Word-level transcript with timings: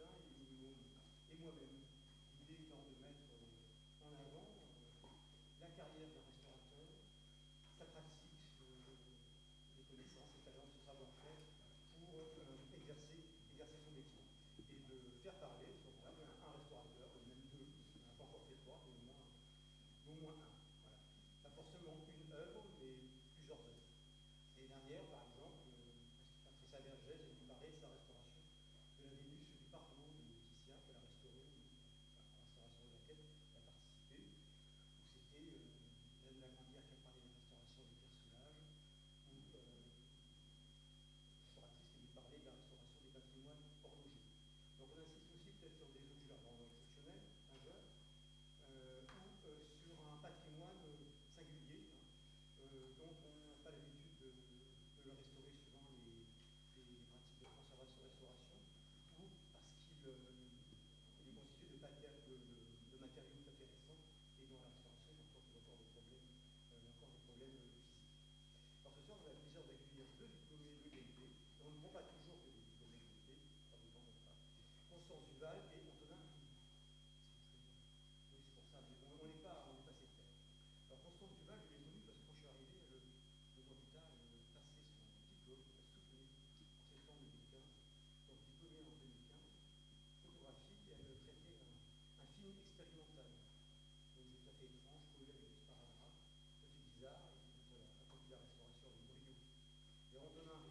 et, 0.00 1.36
moi-même, 1.40 1.76
l'idée 2.40 2.64
étant 2.64 2.80
de 2.84 2.94
mettre 3.00 3.28
en 4.04 4.12
avant 4.16 4.48
la 5.60 5.68
carrière 5.76 6.08
d'un 6.08 6.24
restaurateur, 6.24 6.88
sa 7.76 7.84
pratique, 7.92 8.40
les 8.60 9.84
connaissances, 9.84 10.32
ses 10.32 10.44
talents, 10.44 10.68
son 10.72 10.82
savoir-faire 10.84 11.40
pour 12.00 12.78
exercer, 12.80 13.20
exercer 13.52 13.78
son 13.84 13.92
métier. 13.96 14.24
Et 14.60 14.80
de 14.80 15.20
faire 15.20 15.36
parler, 15.40 15.76
un 15.76 16.52
restaurateur, 16.56 17.08
même 17.28 17.44
deux, 17.52 17.68
on 17.68 18.04
n'a 18.04 18.14
pas 18.16 18.24
encore 18.24 18.44
fait 18.48 18.56
trois, 18.64 18.80
mais 18.84 18.96
au 18.96 19.04
moins, 19.04 19.24
au 20.08 20.14
moins 20.20 20.36
un. 20.40 20.59
On 44.90 44.98
insiste 44.98 45.30
aussi 45.30 45.54
peut-être 45.62 45.78
sur 45.78 45.86
des 45.94 46.02
objets 46.02 46.34
vraiment 46.42 46.66
exceptionnels, 46.66 47.22
majeurs, 47.46 47.86
ou 48.66 48.74
sur 49.38 49.94
un 50.02 50.18
patrimoine 50.18 50.82
singulier, 51.30 51.94
dont 52.98 52.98
on 52.98 53.14
n'a 53.38 53.54
pas 53.62 53.70
l'habitude 53.70 54.18
de, 54.18 54.34
le 55.06 55.14
restaurer 55.14 55.54
suivant 55.54 55.86
les, 55.94 56.26
pratiques 56.74 57.06
de 57.38 57.46
conservation-restauration, 57.46 58.58
ou 59.22 59.30
parce 59.30 59.78
qu'il 61.54 61.70
est 61.70 61.86
constitué 61.86 62.26
de, 62.26 62.34
de 62.90 62.98
matériaux 62.98 63.46
tout 63.46 63.62
et 63.62 63.70
dont 64.50 64.58
la 64.58 64.74
restauration 64.74 65.14
comporte 65.22 65.54
encore 65.54 65.78
des 65.78 65.86
problèmes, 65.94 66.34
encore 66.74 67.14
des 67.14 67.22
problèmes 67.30 67.54
physiques. 67.62 67.94
Alors 68.82 68.98
ce 68.98 69.06
soir, 69.06 69.22
on 69.22 69.30
a 69.30 69.38
le 69.38 69.40
plaisir 69.54 69.70
d'accueillir 69.70 70.10
deux 70.18 70.34
diplômés 70.34 70.82
de 70.82 70.98
l'UNP, 70.98 71.30
dont 71.62 71.62
on 71.62 71.70
ne 71.70 71.78
prend 71.78 71.94
pas 71.94 72.10
toujours 72.10 72.29
fonce 75.00 75.08
sans 75.08 75.32
une 75.32 75.40
valve 75.40 75.64
et 75.72 75.80
on 75.80 75.92
devient 75.96 76.20
Oui, 78.28 78.40
c'est 78.44 78.52
pour 78.52 78.66
ça, 78.68 78.78
mais 78.84 78.96
on 79.00 79.24
n'est 79.24 79.40
pas, 79.40 79.64
on 79.64 79.80
est 79.80 79.86
passé 79.88 80.04
de 80.04 80.12
terre. 80.12 80.34
Alors 80.90 81.00
Constance 81.00 81.32
Duval, 81.40 81.60
je 81.64 81.72
l'ai 81.72 81.80
connue 81.80 82.04
parce 82.04 82.20
que 82.20 82.24
quand 82.26 82.34
je 82.36 82.40
suis 82.40 82.50
arrivé, 82.50 82.76
elle, 82.90 83.08
deux 83.56 83.64
ans 83.70 83.80
plus 83.80 83.92
tard, 83.96 84.08
elle 84.12 84.28
passait 84.28 84.60
son 84.60 85.24
diplôme, 85.30 85.64
elle 85.72 85.88
soutenait 85.88 86.28
en 86.28 86.90
septembre 86.90 87.22
2015, 87.32 87.64
donc 88.28 88.38
diplômée 88.44 88.84
en 88.84 88.96
2015, 89.00 89.40
photographique, 90.20 90.84
et 90.84 90.92
elle 90.92 91.16
traitait 91.24 91.60
un, 91.64 91.72
un 92.20 92.26
film 92.36 92.56
expérimental. 92.60 93.28
Donc 93.30 94.26
c'est 94.28 94.28
tout 94.28 94.44
à 94.50 94.52
fait 94.60 94.68
étrange, 94.68 95.04
collé 95.16 95.32
avec 95.32 95.48
du 95.48 95.60
sparadrap, 95.64 96.12
un 96.12 96.68
peu 96.68 96.80
bizarre, 96.92 97.24
et 97.24 97.40
puis 97.40 97.56
toute 97.56 97.72
la, 97.72 97.80
la 98.36 98.38
restauration 98.44 98.88
de 98.92 99.00
Brio. 99.08 99.32
Et 100.12 100.20
on 100.20 100.69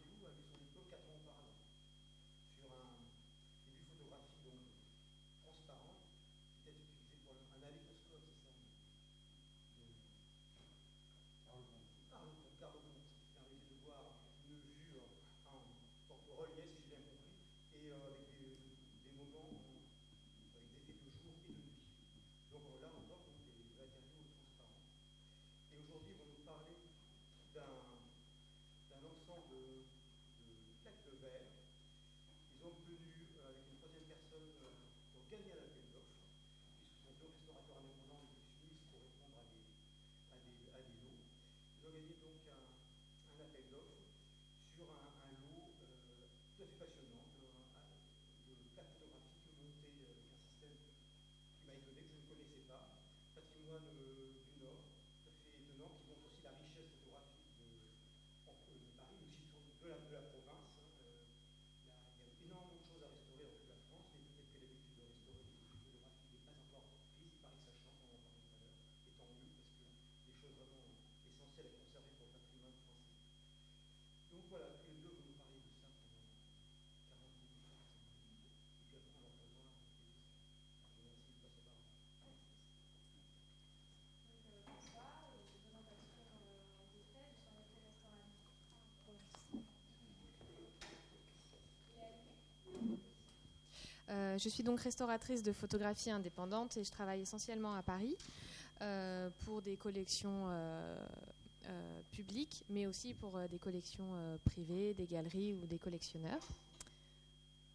aujourd'hui 25.89 26.13
vont 26.21 26.29
nous 26.29 26.45
parler 26.45 26.77
d'un 27.57 29.01
ensemble 29.09 29.49
de, 29.49 29.89
de 30.45 30.53
plaques 30.85 31.01
de 31.09 31.17
verre 31.17 31.49
ont 32.61 32.69
obtenu, 32.69 33.09
euh, 33.09 33.49
avec 33.49 33.65
une 33.73 33.81
troisième 33.81 34.05
personne 34.05 34.53
euh, 34.61 34.69
pour 34.69 35.25
gagner 35.33 35.49
à 35.49 35.65
appel 35.65 35.81
d'offres, 35.89 36.13
puisque 36.13 36.93
ce 36.93 37.09
sont 37.09 37.17
deux 37.17 37.33
restaurateurs 37.33 37.81
indépendants 37.81 38.21
qui 38.21 38.37
finissent 38.53 38.85
pour 38.93 39.01
répondre 39.01 39.41
à 39.41 39.49
des, 39.49 39.65
lots. 41.01 41.17
Ils 41.73 41.81
ont 41.81 41.93
gagné 41.97 42.13
donc 42.21 42.37
un, 42.53 42.61
appel 43.41 43.65
d'offres 43.73 44.05
sur 44.77 44.85
un, 44.93 45.09
lot 45.41 45.73
euh, 45.73 46.29
tout 46.53 46.69
à 46.69 46.69
fait 46.69 46.85
passionnant 46.85 47.25
de, 47.33 47.49
de, 47.49 48.51
de 48.61 48.65
plaques 48.77 48.93
avec 48.93 49.17
un 49.17 49.25
système 49.25 50.77
qui 51.49 51.65
m'a 51.65 51.73
étonné, 51.73 52.05
que 52.05 52.13
je 52.13 52.21
ne 52.21 52.29
connaissais 52.29 52.61
pas, 52.69 52.93
patrimoine 53.33 53.89
un 59.89 60.01
peu 60.05 60.13
la, 60.13 60.21
province. 60.21 60.69
Hein, 60.77 60.85
euh, 61.01 61.25
il 61.25 62.21
y, 62.21 62.29
a 62.29 62.33
énormément 62.45 62.77
de 62.77 62.85
choses 62.85 63.01
à 63.01 63.09
restaurer 63.09 63.41
dans 63.41 63.57
toute 63.57 63.73
la 63.73 63.81
France, 63.89 64.05
mais 64.13 64.21
peut-être 64.21 64.53
que 64.53 64.61
l'habitude 64.61 64.93
de 65.01 65.05
restaurer 65.09 65.41
des 65.49 65.57
photographies 65.65 66.29
n'est 66.29 66.45
pas 66.45 66.53
encore 66.53 66.85
prise. 67.17 67.33
Il 67.33 67.41
paraît 67.41 67.57
que 67.57 67.73
ça 67.73 67.73
change, 67.81 68.21
on 68.21 68.37
en 68.37 68.45
parlait 68.53 68.77
tout 68.77 69.09
à 69.09 69.17
l'heure, 69.17 69.33
et 69.33 69.37
mieux, 69.41 69.53
parce 69.57 69.73
que 69.73 69.85
des 70.29 70.35
choses 70.37 70.55
vraiment 70.61 70.85
essentielles 71.25 71.69
à 71.69 71.73
conserver 71.73 72.11
pour 72.21 72.29
le 72.29 72.33
patrimoine 72.37 72.77
français. 72.85 73.17
Donc 74.29 74.43
voilà, 74.53 74.69
je 94.39 94.49
suis 94.49 94.63
donc 94.63 94.79
restauratrice 94.79 95.43
de 95.43 95.51
photographie 95.51 96.11
indépendante 96.11 96.77
et 96.77 96.83
je 96.83 96.91
travaille 96.91 97.21
essentiellement 97.21 97.75
à 97.75 97.83
Paris 97.83 98.15
euh, 98.81 99.29
pour 99.45 99.61
des 99.61 99.75
collections 99.75 100.45
euh, 100.47 100.97
euh, 101.67 102.01
publiques, 102.11 102.63
mais 102.69 102.87
aussi 102.87 103.13
pour 103.13 103.37
des 103.49 103.59
collections 103.59 104.11
privées, 104.45 104.93
des 104.93 105.05
galeries 105.05 105.53
ou 105.53 105.65
des 105.65 105.77
collectionneurs. 105.77 106.47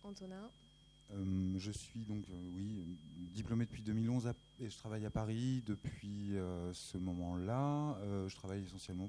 Antonin 0.02 0.50
je 1.56 1.70
suis 1.70 2.00
donc, 2.00 2.24
oui, 2.56 2.98
diplômé 3.32 3.66
depuis 3.66 3.82
2011 3.82 4.32
et 4.58 4.68
je 4.68 4.76
travaille 4.76 5.06
à 5.06 5.10
Paris 5.10 5.62
depuis 5.64 6.32
ce 6.72 6.98
moment-là. 6.98 7.96
je 8.26 8.34
travaille 8.34 8.64
essentiellement 8.64 9.08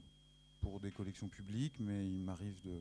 pour 0.61 0.79
des 0.79 0.91
collections 0.91 1.27
publiques, 1.29 1.79
mais 1.79 2.05
il 2.05 2.19
m'arrive 2.19 2.61
de 2.61 2.77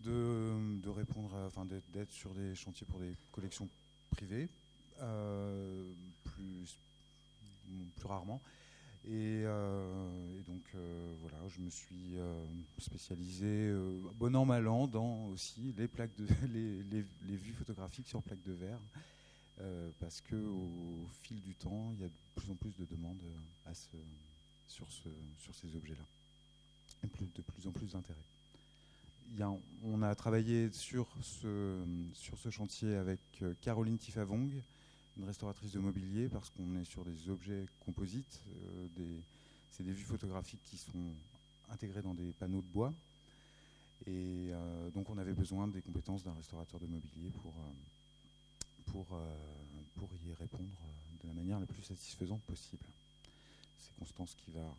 de, 0.00 0.80
de 0.80 0.88
répondre, 0.88 1.34
enfin 1.46 1.64
d'être 1.64 2.12
sur 2.12 2.34
des 2.34 2.54
chantiers 2.54 2.86
pour 2.86 3.00
des 3.00 3.16
collections 3.32 3.68
privées, 4.10 4.48
euh, 5.00 5.92
plus, 6.22 6.78
plus 7.96 8.06
rarement. 8.06 8.40
Et, 9.06 9.42
euh, 9.44 10.40
donc 10.42 10.62
euh, 10.74 11.14
voilà, 11.20 11.36
je 11.48 11.60
me 11.60 11.68
suis 11.68 12.14
spécialisé, 12.78 13.72
bon 14.16 14.34
an 14.34 14.44
mal 14.44 14.66
an, 14.68 14.86
dans 14.86 15.26
aussi 15.26 15.74
les 15.76 15.88
plaques 15.88 16.14
de 16.16 16.26
les, 16.52 16.82
les, 16.82 17.36
vues 17.36 17.52
photographiques 17.52 18.08
sur 18.08 18.22
plaques 18.22 18.42
de 18.42 18.52
verre, 18.52 18.80
parce 19.98 20.20
que 20.20 20.36
au, 20.36 21.06
fil 21.22 21.40
du 21.40 21.54
temps, 21.54 21.92
il 21.94 22.00
y 22.00 22.04
a 22.04 22.08
de 22.08 22.14
plus 22.34 22.50
en 22.50 22.56
plus 22.56 22.74
de 22.76 22.84
demandes 22.84 23.22
à 23.66 23.74
ce, 23.74 23.96
sur, 24.66 24.90
ce, 24.90 25.08
sur 25.38 25.54
ces 25.54 25.76
objets-là, 25.76 26.06
et 27.02 27.08
plus, 27.08 27.32
de 27.32 27.42
plus 27.42 27.66
en 27.66 27.72
plus 27.72 27.92
d'intérêt 27.92 28.24
on 29.82 30.02
a 30.02 30.14
travaillé 30.14 30.70
sur 30.72 31.08
ce, 31.22 31.80
chantier 32.50 32.94
avec 32.94 33.20
euh, 33.42 33.54
Caroline 33.60 33.98
Tifavong, 33.98 34.50
une 35.16 35.24
restauratrice 35.24 35.72
de 35.72 35.78
mobilier, 35.78 36.28
parce 36.28 36.50
qu'on 36.50 36.76
est 36.76 36.84
sur 36.84 37.04
des 37.04 37.30
objets 37.30 37.66
composites. 37.84 38.42
Euh, 38.98 39.20
c'est 39.70 39.82
des 39.82 39.92
vues 39.92 40.04
photographiques 40.04 40.62
qui 40.64 40.76
sont 40.76 41.14
intégrées 41.70 42.02
dans 42.02 42.14
des 42.14 42.32
panneaux 42.32 42.62
de 42.62 42.66
bois. 42.66 42.92
Et 44.06 44.50
euh, 44.50 44.90
donc 44.90 45.10
on 45.10 45.18
avait 45.18 45.32
besoin 45.32 45.68
des 45.68 45.82
compétences 45.82 46.22
d'un 46.22 46.34
restaurateur 46.34 46.78
de 46.78 46.86
mobilier 46.86 47.30
pour 47.30 47.54
y 50.26 50.32
répondre 50.34 50.68
de 51.22 51.28
la 51.28 51.34
manière 51.34 51.58
la 51.58 51.66
plus 51.66 51.82
satisfaisante 51.82 52.42
possible. 52.42 52.86
C'est 53.78 53.94
Constance 53.98 54.34
qui 54.34 54.50
va 54.52 54.74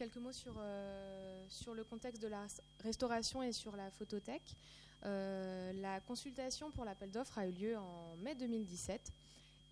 quelques 0.00 0.16
mots 0.16 0.32
sur, 0.32 0.54
euh, 0.56 1.44
sur 1.50 1.74
le 1.74 1.84
contexte 1.84 2.22
de 2.22 2.28
la 2.28 2.46
restauration 2.78 3.42
et 3.42 3.52
sur 3.52 3.76
la 3.76 3.90
photothèque. 3.90 4.56
Euh, 5.04 5.74
la 5.74 6.00
consultation 6.00 6.70
pour 6.70 6.86
l'appel 6.86 7.10
d'offres 7.10 7.36
a 7.36 7.46
eu 7.46 7.52
lieu 7.52 7.76
en 7.76 8.16
mai 8.16 8.34
2017 8.34 9.12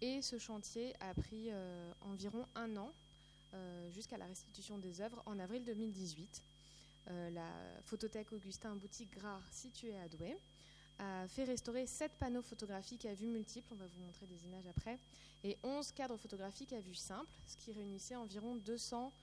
et 0.03 0.21
ce 0.21 0.37
chantier 0.37 0.93
a 1.01 1.15
pris 1.15 1.47
euh, 1.49 1.91
environ 2.03 2.47
un 2.55 2.77
an 2.77 2.93
jusqu'à 3.89 4.19
la 4.19 4.27
restitution 4.27 4.77
des 4.77 5.01
œuvres 5.01 5.23
en 5.25 5.39
avril 5.39 5.65
2018. 5.65 6.45
la 7.07 7.51
photothèque 7.85 8.31
Augustin 8.33 8.77
Boutique 8.77 9.11
Grard 9.11 9.43
située 9.51 9.97
à 9.99 10.07
Douai 10.07 10.39
a 10.99 11.27
fait 11.29 11.45
restaurer 11.45 11.87
7 11.87 12.13
panneaux 12.19 12.43
photographiques 12.43 13.07
à 13.07 13.15
vue 13.15 13.27
multiple, 13.27 13.73
on 13.73 13.77
va 13.77 13.87
vous 13.87 14.01
montrer 14.01 14.27
des 14.27 14.45
images 14.45 14.67
après, 14.67 14.99
et 15.45 15.57
11 15.63 15.93
cadres 15.93 16.19
photographiques 16.19 16.75
à 16.75 16.81
vue 16.83 16.95
simple, 16.95 17.33
ce 17.47 17.57
qui 17.57 17.73
réunissait 17.73 18.17
environ 18.17 18.57
200 18.57 19.15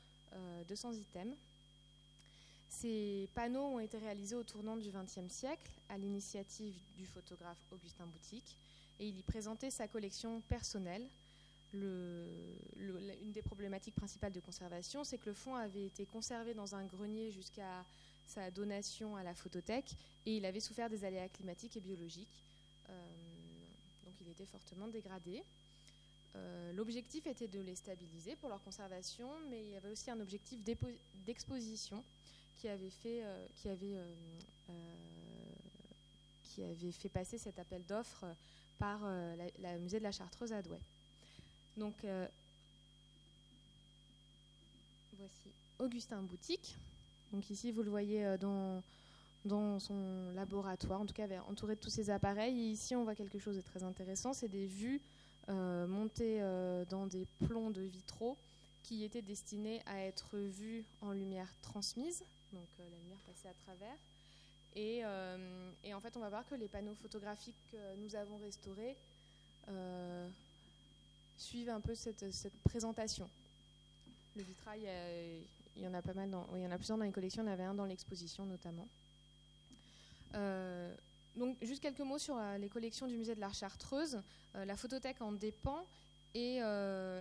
200 0.68 0.94
items. 0.94 1.36
Ces 2.70 3.30
panneaux 3.34 3.76
ont 3.76 3.80
été 3.80 3.98
réalisés 3.98 4.36
au 4.36 4.44
tournant 4.44 4.76
du 4.76 4.92
XXe 4.92 5.32
siècle 5.32 5.72
à 5.90 5.98
l'initiative 5.98 6.76
du 6.98 7.06
photographe 7.06 7.64
Augustin 7.72 8.06
Boutique 8.06 8.58
et 9.00 9.08
il 9.08 9.18
y 9.18 9.24
présentait 9.24 9.72
sa 9.72 9.88
collection 9.88 10.42
personnelle. 10.42 11.08
une 11.74 13.32
des 13.32 13.42
problématiques 13.42 13.96
principales 13.96 14.32
de 14.32 14.40
conservation, 14.40 15.04
c'est 15.04 15.18
que 15.18 15.30
le 15.30 15.34
fond 15.34 15.56
avait 15.56 15.86
été 15.86 16.06
conservé 16.06 16.54
dans 16.54 16.76
un 16.76 16.86
grenier 16.86 17.32
jusqu'à 17.32 17.86
sa 18.26 18.52
donation 18.52 19.16
à 19.16 19.24
la 19.24 19.36
photothèque 19.36 19.96
et 20.26 20.38
il 20.38 20.46
avait 20.46 20.60
souffert 20.60 20.90
des 20.90 21.04
aléas 21.04 21.30
climatiques 21.30 21.78
et 21.78 21.82
biologiques. 21.82 22.44
Euh, 22.90 23.06
donc 24.04 24.16
il 24.22 24.28
était 24.30 24.46
fortement 24.46 24.88
dégradé. 24.88 25.44
Euh, 26.36 26.74
l'objectif 26.74 27.26
était 27.28 27.48
de 27.48 27.60
les 27.60 27.76
stabiliser 27.76 28.36
pour 28.36 28.50
leur 28.50 28.62
conservation, 28.62 29.30
mais 29.50 29.64
il 29.64 29.72
y 29.72 29.76
avait 29.76 29.90
aussi 29.90 30.12
un 30.12 30.20
objectif 30.20 30.62
d'exposition 31.26 32.04
qui 32.58 32.68
avait 32.68 32.90
fait, 32.90 33.24
euh, 33.24 33.48
qui 33.56 33.70
avait, 33.70 33.98
qui 36.44 36.64
avait 36.64 36.92
fait 36.92 37.10
passer 37.10 37.38
cet 37.38 37.60
appel 37.60 37.86
d'offres 37.86 38.26
par 38.78 39.02
la, 39.60 39.78
musée 39.80 40.00
de 40.00 40.04
la 40.04 40.12
Chartreuse 40.12 40.52
à 40.52 40.62
Douai. 40.62 40.80
Donc 41.78 42.06
voici 45.18 45.52
Augustin 45.80 46.22
Boutique. 46.22 46.78
Donc 47.32 47.50
ici, 47.50 47.72
vous 47.72 47.84
le 47.84 47.90
voyez 47.90 48.26
euh, 48.26 48.38
dans, 48.38 48.84
dans 49.44 49.80
son 49.80 50.32
laboratoire, 50.34 51.02
en 51.02 51.06
tout 51.06 51.14
cas 51.14 51.28
entouré 51.48 51.76
de 51.76 51.80
tous 51.80 51.90
ces 51.90 52.10
appareils. 52.10 52.58
Et 52.60 52.72
ici, 52.72 52.96
on 52.96 53.04
voit 53.04 53.16
quelque 53.16 53.40
chose 53.40 53.56
de 53.56 53.62
très 53.62 53.84
intéressant, 53.84 54.34
c'est 54.34 54.48
des 54.48 54.68
vues 54.68 55.02
euh, 55.50 55.88
montées 55.88 56.42
euh, 56.42 56.86
dans 56.86 57.08
des 57.08 57.26
plombs 57.46 57.72
de 57.72 57.82
vitraux 57.82 58.38
qui 58.84 59.04
étaient 59.04 59.22
destinés 59.22 59.82
à 59.86 60.02
être 60.02 60.38
vus 60.38 60.86
en 61.02 61.12
lumière 61.12 61.54
transmise, 61.62 62.24
donc 62.54 62.68
la 62.78 62.86
lumière 62.86 63.20
passée 63.26 63.48
à 63.48 63.54
travers. 63.66 63.98
Et, 64.78 65.06
en 65.06 66.00
fait, 66.02 66.18
on 66.18 66.20
va 66.20 66.30
voir 66.30 66.46
que 66.48 66.56
les 66.56 66.68
panneaux 66.68 66.96
photographiques 66.96 67.56
que 67.72 67.96
nous 67.96 68.16
avons 68.16 68.38
restaurés 68.38 68.98
suivent 71.38 71.70
un 71.70 71.80
peu 71.80 71.96
cette, 71.96 72.26
présentation. 72.66 73.30
Le 74.36 74.44
vitrail 74.44 74.86
il 75.78 75.84
y 75.84 75.88
en 75.88 75.94
a 75.94 76.02
pas 76.02 76.14
mal 76.14 76.30
dans, 76.30 76.48
il 76.56 76.62
y 76.62 76.66
en 76.66 76.78
plusieurs 76.78 76.98
dans 76.98 77.04
les 77.04 77.12
collections, 77.12 77.44
il 77.44 77.48
y 77.48 77.50
en 77.50 77.54
avait 77.54 77.64
un 77.64 77.74
dans 77.74 77.86
l'exposition 77.86 78.46
notamment. 78.46 78.88
Euh, 80.36 80.94
donc, 81.36 81.58
juste 81.62 81.82
quelques 81.82 82.02
mots 82.02 82.18
sur 82.18 82.38
euh, 82.38 82.58
les 82.58 82.70
collections 82.70 83.08
du 83.08 83.18
musée 83.18 83.36
de 83.36 83.40
l'art 83.40 83.54
chartreuse. 83.54 84.22
Euh, 84.56 84.66
la 84.66 84.76
photothèque 84.76 85.22
en 85.22 85.32
dépend 85.32 85.86
et 86.34 86.56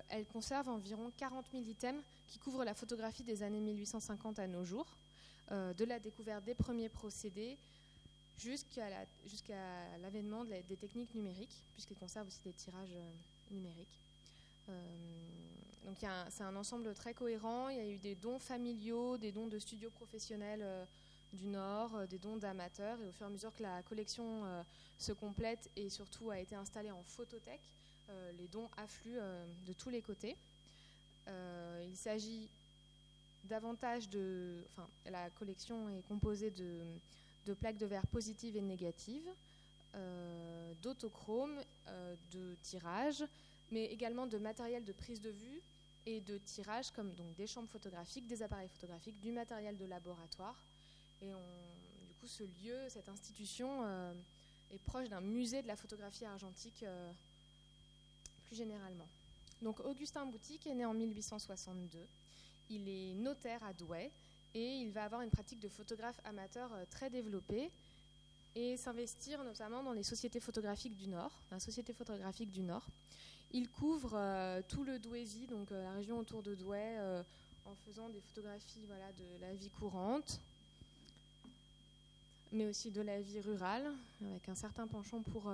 elle 0.09 0.27
conserve 0.33 0.69
environ 0.69 1.13
40 1.17 1.47
000 1.53 1.63
items 1.69 2.03
qui 2.27 2.41
couvrent 2.41 2.65
la 2.65 2.75
photographie 2.75 3.23
des 3.23 3.45
années 3.45 3.61
1850 3.61 4.41
à 4.41 4.49
nos 4.49 4.65
jours, 4.65 4.97
de 5.53 5.85
la 5.85 6.01
découverte 6.01 6.43
des 6.43 6.57
premiers 6.57 6.89
procédés 6.89 7.57
jusqu'à 8.37 8.89
l'avènement 10.03 10.45
des 10.45 10.77
techniques 10.77 11.15
numériques, 11.15 11.63
puisqu'elle 11.75 11.99
conserve 11.99 12.27
aussi 12.27 12.41
des 12.43 12.55
tirages 12.55 12.99
numériques. 13.53 14.01
Donc 15.85 15.99
c'est 16.31 16.43
un 16.43 16.57
ensemble 16.57 16.95
très 16.95 17.15
cohérent. 17.15 17.69
Il 17.69 17.77
y 17.77 17.81
a 17.81 17.87
eu 17.87 17.99
des 17.99 18.15
dons 18.15 18.39
familiaux, 18.39 19.19
des 19.19 19.33
dons 19.33 19.47
de 19.47 19.59
studios 19.59 19.91
professionnels 19.91 20.63
euh, 20.63 20.85
du 21.35 21.49
Nord, 21.49 21.95
euh, 21.95 22.07
des 22.07 22.19
dons 22.19 22.37
d'amateurs. 22.37 23.01
Et 23.01 23.07
au 23.07 23.13
fur 23.13 23.27
et 23.27 23.29
à 23.29 23.33
mesure 23.33 23.53
que 23.55 23.63
la 23.63 23.83
collection 23.83 24.45
euh, 24.45 24.63
se 24.99 25.13
complète 25.13 25.71
et 25.77 25.89
surtout 25.89 26.31
a 26.31 26.39
été 26.39 26.55
installée 26.55 26.91
en 26.91 27.03
photothèque, 27.03 27.69
les 28.39 28.49
dons 28.49 28.69
affluent 28.77 29.19
de 29.65 29.73
tous 29.73 29.89
les 29.89 30.03
côtés. 30.03 30.37
il 31.27 31.97
s'agit 31.97 32.51
davantage 33.45 34.11
de... 34.11 34.63
Enfin, 34.73 34.87
la 35.07 35.31
collection 35.31 35.89
est 35.89 36.03
composée 36.03 36.51
de, 36.51 37.55
plaques 37.55 37.79
de 37.79 37.87
verre 37.87 38.07
positives 38.07 38.57
et 38.57 38.61
négatives, 38.61 39.29
d'autochromes, 40.83 41.59
de 42.31 42.55
tirages, 42.61 43.25
mais 43.71 43.87
également 43.87 44.27
de 44.27 44.37
matériel 44.37 44.85
de 44.85 44.93
prise 44.93 45.23
de 45.23 45.31
vue 45.31 45.63
et 46.07 46.21
de 46.21 46.39
tirage 46.39 46.91
comme 46.91 47.15
donc 47.15 47.35
des 47.35 47.47
chambres 47.47 47.69
photographiques, 47.69 48.27
des 48.27 48.43
appareils 48.43 48.69
photographiques, 48.69 49.19
du 49.21 49.33
matériel 49.33 49.77
de 49.77 49.87
laboratoire. 49.87 50.63
Et 51.33 52.07
du 52.07 52.15
coup, 52.15 52.27
ce 52.27 52.43
lieu, 52.43 52.79
cette 52.89 53.09
institution 53.09 53.83
euh, 53.85 54.13
est 54.71 54.79
proche 54.79 55.09
d'un 55.09 55.21
musée 55.21 55.63
de 55.63 55.67
la 55.67 55.77
photographie 55.77 56.25
argentique 56.25 56.83
euh, 56.83 57.13
plus 58.47 58.57
généralement. 58.57 59.09
Donc 59.63 59.81
Augustin 59.81 60.27
Boutique 60.27 60.67
est 60.67 60.75
né 60.75 60.85
en 60.85 60.95
1862. 60.95 62.07
Il 62.71 62.89
est 62.89 63.15
notaire 63.15 63.63
à 63.65 63.73
Douai 63.73 64.11
et 64.55 64.79
il 64.79 64.93
va 64.93 65.05
avoir 65.05 65.23
une 65.23 65.31
pratique 65.31 65.61
de 65.61 65.69
photographe 65.69 66.21
amateur 66.25 66.73
euh, 66.73 66.85
très 66.91 67.11
développée 67.11 67.71
et 68.55 68.77
s'investir 68.77 69.43
notamment 69.43 69.83
dans 69.83 69.93
les 69.93 70.03
sociétés 70.03 70.41
photographiques 70.41 70.97
du 70.97 71.09
Nord, 71.09 71.33
la 71.51 71.59
Société 71.59 71.93
photographique 71.93 72.51
du 72.51 72.63
Nord. 72.63 72.87
Il 73.51 73.69
couvre 73.69 74.63
tout 74.69 74.85
le 74.85 74.99
Douaisis, 74.99 75.47
donc 75.47 75.71
la 75.71 75.93
région 75.93 76.19
autour 76.19 76.43
de 76.43 76.55
Douai, 76.55 76.99
en 77.65 77.75
faisant 77.75 78.09
des 78.09 78.21
photographies 78.21 78.87
de 79.17 79.41
la 79.41 79.55
vie 79.55 79.71
courante, 79.71 80.41
mais 82.55 82.67
aussi 82.67 82.91
de 82.91 83.03
la 83.03 83.21
vie 83.21 83.41
rurale, 83.41 83.93
avec 84.23 84.49
un 84.49 84.55
certain 84.55 84.87
penchant 84.87 85.23
pour, 85.23 85.53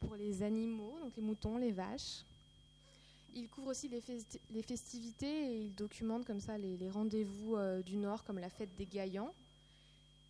pour 0.00 0.16
les 0.16 0.42
animaux, 0.42 0.98
donc 1.02 1.16
les 1.16 1.22
moutons, 1.22 1.56
les 1.56 1.72
vaches. 1.72 2.24
Il 3.34 3.48
couvre 3.48 3.68
aussi 3.68 3.88
les, 3.88 4.62
festivités 4.62 5.52
et 5.52 5.60
il 5.64 5.74
documente 5.74 6.24
comme 6.24 6.40
ça 6.40 6.56
les, 6.56 6.88
rendez-vous 6.88 7.56
du 7.84 7.96
Nord, 7.96 8.24
comme 8.24 8.38
la 8.38 8.48
fête 8.48 8.74
des 8.76 8.86
Gaillans, 8.86 9.34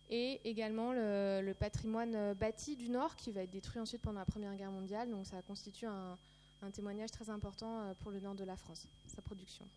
et 0.09 0.41
également 0.43 0.91
le, 0.93 1.53
patrimoine 1.53 2.33
bâti 2.33 2.75
du 2.75 2.89
Nord 2.89 3.15
qui 3.15 3.31
va 3.31 3.43
être 3.43 3.51
détruit 3.51 3.79
ensuite 3.79 4.01
pendant 4.01 4.19
la 4.19 4.25
Première 4.25 4.55
Guerre 4.55 4.71
mondiale. 4.71 5.09
Donc 5.09 5.25
ça 5.25 5.41
constitue 5.41 5.85
un, 5.85 6.17
un 6.61 6.71
témoignage 6.71 7.11
très 7.11 7.29
important 7.29 7.81
euh, 7.81 7.93
pour 7.95 8.11
le 8.11 8.19
nord 8.19 8.35
de 8.35 8.43
la 8.43 8.55
France, 8.55 8.87
sa 9.07 9.21
production. 9.21 9.67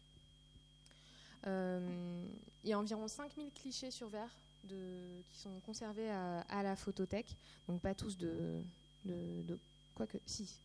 Euh, 1.47 2.27
il 2.65 2.71
y 2.71 2.73
a 2.73 2.79
environ 2.79 3.09
5000 3.09 3.51
clichés 3.53 3.91
sur 3.91 4.09
verre 4.09 4.35
qui 4.69 5.39
sont 5.39 5.61
conservés 5.61 6.11
à, 6.11 6.63
la 6.63 6.77
photothèque, 6.77 7.37
donc 7.67 7.81
pas 7.81 7.95
tous 7.95 8.17
de, 8.17 8.63
de, 9.05 9.59
quoique, 9.95 10.19
si. 10.27 10.61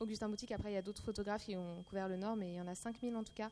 Augustin 0.00 0.28
Boutique, 0.28 0.50
après 0.50 0.72
il 0.72 0.74
y 0.74 0.78
a 0.78 0.82
d'autres 0.82 1.02
photographes 1.02 1.44
qui 1.44 1.56
ont 1.56 1.82
couvert 1.84 2.08
le 2.08 2.16
nord, 2.16 2.36
mais 2.36 2.52
il 2.52 2.56
y 2.56 2.60
en 2.60 2.66
a 2.66 2.74
5000 2.74 3.14
en 3.14 3.22
tout 3.22 3.32
cas 3.32 3.50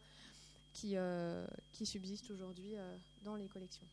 qui, 0.72 0.96
euh, 0.96 1.46
subsistent 1.72 2.30
aujourd'hui 2.30 2.74
dans 3.22 3.36
les 3.36 3.48
collections. 3.48 3.86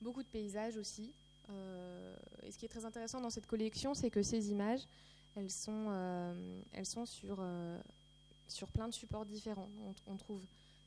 Beaucoup 0.00 0.22
de 0.22 0.28
paysages 0.28 0.76
aussi. 0.76 1.14
et 2.42 2.50
ce 2.50 2.58
qui 2.58 2.66
est 2.66 2.68
très 2.68 2.84
intéressant 2.84 3.20
dans 3.20 3.30
cette 3.30 3.46
collection, 3.46 3.94
c'est 3.94 4.10
que 4.10 4.22
ces 4.22 4.50
images, 4.50 4.86
elles 5.36 5.50
sont, 5.50 5.86
euh, 5.88 6.60
sur, 7.04 7.38
euh, 7.40 7.78
plein 8.72 8.88
de 8.88 8.94
supports 8.94 9.26
différents. 9.26 9.70
On, 10.06 10.16
trouve 10.16 10.44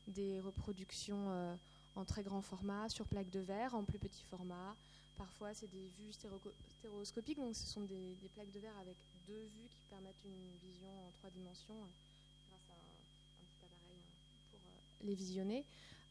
des 0.07 0.39
reproductions 0.39 1.29
euh, 1.29 1.55
en 1.97 2.05
très 2.05 2.23
grand 2.23 2.41
format, 2.41 2.89
sur 2.89 3.07
plaques 3.07 3.29
de 3.29 3.39
verre, 3.39 3.75
en 3.75 3.83
plus 3.83 3.99
petit 3.99 4.23
format. 4.23 4.75
Parfois, 5.17 5.53
c'est 5.53 5.69
des 5.71 5.89
vues 5.99 6.13
stéréoscopiques, 6.13 7.39
donc 7.39 7.55
ce 7.55 7.65
sont 7.65 7.81
des, 7.81 8.15
plaques 8.33 8.51
de 8.51 8.59
verre 8.59 8.77
avec 8.79 8.95
deux 9.27 9.49
vues 9.55 9.69
qui 9.69 9.81
permettent 9.89 10.23
une 10.23 10.69
vision 10.69 10.89
en 11.07 11.11
trois 11.11 11.29
dimensions 11.31 11.75
grâce 12.49 12.69
à 12.69 12.73
un, 12.73 13.41
petit 13.43 13.63
appareil 13.63 13.97
hein, 13.97 14.59
pour 14.99 15.07
les 15.07 15.15
visionner. 15.15 15.65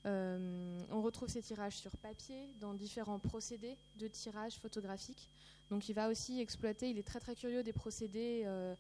on 0.04 1.02
retrouve 1.02 1.28
ces 1.28 1.42
tirages 1.42 1.76
sur 1.76 1.96
papier 1.98 2.48
dans 2.60 2.74
différents 2.74 3.20
procédés 3.20 3.78
de 3.96 4.08
tirage 4.08 4.58
photographique. 4.58 5.30
Donc 5.70 5.88
il 5.88 5.94
va 5.94 6.08
aussi 6.08 6.40
exploiter, 6.40 6.90
il 6.90 6.98
est 6.98 7.06
très 7.06 7.20
très 7.20 7.34
curieux 7.34 7.62
des 7.62 7.72
procédés 7.72 8.42
euh, 8.44 8.74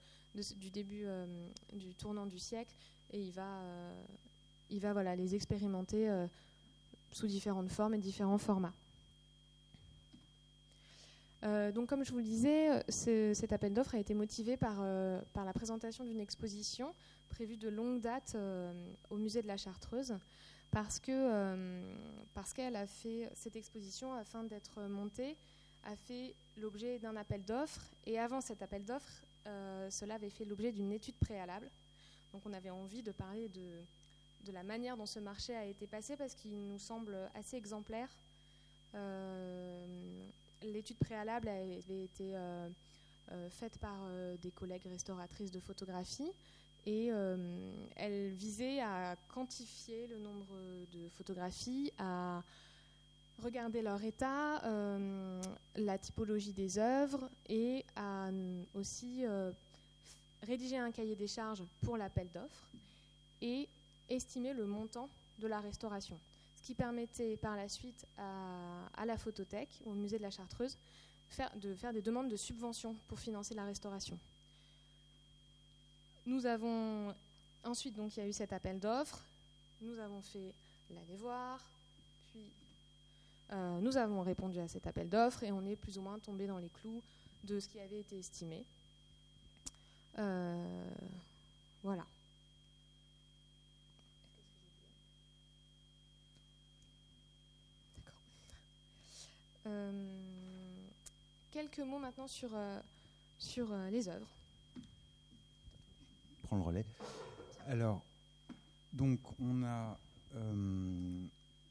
du 0.56 0.70
début 0.70 1.02
euh, 1.04 1.26
du 1.72 1.94
tournant 1.94 2.26
du 2.26 2.38
siècle 2.38 2.74
et 3.10 3.20
il 3.20 3.32
va, 3.32 3.60
euh, 3.60 4.04
il 4.70 4.80
va 4.80 4.92
voilà, 4.92 5.16
les 5.16 5.34
expérimenter 5.34 6.08
sous 7.12 7.26
différentes 7.26 7.70
formes 7.70 7.94
et 7.94 7.98
différents 7.98 8.38
formats. 8.38 8.74
donc, 11.74 11.88
comme 11.88 12.04
je 12.04 12.10
vous 12.10 12.18
le 12.18 12.24
disais, 12.24 12.82
cet 12.88 13.52
appel 13.52 13.72
d'offres 13.72 13.94
a 13.94 13.98
été 13.98 14.14
motivé 14.14 14.56
par, 14.56 14.84
par 15.32 15.44
la 15.44 15.52
présentation 15.52 16.04
d'une 16.04 16.20
exposition 16.20 16.92
prévue 17.28 17.56
de 17.56 17.68
longue 17.68 18.00
date 18.00 18.36
au 19.10 19.16
musée 19.16 19.42
de 19.42 19.46
la 19.46 19.56
Chartreuse, 19.56 20.18
parce 20.72 20.98
que 20.98 21.80
parce 22.34 22.52
qu'elle 22.52 22.74
a 22.74 22.88
fait 22.88 23.30
cette 23.34 23.54
exposition 23.54 24.12
afin 24.12 24.42
d'être 24.42 24.82
montée 24.88 25.36
a 25.86 25.96
fait 25.96 26.34
l'objet 26.56 26.98
d'un 26.98 27.16
appel 27.16 27.44
d'offres. 27.44 27.90
Et 28.04 28.18
avant 28.18 28.40
cet 28.40 28.62
appel 28.62 28.84
d'offres, 28.84 29.24
euh, 29.46 29.88
cela 29.90 30.16
avait 30.16 30.30
fait 30.30 30.44
l'objet 30.44 30.72
d'une 30.72 30.92
étude 30.92 31.16
préalable. 31.16 31.70
Donc 32.32 32.44
on 32.44 32.52
avait 32.52 32.70
envie 32.70 33.02
de 33.02 33.12
parler 33.12 33.48
de, 33.48 33.84
de 34.46 34.52
la 34.52 34.62
manière 34.62 34.96
dont 34.96 35.06
ce 35.06 35.18
marché 35.18 35.54
a 35.54 35.64
été 35.64 35.86
passé 35.86 36.16
parce 36.16 36.34
qu'il 36.34 36.56
nous 36.56 36.78
semble 36.78 37.16
assez 37.34 37.56
exemplaire. 37.56 38.08
L'étude 40.62 40.96
préalable 40.98 41.48
avait 41.48 42.04
été 42.04 42.34
faite 43.50 43.78
par 43.78 43.98
des 44.40 44.50
collègues 44.50 44.86
restauratrices 44.86 45.50
de 45.50 45.60
photographie 45.60 46.30
et 46.86 47.08
elle 47.96 48.30
visait 48.30 48.80
à 48.80 49.16
quantifier 49.28 50.06
le 50.06 50.18
nombre 50.18 50.56
de 50.92 51.08
photographies, 51.10 51.92
à 51.98 52.42
regarder 53.42 53.82
leur 53.82 54.02
état, 54.02 54.64
euh, 54.64 55.40
la 55.76 55.98
typologie 55.98 56.52
des 56.52 56.78
œuvres 56.78 57.28
et 57.48 57.84
à 57.94 58.30
aussi 58.74 59.24
euh, 59.24 59.52
rédiger 60.42 60.78
un 60.78 60.90
cahier 60.90 61.16
des 61.16 61.26
charges 61.26 61.62
pour 61.82 61.96
l'appel 61.96 62.28
d'offres 62.32 62.70
et 63.42 63.68
estimer 64.08 64.52
le 64.52 64.66
montant 64.66 65.08
de 65.38 65.46
la 65.46 65.60
restauration. 65.60 66.18
Ce 66.56 66.62
qui 66.62 66.74
permettait 66.74 67.36
par 67.36 67.56
la 67.56 67.68
suite 67.68 68.06
à, 68.18 69.06
la 69.06 69.16
photothèque, 69.16 69.82
au 69.84 69.92
musée 69.92 70.18
de 70.18 70.22
la 70.22 70.30
Chartreuse, 70.30 70.78
de 71.56 71.74
faire 71.74 71.92
des 71.92 72.02
demandes 72.02 72.28
de 72.28 72.36
subventions 72.36 72.96
pour 73.08 73.18
financer 73.18 73.54
la 73.54 73.64
restauration. 73.64 74.18
Nous 76.24 76.46
avons 76.46 77.14
ensuite, 77.64 77.94
donc 77.94 78.16
il 78.16 78.20
y 78.20 78.22
a 78.22 78.28
eu 78.28 78.32
cet 78.32 78.52
appel 78.52 78.80
d'offres, 78.80 79.24
nous 79.80 79.98
avons 79.98 80.22
fait 80.22 80.54
l'aller 80.90 81.16
voir, 81.16 81.60
puis 82.30 82.50
euh, 83.52 83.80
nous 83.80 83.96
avons 83.96 84.22
répondu 84.22 84.58
à 84.58 84.68
cet 84.68 84.86
appel 84.86 85.08
d'offres 85.08 85.42
et 85.42 85.52
on 85.52 85.64
est 85.66 85.76
plus 85.76 85.98
ou 85.98 86.02
moins 86.02 86.18
tombé 86.18 86.46
dans 86.46 86.58
les 86.58 86.70
clous 86.70 87.02
de 87.44 87.60
ce 87.60 87.68
qui 87.68 87.78
avait 87.78 88.00
été 88.00 88.18
estimé. 88.18 88.64
Euh, 90.18 90.90
voilà. 91.82 92.02
Euh, 92.02 92.10
quelques 101.50 101.80
mots 101.80 101.98
maintenant 101.98 102.28
sur, 102.28 102.50
sur 103.38 103.74
les 103.90 104.08
œuvres. 104.08 104.28
Prends 106.42 106.56
le 106.56 106.62
relais. 106.62 106.86
Alors, 107.66 108.04
donc 108.92 109.20
on 109.40 109.64
a 109.64 109.98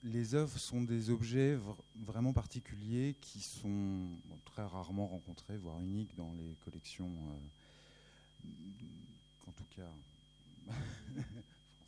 les 0.06 0.36
œuvres 0.36 0.58
sont 0.60 0.82
des 0.82 1.10
objets 1.10 1.58
vraiment 1.96 2.32
particuliers 2.32 3.16
qui 3.22 3.42
sont 3.42 4.08
très 4.46 4.64
rarement 4.64 5.08
rencontrés, 5.08 5.58
voire 5.58 5.82
uniques 5.82 6.16
dans 6.16 6.32
les 6.34 6.56
collections, 6.64 7.12
euh, 8.46 8.50
en 9.48 9.52
tout 9.52 9.66
cas 9.76 9.90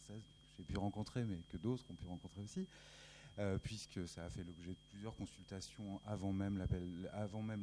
françaises, 0.07 0.23
j'ai 0.57 0.63
pu 0.63 0.77
rencontrer, 0.77 1.23
mais 1.25 1.37
que 1.49 1.57
d'autres 1.57 1.85
ont 1.91 1.93
pu 1.93 2.07
rencontrer 2.07 2.41
aussi. 2.41 2.65
Euh, 3.39 3.59
puisque 3.59 4.07
ça 4.07 4.25
a 4.25 4.29
fait 4.31 4.43
l'objet 4.43 4.71
de 4.71 4.79
plusieurs 4.89 5.15
consultations 5.15 6.01
avant 6.07 6.33
même 6.33 6.57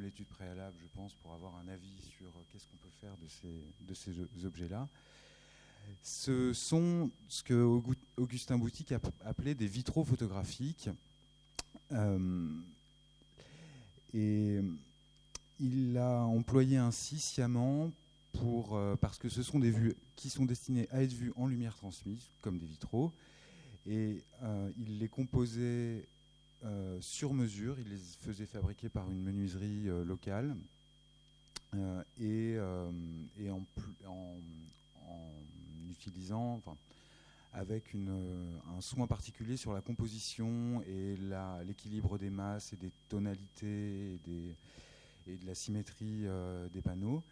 l'étude 0.01 0.27
préalable, 0.27 0.77
je 0.81 0.87
pense, 0.87 1.13
pour 1.15 1.33
avoir 1.33 1.53
un 1.57 1.67
avis 1.67 2.01
sur 2.01 2.27
euh, 2.27 2.45
qu'est-ce 2.47 2.65
qu'on 2.69 2.77
peut 2.77 2.93
faire 3.01 3.17
de 3.17 3.93
ces, 3.93 4.45
objets-là 4.45 4.87
ce 6.01 6.51
sont 6.51 7.11
ce 7.27 7.43
que 7.43 7.79
Augustin 8.17 8.57
Boutique 8.57 8.91
a 8.91 8.99
appelé 9.23 9.53
des 9.53 9.67
vitraux 9.67 10.03
photographiques. 10.03 10.89
Euh, 11.91 12.49
et 14.11 14.61
il 15.59 15.93
l'a 15.93 16.21
employé 16.23 16.77
ainsi 16.77 17.19
sciemment 17.19 17.91
pour, 18.31 18.79
parce 18.99 19.19
que 19.19 19.29
ce 19.29 19.43
sont 19.43 19.59
des 19.59 19.69
vues 19.69 19.93
qui 20.15 20.31
sont 20.31 20.45
destinées 20.45 20.87
à 20.89 21.03
être 21.03 21.13
vues 21.13 21.33
en 21.35 21.45
lumière 21.45 21.75
transmise, 21.75 22.31
comme 22.41 22.57
des 22.57 22.65
vitraux. 22.65 23.13
Et 23.85 24.23
euh, 24.41 24.71
il 24.77 24.99
les 24.99 25.09
composait 25.09 26.07
sur 26.99 27.35
mesure, 27.35 27.79
il 27.79 27.89
les 27.89 27.97
faisait 27.97 28.47
fabriquer 28.47 28.89
par 28.89 29.11
une 29.11 29.21
menuiserie 29.21 29.83
locale. 30.03 30.55
et, 32.17 32.57
en, 32.59 33.65
utilisant, 35.91 36.61
avec 37.55 37.95
euh, 37.95 38.57
un 38.75 38.81
soin 38.81 39.07
particulier 39.07 39.55
sur 39.55 39.73
la 39.73 39.81
composition 39.81 40.83
et 40.85 41.15
l'équilibre 41.65 42.17
des 42.17 42.29
masses 42.29 42.73
et 42.73 42.75
des 42.75 42.91
tonalités 43.07 44.19
et, 45.27 45.37
de 45.37 45.45
la 45.45 45.55
symétrie 45.55 46.27
euh, 46.27 46.67
des 46.69 46.81
panneaux. 46.81 47.23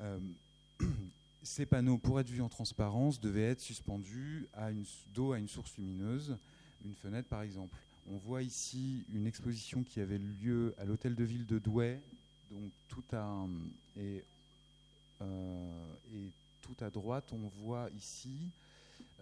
Euh, 1.42 1.44
ces 1.44 1.66
panneaux, 1.66 1.98
pour 1.98 2.20
être 2.20 2.28
vus 2.28 2.42
en 2.42 2.48
transparence, 2.48 3.20
devaient 3.20 3.50
être 3.50 3.60
suspendus 3.60 4.48
à 4.54 4.70
une, 4.70 4.84
dos 5.14 5.32
à 5.32 5.38
une 5.38 5.48
source 5.48 5.76
lumineuse, 5.76 6.36
une 6.84 6.94
fenêtre 6.94 7.28
par 7.28 7.42
exemple. 7.42 7.78
On 8.08 8.16
voit 8.16 8.42
ici 8.42 9.04
une 9.12 9.26
exposition 9.26 9.84
qui 9.84 10.00
avait 10.00 10.18
lieu 10.18 10.74
à 10.78 10.84
l'hôtel 10.84 11.14
de 11.14 11.24
ville 11.24 11.46
de 11.46 11.58
Douai, 11.58 12.00
donc 12.50 12.70
tout 12.88 13.04
à, 13.12 13.46
et, 13.96 14.24
et 15.20 16.30
tout 16.60 16.76
à 16.80 16.90
droite, 16.90 17.32
on 17.32 17.48
voit 17.62 17.88
ici 17.96 18.50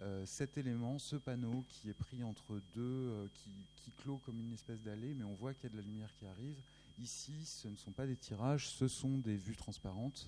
euh, 0.01 0.25
cet 0.25 0.57
élément, 0.57 0.97
ce 0.97 1.15
panneau 1.15 1.63
qui 1.69 1.89
est 1.89 1.93
pris 1.93 2.23
entre 2.23 2.59
deux, 2.73 2.81
euh, 2.81 3.27
qui, 3.35 3.91
clôt 3.97 4.17
comme 4.25 4.39
une 4.39 4.53
espèce 4.53 4.81
d'allée, 4.81 5.13
mais 5.13 5.23
on 5.23 5.35
voit 5.35 5.53
qu'il 5.53 5.65
y 5.65 5.67
a 5.67 5.69
de 5.69 5.77
la 5.77 5.83
lumière 5.83 6.11
qui 6.15 6.25
arrive. 6.25 6.55
Ici, 6.99 7.33
ce 7.45 7.67
ne 7.67 7.75
sont 7.75 7.91
pas 7.91 8.07
des 8.07 8.15
tirages, 8.15 8.69
ce 8.69 8.87
sont 8.87 9.19
des 9.19 9.35
vues 9.35 9.55
transparentes 9.55 10.27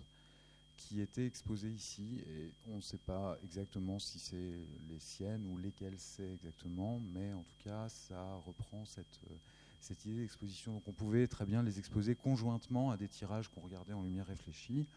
qui 0.77 1.01
étaient 1.01 1.25
exposées 1.25 1.71
ici. 1.71 2.23
Et 2.27 2.51
on 2.67 2.77
ne 2.77 2.81
sait 2.81 2.97
pas 2.97 3.37
exactement 3.43 3.99
si 3.99 4.19
c'est 4.19 4.67
les 4.89 4.99
siennes 4.99 5.45
ou 5.45 5.57
lesquelles 5.57 5.99
c'est 5.99 6.33
exactement, 6.33 6.99
mais 7.13 7.33
en 7.33 7.43
tout 7.43 7.57
cas, 7.63 7.89
ça 7.89 8.35
reprend 8.45 8.85
cette, 8.85 9.19
euh, 9.29 9.93
idée 10.05 10.21
d'exposition. 10.21 10.73
Donc 10.73 10.87
on 10.87 10.93
pouvait 10.93 11.27
très 11.27 11.45
bien 11.45 11.61
les 11.63 11.79
exposer 11.79 12.15
conjointement 12.15 12.91
à 12.91 12.97
des 12.97 13.07
tirages 13.07 13.49
qu'on 13.49 13.61
regardait 13.61 13.93
en 13.93 14.03
lumière 14.03 14.25
réfléchie. 14.25 14.87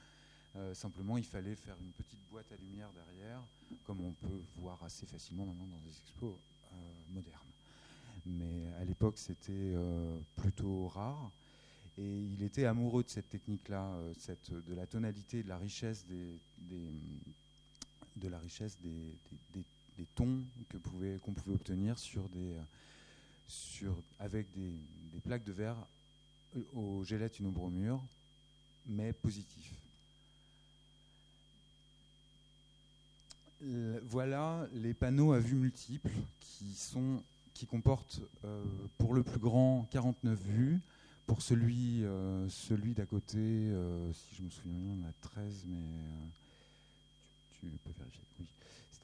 Euh, 0.55 0.73
simplement, 0.75 1.19
il 1.19 1.25
fallait 1.25 1.55
faire 1.55 1.77
une 1.81 1.93
petite 1.93 2.21
boîte 2.31 2.51
à 2.53 2.57
lumière 2.57 2.91
derrière, 2.93 3.43
comme 3.85 4.01
on 4.01 4.13
peut 4.13 4.43
voir 4.57 4.83
assez 4.83 5.05
facilement 5.05 5.45
maintenant 5.45 5.67
dans 5.67 5.81
des 5.81 5.99
expos 5.99 6.35
euh, 6.73 6.77
modernes. 7.13 7.51
Mais 8.25 8.67
à 8.81 8.85
l'époque, 8.85 9.19
c'était 9.19 9.77
plutôt 10.35 10.89
rare. 10.89 11.31
Et 11.99 12.23
il 12.33 12.43
était 12.43 12.67
amoureux 12.67 13.03
de 13.03 13.09
cette 13.09 13.29
technique-là, 13.29 13.99
de 14.51 14.75
la 14.75 14.87
tonalité, 14.87 15.43
de 15.43 15.49
la 15.49 15.57
richesse 15.59 16.05
des, 16.07 16.39
tons 20.15 20.43
qu'on 20.71 21.33
pouvait 21.33 21.55
obtenir 21.55 21.99
sur, 21.99 22.29
avec 24.19 24.47
des, 24.53 25.21
plaques 25.25 25.45
de 25.45 25.53
verre 25.53 25.77
au 26.75 27.03
gélette 27.05 27.41
bromure, 27.43 28.03
mais 28.87 29.13
positif. 29.13 29.73
voilà 34.03 34.69
les 34.75 34.95
panneaux 34.95 35.33
à 35.33 35.39
vue 35.39 35.57
multiples 35.57 36.11
qui, 36.41 36.75
sont, 36.75 37.23
qui 37.55 37.67
comportent 37.67 38.21
euh, 38.45 38.63
pour 38.99 39.15
le 39.15 39.23
plus 39.23 39.39
grand 39.39 39.89
49 39.91 40.39
vues. 40.39 40.81
Pour 41.27 41.43
celui, 41.43 42.05
euh, 42.05 42.49
celui 42.49 42.95
d'à 42.95 43.05
côté, 43.05 43.39
euh, 43.39 44.13
si 44.13 44.37
je 44.37 44.43
me 44.43 44.51
souviens 44.51 44.79
bien, 44.79 44.97
on 45.03 45.09
a 45.09 45.13
13, 45.21 45.65
mais 45.67 45.83
tu, 47.51 47.67
peux 47.85 47.91
vérifier. 47.99 48.23
Oui, 48.39 48.47
c'est 48.91 49.01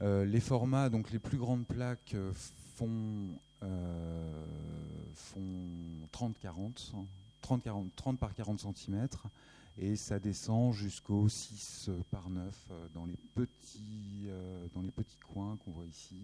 13. 0.00 0.28
les 0.28 0.40
formats, 0.40 0.88
donc 0.88 1.10
les 1.10 1.18
plus 1.18 1.38
grandes 1.38 1.66
plaques 1.66 2.16
font, 2.74 3.38
font 5.14 5.68
30-40, 6.12 6.92
30, 7.42 7.94
30 7.94 8.18
par 8.18 8.34
40 8.34 8.60
cm 8.60 9.08
et 9.78 9.96
ça 9.96 10.18
descend 10.18 10.72
jusqu'au 10.72 11.28
6 11.28 11.90
par 12.10 12.30
9 12.30 12.66
euh, 12.70 12.88
dans 12.94 13.04
les 13.04 13.16
petits, 13.34 14.24
euh, 14.26 14.66
dans 14.74 14.82
les 14.82 14.90
petits 14.90 15.18
coins 15.18 15.56
qu'on 15.58 15.70
voit 15.70 15.86
ici. 15.86 16.16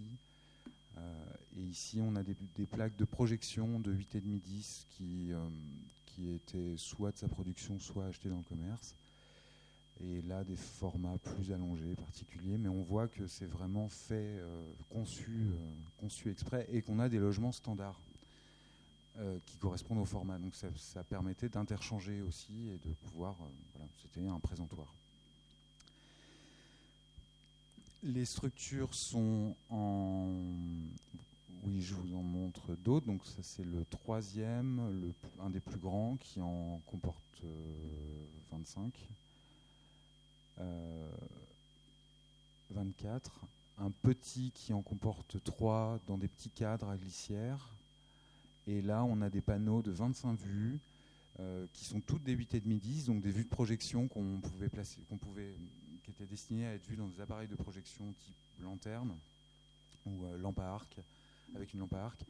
Euh, 0.98 1.24
et 1.56 1.62
ici, 1.62 2.00
on 2.00 2.16
a 2.16 2.22
des, 2.22 2.66
plaques 2.66 2.96
de 2.96 3.04
projection 3.04 3.80
de 3.80 3.94
8,5-10 3.94 4.86
qui, 4.88 5.32
qui 6.06 6.30
étaient 6.30 6.76
soit 6.76 7.12
de 7.12 7.18
sa 7.18 7.28
production, 7.28 7.78
soit 7.78 8.06
achetées 8.06 8.28
dans 8.28 8.38
le 8.38 8.42
commerce. 8.42 8.94
Et 10.00 10.22
là, 10.22 10.42
des 10.42 10.56
formats 10.56 11.18
plus 11.18 11.52
allongés, 11.52 11.94
particuliers, 11.94 12.58
mais 12.58 12.68
on 12.68 12.82
voit 12.82 13.08
que 13.08 13.26
c'est 13.26 13.46
vraiment 13.46 13.88
fait, 13.88 14.42
conçu, 14.88 15.50
conçu 15.98 16.30
exprès, 16.30 16.66
et 16.70 16.82
qu'on 16.82 16.98
a 16.98 17.08
des 17.08 17.18
logements 17.18 17.52
standards. 17.52 18.00
Euh, 19.18 19.38
qui 19.44 19.58
correspondent 19.58 19.98
au 19.98 20.06
format. 20.06 20.38
Donc 20.38 20.54
ça, 20.54 21.04
permettait 21.04 21.50
d'interchanger 21.50 22.22
aussi 22.22 22.70
et 22.70 22.78
de 22.78 22.94
pouvoir. 22.94 23.36
Euh, 23.42 23.46
voilà, 23.74 23.86
C'était 23.98 24.26
un 24.26 24.40
présentoir. 24.40 24.94
Les 28.02 28.24
structures 28.24 28.94
sont 28.94 29.56
en. 29.70 30.28
Oui, 31.64 31.80
je 31.80 31.94
vous 31.94 32.14
en 32.14 32.22
montre 32.22 32.74
d'autres. 32.74 33.06
Donc 33.06 33.24
ça 33.24 33.42
c'est 33.42 33.64
le 33.64 33.84
troisième, 33.84 35.12
un 35.40 35.50
des 35.50 35.60
plus 35.60 35.78
grands 35.78 36.16
qui 36.16 36.40
en 36.40 36.80
comporte 36.86 37.42
25. 38.50 39.08
Euh, 40.58 41.10
24, 42.70 43.46
un 43.78 43.90
petit 43.90 44.50
qui 44.52 44.72
en 44.72 44.82
comporte 44.82 45.42
trois 45.44 46.00
dans 46.06 46.18
des 46.18 46.28
petits 46.28 46.50
cadres 46.50 46.88
à 46.88 46.96
glissière. 46.96 47.74
Et 48.66 48.82
là, 48.82 49.04
on 49.04 49.20
a 49.22 49.30
des 49.30 49.40
panneaux 49.40 49.82
de 49.82 49.90
25 49.90 50.38
vues 50.38 50.80
euh, 51.40 51.66
qui 51.72 51.84
sont 51.84 52.00
toutes 52.00 52.22
des 52.22 52.36
8,5 52.36 52.78
10, 52.78 53.06
donc 53.06 53.22
des 53.22 53.30
vues 53.30 53.44
de 53.44 53.48
projection 53.48 54.08
qu'on 54.08 54.40
pouvait 54.40 54.68
placer, 54.68 55.00
qu'on 55.08 55.16
pouvait, 55.16 55.54
qui 56.12 56.22
étaient 56.22 56.30
destinées 56.30 56.66
à 56.66 56.74
être 56.74 56.86
vues 56.86 56.96
dans 56.96 57.08
des 57.08 57.20
appareils 57.20 57.48
de 57.48 57.56
projection 57.56 58.12
type 58.12 58.36
lanterne 58.60 59.16
ou 60.04 60.24
euh, 60.24 60.36
lampe 60.36 60.58
à 60.58 60.74
arc, 60.74 60.98
avec 61.54 61.72
une 61.72 61.80
lampe 61.80 61.94
à 61.94 62.04
arc, 62.04 62.24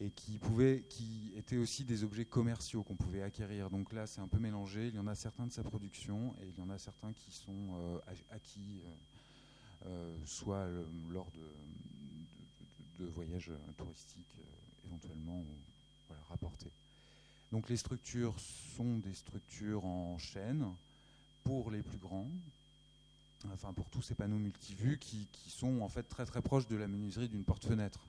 et 0.00 0.10
qui, 0.10 0.38
pouvaient, 0.38 0.84
qui 0.88 1.32
étaient 1.36 1.58
aussi 1.58 1.84
des 1.84 2.02
objets 2.02 2.24
commerciaux 2.24 2.82
qu'on 2.82 2.96
pouvait 2.96 3.22
acquérir. 3.22 3.70
Donc 3.70 3.92
là, 3.92 4.06
c'est 4.06 4.20
un 4.20 4.28
peu 4.28 4.38
mélangé. 4.38 4.88
Il 4.88 4.94
y 4.94 4.98
en 4.98 5.06
a 5.06 5.14
certains 5.14 5.46
de 5.46 5.52
sa 5.52 5.62
production 5.62 6.34
et 6.40 6.48
il 6.48 6.58
y 6.58 6.60
en 6.60 6.70
a 6.70 6.78
certains 6.78 7.12
qui 7.12 7.30
sont 7.30 7.76
euh, 7.76 7.98
acquis, 8.30 8.82
soit 10.24 10.68
lors 11.10 11.30
de, 11.32 13.04
de, 13.04 13.10
voyages 13.10 13.50
touristiques 13.76 14.38
éventuellement 14.86 15.40
ou 15.40 15.56
voilà, 16.06 16.22
rapportés. 16.28 16.70
Donc 17.50 17.68
les 17.68 17.76
structures 17.76 18.38
sont 18.38 18.98
des 18.98 19.12
structures 19.12 19.84
en 19.84 20.18
chaîne 20.18 20.66
pour 21.44 21.70
les 21.70 21.82
plus 21.82 21.98
grands, 21.98 22.30
enfin 23.52 23.72
pour 23.72 23.90
tous 23.90 24.02
ces 24.02 24.14
panneaux 24.14 24.38
multivus 24.38 24.98
qui, 24.98 25.28
sont 25.48 25.80
en 25.80 25.88
fait 25.88 26.04
très 26.04 26.24
très 26.26 26.42
proches 26.42 26.66
de 26.66 26.76
la 26.76 26.88
menuiserie 26.88 27.28
d'une 27.28 27.44
porte-fenêtre. 27.44 28.06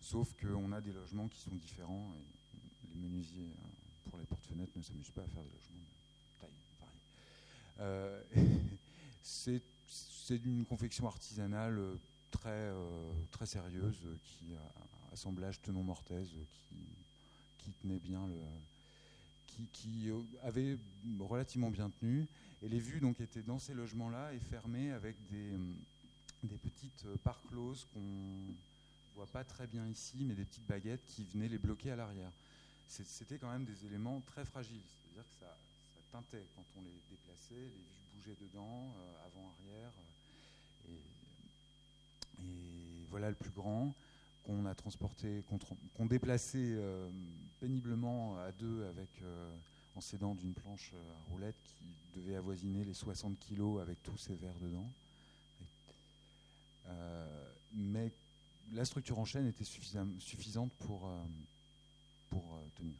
Sauf 0.00 0.34
qu'on 0.34 0.72
a 0.72 0.80
des 0.80 0.92
logements 0.92 1.28
qui 1.28 1.40
sont 1.40 1.54
différents 1.54 2.14
et 2.14 2.88
les 2.88 2.96
menuisiers 2.96 3.48
euh, 3.48 4.08
pour 4.08 4.18
les 4.18 4.24
porte-fenêtres 4.24 4.72
ne 4.76 4.82
s'amusent 4.82 5.10
pas 5.10 5.22
à 5.22 5.28
faire 5.28 5.42
des 5.42 5.50
logements 5.50 5.80
de 5.80 6.40
taille 6.40 6.50
variée. 6.80 7.00
Euh, 7.80 8.22
c'est 9.22 9.62
une 10.44 10.64
confection 10.64 11.06
artisanale 11.06 11.80
très, 12.30 12.50
euh, 12.50 13.12
très 13.30 13.46
sérieuse 13.46 14.06
qui 14.22 14.54
assemblage 15.12 15.62
tenon 15.62 15.84
mortaise 15.84 16.34
qui 16.50 16.76
qui 17.64 17.72
tenait 17.72 17.98
bien 17.98 18.26
le, 18.26 18.36
qui, 19.72 20.10
euh, 20.10 20.20
avait 20.42 20.78
relativement 21.18 21.70
bien 21.70 21.90
tenu. 21.90 22.26
Et 22.62 22.68
les 22.68 22.78
vues 22.78 23.00
donc 23.00 23.20
étaient 23.20 23.42
dans 23.42 23.58
ces 23.58 23.74
logements-là 23.74 24.32
et 24.32 24.38
fermées 24.38 24.90
avec 24.90 25.16
des, 25.26 25.52
euh, 25.52 25.58
des 26.42 26.56
petites 26.56 27.04
euh, 27.06 27.16
parts 27.22 27.42
closes 27.48 27.86
qu'on 27.92 28.54
voit 29.14 29.26
pas 29.26 29.44
très 29.44 29.66
bien 29.66 29.86
ici, 29.86 30.24
mais 30.24 30.34
des 30.34 30.44
petites 30.44 30.66
baguettes 30.66 31.04
qui 31.06 31.24
venaient 31.24 31.48
les 31.48 31.58
bloquer 31.58 31.92
à 31.92 31.96
l'arrière. 31.96 32.32
C'était 32.88 33.38
quand 33.38 33.50
même 33.50 33.64
des 33.64 33.86
éléments 33.86 34.20
très 34.20 34.44
fragiles, 34.44 34.82
c'est-à-dire 34.86 35.28
que 35.28 35.34
ça, 35.40 35.56
ça, 35.94 36.00
teintait 36.12 36.46
quand 36.54 36.64
on 36.76 36.82
les 36.82 37.00
déplaçait, 37.10 37.54
les 37.54 37.66
vues 37.66 38.06
bougeaient 38.14 38.36
dedans, 38.40 38.94
avant, 39.26 39.52
arrière. 39.58 39.92
et, 40.88 41.00
voilà 43.08 43.30
le 43.30 43.36
plus 43.36 43.50
grand 43.50 43.94
qu'on 44.44 44.66
a 44.66 44.74
transporté, 44.74 45.42
qu'on 45.94 46.06
déplaçait 46.06 46.58
euh, 46.58 47.08
péniblement 47.60 48.38
à 48.38 48.52
deux 48.52 48.84
avec, 48.84 49.08
euh, 49.22 49.50
en 49.96 50.00
s'aidant 50.00 50.34
d'une 50.34 50.52
planche 50.52 50.92
euh, 50.94 51.12
à 51.12 51.30
roulette 51.30 51.56
qui 51.64 51.84
devait 52.14 52.36
avoisiner 52.36 52.84
les 52.84 52.94
60 52.94 53.38
kilos 53.38 53.80
avec 53.80 54.02
tous 54.02 54.16
ces 54.16 54.34
verres 54.34 54.58
dedans. 54.60 54.88
mais 57.72 58.12
la 58.72 58.84
structure 58.84 59.18
en 59.18 59.24
chaîne 59.24 59.46
était 59.46 59.64
suffisante 59.64 60.72
pour, 60.78 61.10
pour 62.30 62.60
tenir. 62.76 62.94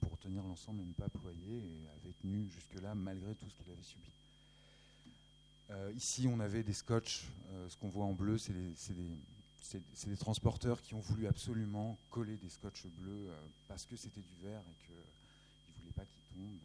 Pour 0.00 0.16
tenir 0.18 0.42
l'ensemble 0.42 0.82
et 0.82 0.84
ne 0.84 0.92
pas 0.92 1.08
ployer, 1.08 1.56
et 1.56 1.88
avait 2.00 2.14
tenu 2.20 2.48
jusque-là 2.50 2.94
malgré 2.94 3.34
tout 3.34 3.48
ce 3.48 3.54
qu'il 3.54 3.70
avait 3.70 3.82
subi. 3.82 4.10
ici, 5.96 6.26
on 6.28 6.40
avait 6.40 6.62
des 6.62 6.72
scotch. 6.72 7.28
ce 7.68 7.76
qu'on 7.76 7.88
voit 7.88 8.04
en 8.04 8.12
bleu, 8.12 8.38
c'est 8.38 8.52
des, 8.52 9.10
c'est 9.60 10.08
des 10.08 10.16
transporteurs 10.16 10.80
qui 10.82 10.94
ont 10.94 11.00
voulu 11.00 11.26
absolument 11.26 11.98
coller 12.10 12.36
des 12.36 12.48
scotch 12.48 12.86
bleus 12.86 13.28
euh, 13.28 13.36
parce 13.68 13.84
que 13.84 13.96
c'était 13.96 14.20
du 14.20 14.34
verre 14.42 14.60
et 14.60 14.84
qu'ils 14.84 14.94
ne 14.94 15.80
voulaient 15.80 15.94
pas 15.94 16.04
qu'il 16.04 16.22
tombe. 16.36 16.58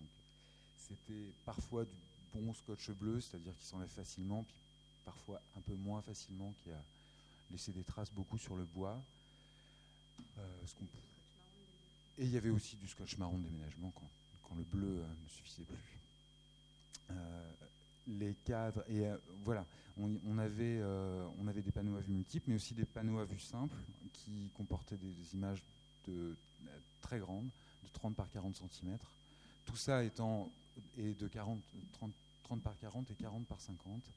c'était 0.78 1.32
parfois 1.46 1.86
du 1.86 1.92
bon 2.34 2.54
scotch 2.54 2.92
bleu, 2.92 3.20
c'est-à-dire 3.20 3.58
qui 3.58 3.66
s'enlève 3.66 3.90
facilement, 3.90 4.44
puis 4.44 4.56
parfois 5.06 5.42
un 5.58 5.62
peu 5.62 5.74
moins 5.74 6.02
facilement, 6.02 6.54
qui 6.64 6.72
a 6.72 6.84
laissé 7.52 7.72
des 7.72 7.84
traces 7.84 8.12
beaucoup 8.12 8.38
sur 8.38 8.56
le 8.56 8.66
bois. 8.66 9.02
Euh, 10.38 10.66
et 12.18 12.26
il 12.26 12.32
y 12.32 12.38
avait 12.38 12.50
aussi 12.50 12.76
du 12.76 12.88
scotch 12.88 13.18
marron 13.18 13.38
de 13.38 13.44
déménagement 13.44 13.92
quand, 13.96 14.56
le 14.56 14.64
bleu 14.64 15.00
euh, 15.00 15.08
ne 15.24 15.30
suffisait 15.30 15.64
plus 15.64 15.78
les 18.08 18.36
cadres. 18.46 18.84
Et 18.88 19.06
euh, 19.06 19.18
voilà, 19.44 19.66
on, 19.98 20.38
avait, 20.38 20.80
euh, 20.82 21.26
on 21.40 21.48
avait 21.48 21.62
des 21.62 21.72
panneaux 21.72 21.96
à 21.96 22.02
vue 22.02 22.14
multiples, 22.14 22.50
mais 22.50 22.56
aussi 22.56 22.74
des 22.74 22.86
panneaux 22.86 23.20
à 23.20 23.26
vue 23.26 23.40
simple 23.40 23.78
qui 24.14 24.52
comportaient 24.56 24.98
des, 24.98 25.34
images 25.34 25.64
de, 26.06 26.36
très 27.02 27.20
grandes, 27.20 27.50
de 27.84 27.90
30 27.94 28.16
par 28.16 28.30
40 28.30 28.56
cm. 28.56 28.98
Tout 29.66 29.76
ça 29.76 30.04
étant 30.04 30.52
et 30.98 31.14
de 31.14 31.28
40, 31.28 31.62
30, 31.94 32.12
30 32.44 32.62
par 32.62 32.78
40 32.78 33.12
et 33.12 33.16
40 33.16 33.46
par 33.46 33.60
50. 33.60 34.12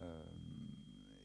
Euh, 0.00 0.22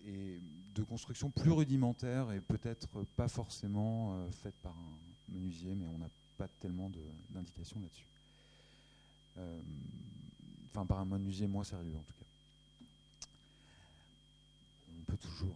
et 0.05 0.39
de 0.73 0.83
construction 0.83 1.29
plus 1.29 1.51
rudimentaire 1.51 2.31
et 2.31 2.39
peut-être 2.39 3.03
pas 3.17 3.27
forcément 3.27 4.29
faite 4.31 4.55
par 4.61 4.71
un 4.71 5.33
menuisier, 5.33 5.75
mais 5.75 5.85
on 5.87 5.97
n'a 5.97 6.09
pas 6.37 6.47
tellement 6.47 6.89
d'indications 7.29 7.81
là-dessus 7.81 8.07
enfin 10.77 10.85
par 10.85 10.99
un 10.99 11.05
menuisier 11.05 11.47
moins 11.47 11.63
sérieux 11.63 11.95
en 11.95 12.03
tout 12.03 12.13
cas. 12.13 13.27
On 14.99 15.03
peut 15.11 15.17
toujours 15.17 15.55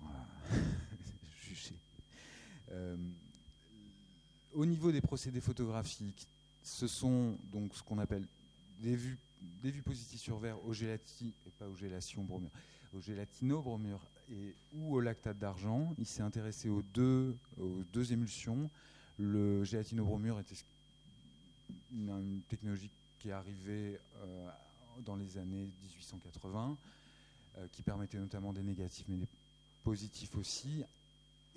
euh, 0.51 0.55
juger. 1.43 1.75
Euh, 2.71 2.97
au 4.53 4.65
niveau 4.65 4.91
des 4.91 5.01
procédés 5.01 5.41
photographiques, 5.41 6.27
ce 6.63 6.88
sont 6.88 7.38
donc 7.51 7.75
ce 7.75 7.84
qu'on 7.84 7.99
appelle 7.99 8.27
des 8.79 8.95
vues, 8.95 9.19
positives 9.86 10.19
sur 10.19 10.39
verre 10.39 10.63
au 10.65 10.73
gélati, 10.73 11.36
et 11.45 11.51
pas 11.51 11.67
au 11.67 11.75
gélation 11.75 12.23
bromure, 12.23 12.51
au 12.93 12.99
gélatino 12.99 13.62
bromure 13.62 14.03
et 14.29 14.55
ou 14.73 14.95
au 14.95 15.01
lactate 15.01 15.38
d'argent. 15.38 15.93
Il 15.99 16.05
s'est 16.07 16.23
intéressé 16.23 16.69
aux 16.69 16.81
deux, 16.81 17.38
aux 17.57 17.84
deux 17.93 18.12
émulsions. 18.12 18.71
Le 19.17 19.63
gélatino 19.63 20.03
bromure 20.03 20.39
était 20.39 20.55
une, 21.91 22.41
technologie 22.47 22.89
qui 23.19 23.29
est 23.29 23.34
arrivée 23.34 23.99
euh, 24.15 24.49
dans 25.02 25.16
les 25.16 25.38
années 25.38 25.70
1880, 25.82 26.78
euh, 27.58 27.68
qui 27.72 27.82
permettait 27.82 28.18
notamment 28.18 28.54
des 28.54 28.64
négatifs 28.64 29.06
mais 29.08 29.18
des 29.18 29.28
positifs 29.84 30.36
aussi. 30.36 30.84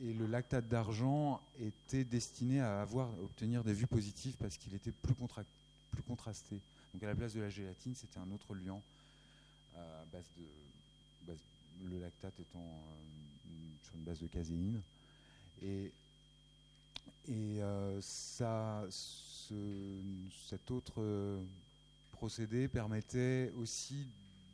Et 0.00 0.12
le 0.12 0.26
lactate 0.26 0.68
d'argent 0.68 1.40
était 1.60 2.04
destiné 2.04 2.60
à 2.60 2.80
avoir, 2.80 3.08
obtenir 3.20 3.62
des 3.62 3.72
vues 3.72 3.86
positives 3.86 4.36
parce 4.36 4.56
qu'il 4.56 4.74
était 4.74 4.92
plus, 4.92 5.14
plus 5.14 6.02
contrasté. 6.02 6.60
Donc 6.92 7.02
à 7.02 7.06
la 7.06 7.14
place 7.14 7.34
de 7.34 7.40
la 7.40 7.48
gélatine, 7.48 7.94
c'était 7.94 8.18
un 8.18 8.30
autre 8.32 8.54
liant 8.54 8.82
euh, 9.76 10.04
base 10.12 10.30
de, 10.36 11.34
le 11.88 12.00
lactate 12.00 12.38
étant 12.40 12.58
euh, 12.58 13.50
sur 13.82 13.94
une 13.94 14.02
base 14.02 14.20
de 14.20 14.26
caséine. 14.26 14.80
Et, 15.62 15.92
et 17.28 17.60
ça, 18.00 18.84
ce, 18.90 19.54
cet 20.48 20.70
autre 20.70 21.00
permettait 22.72 23.52
aussi 23.56 24.06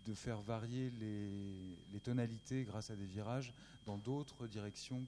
de 0.07 0.15
faire 0.15 0.41
varier 0.41 0.91
les, 0.99 2.01
tonalités 2.01 2.65
grâce 2.65 2.91
à 2.91 2.97
des 2.97 3.05
virages 3.05 3.53
dans 3.87 3.99
d'autres 3.99 4.47
directions 4.47 5.05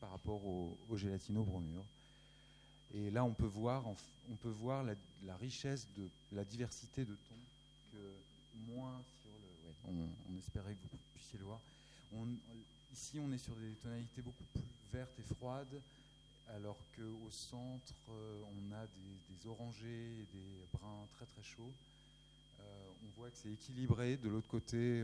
par 0.00 0.10
rapport 0.10 0.44
au, 0.44 0.96
gélatino-bromure. 0.96 1.84
Et 2.94 3.10
là, 3.10 3.24
on 3.24 3.34
peut 3.34 3.46
voir, 3.46 3.84
on 3.86 4.36
peut 4.36 4.48
voir 4.48 4.84
la, 4.84 5.36
richesse 5.36 5.86
de 5.96 6.08
la 6.32 6.44
diversité 6.44 7.04
de 7.04 7.14
tons 7.14 7.34
que 7.92 8.72
moins 8.72 9.02
on, 9.86 10.38
espérait 10.38 10.74
que 10.74 10.82
vous 10.90 10.98
puissiez 11.14 11.38
le 11.38 11.44
voir. 11.44 11.60
ici, 12.92 13.18
on 13.18 13.30
est 13.32 13.38
sur 13.38 13.54
des 13.56 13.72
tonalités 13.82 14.22
beaucoup 14.22 14.44
plus 14.52 14.62
vertes 14.92 15.18
et 15.18 15.34
froides, 15.34 15.80
alors 16.56 16.78
qu'au 16.96 17.30
centre, 17.30 17.94
euh, 18.10 18.42
on 18.44 18.72
a 18.72 18.86
des, 18.86 19.46
orangés 19.46 20.20
et 20.20 20.26
des 20.32 20.66
bruns 20.72 21.06
très 21.14 21.24
très 21.26 21.42
chauds. 21.42 21.72
Euh, 22.60 22.62
on 23.04 23.08
voit 23.18 23.30
que 23.30 23.36
c'est 23.36 23.52
équilibré. 23.52 24.16
De 24.16 24.28
l'autre 24.28 24.48
côté, 24.48 25.02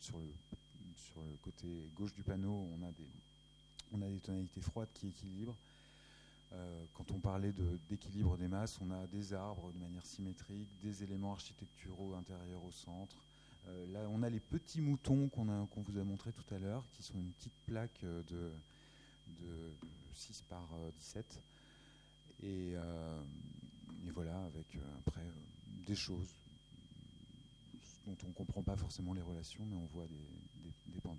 sur, 0.00 0.18
le, 0.18 1.36
côté 1.42 1.66
gauche 1.94 2.12
du 2.14 2.22
panneau, 2.22 2.68
on 2.72 2.82
a 2.82 2.92
des, 4.10 4.20
tonalités 4.20 4.60
froides 4.60 4.92
qui 4.92 5.08
équilibrent. 5.08 5.56
Euh, 6.52 6.84
quand 6.94 7.10
on 7.10 7.18
parlait 7.18 7.52
d'équilibre 7.88 8.36
des 8.36 8.48
masses, 8.48 8.78
on 8.80 8.90
a 8.90 9.06
des 9.06 9.32
arbres 9.32 9.72
de 9.72 9.78
manière 9.78 10.04
symétrique, 10.04 10.68
des 10.82 11.02
éléments 11.02 11.32
architecturaux 11.32 12.14
intérieurs 12.14 12.64
au 12.64 12.72
centre. 12.72 13.16
Là, 13.88 14.08
on 14.12 14.22
a 14.22 14.30
les 14.30 14.38
petits 14.38 14.80
moutons 14.80 15.28
qu'on 15.28 15.82
vous 15.82 15.98
a 15.98 16.04
montré 16.04 16.32
tout 16.32 16.54
à 16.54 16.58
l'heure, 16.58 16.84
qui 16.92 17.02
sont 17.02 17.18
une 17.18 17.32
petite 17.32 17.56
plaque 17.66 18.00
de, 18.02 18.52
6 20.12 20.42
par 20.48 20.68
17. 20.98 21.42
Et, 22.42 22.76
et 24.06 24.10
voilà, 24.10 24.44
avec 24.44 24.76
euh, 24.76 24.80
après 24.98 25.22
euh, 25.22 25.84
des 25.86 25.96
choses 25.96 26.34
dont 28.06 28.16
on 28.24 28.28
ne 28.28 28.32
comprend 28.32 28.62
pas 28.62 28.76
forcément 28.76 29.12
les 29.14 29.22
relations, 29.22 29.64
mais 29.66 29.74
on 29.74 29.86
voit 29.86 30.06
des, 30.06 30.70
des, 30.92 31.00
pendants. 31.00 31.18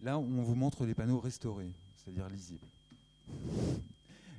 Là, 0.00 0.18
on 0.18 0.42
vous 0.42 0.56
montre 0.56 0.86
des 0.86 0.94
panneaux 0.94 1.20
restaurés, 1.20 1.72
c'est-à-dire 1.94 2.28
lisibles. 2.28 2.66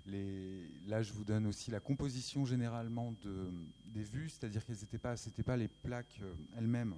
Les, 0.05 0.67
là, 0.87 1.01
je 1.01 1.13
vous 1.13 1.23
donne 1.23 1.47
aussi 1.47 1.71
la 1.71 1.79
composition 1.79 2.45
généralement 2.45 3.13
de, 3.21 3.49
des 3.85 4.03
vues, 4.03 4.27
c'est-à-dire 4.27 4.65
qu'elles 4.65 4.79
n'étaient 4.81 4.97
pas, 4.97 5.15
pas 5.45 5.55
les 5.55 5.69
plaques 5.69 6.19
euh, 6.21 6.33
elles-mêmes, 6.57 6.95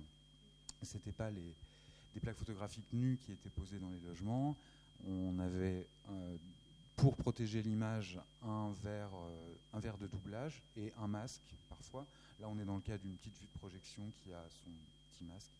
c'était 0.81 1.11
pas 1.11 1.29
les, 1.29 1.53
des 2.15 2.19
plaques 2.19 2.37
photographiques 2.37 2.91
nues 2.93 3.19
qui 3.21 3.31
étaient 3.31 3.51
posées 3.51 3.77
dans 3.77 3.89
les 3.89 3.99
logements. 3.99 4.57
On 5.07 5.37
avait 5.39 5.87
euh, 6.09 6.37
pour 6.95 7.15
protéger 7.15 7.61
l'image 7.61 8.19
un 8.41 8.73
verre, 8.83 9.11
euh, 9.13 9.55
un 9.73 9.79
verre 9.79 9.97
de 9.97 10.07
doublage 10.07 10.61
et 10.77 10.91
un 10.97 11.07
masque 11.07 11.55
parfois. 11.69 12.05
Là, 12.39 12.47
on 12.49 12.57
est 12.59 12.65
dans 12.65 12.75
le 12.75 12.81
cas 12.81 12.97
d'une 12.97 13.15
petite 13.15 13.37
vue 13.39 13.47
de 13.53 13.59
projection 13.59 14.03
qui 14.23 14.33
a 14.33 14.43
son 14.49 14.71
petit 15.11 15.23
masque 15.25 15.51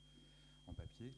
en 0.67 0.73
papier. 0.73 1.11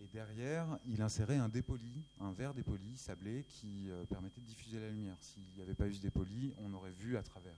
Et 0.00 0.06
derrière, 0.12 0.66
il 0.86 1.00
insérait 1.00 1.36
un 1.36 1.48
dépoli, 1.48 2.02
un 2.20 2.32
verre 2.32 2.54
dépoli 2.54 2.96
sablé 2.96 3.44
qui 3.48 3.90
euh, 3.90 4.04
permettait 4.04 4.40
de 4.40 4.46
diffuser 4.46 4.78
la 4.78 4.88
lumière. 4.90 5.16
S'il 5.20 5.42
n'y 5.56 5.62
avait 5.62 5.74
pas 5.74 5.86
eu 5.86 5.94
ce 5.94 6.00
dépoli, 6.00 6.52
on 6.58 6.72
aurait 6.74 6.92
vu 6.92 7.16
à 7.16 7.22
travers. 7.22 7.56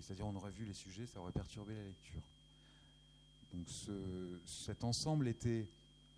C'est-à-dire 0.00 0.26
on 0.26 0.34
aurait 0.36 0.50
vu 0.50 0.64
les 0.64 0.72
sujets, 0.72 1.06
ça 1.06 1.20
aurait 1.20 1.32
perturbé 1.32 1.74
la 1.74 1.84
lecture. 1.84 2.22
Donc 3.52 3.66
cet 4.46 4.84
ensemble 4.84 5.28
était 5.28 5.66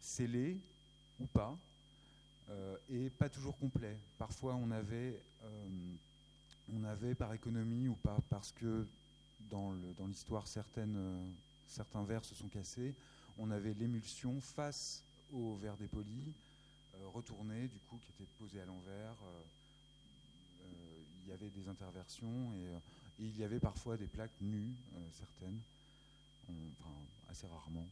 scellé 0.00 0.56
ou 1.18 1.26
pas, 1.26 1.56
et 2.88 3.10
pas 3.10 3.28
toujours 3.28 3.56
complet. 3.56 3.98
Parfois, 4.18 4.54
on 4.54 4.70
avait, 4.70 5.20
euh, 5.42 5.68
on 6.72 6.84
avait 6.84 7.14
par 7.14 7.32
économie 7.32 7.88
ou 7.88 7.96
parce 8.28 8.52
que 8.52 8.86
dans 9.50 9.72
l'histoire, 10.06 10.44
euh, 10.76 11.30
certains 11.66 12.04
verres 12.04 12.24
se 12.24 12.34
sont 12.34 12.48
cassés, 12.48 12.94
on 13.38 13.50
avait 13.50 13.74
l'émulsion 13.74 14.40
face 14.40 15.04
au 15.32 15.56
verre 15.56 15.76
dépoli, 15.76 16.34
retourné, 17.12 17.68
du 17.68 17.78
coup, 17.80 17.98
qui 17.98 18.10
était 18.10 18.30
posé 18.38 18.60
à 18.60 18.66
l'envers. 18.66 19.16
il 21.22 21.28
y 21.28 21.32
avait 21.32 21.50
des 21.50 21.68
interversions 21.68 22.52
et, 22.54 22.68
il 23.18 23.36
y 23.36 23.44
avait 23.44 23.60
parfois 23.60 23.96
des 23.96 24.06
plaques 24.06 24.40
nues, 24.40 24.74
certaines, 25.12 25.60
enfin, 26.48 26.94
assez 27.28 27.46
rarement. 27.46 27.88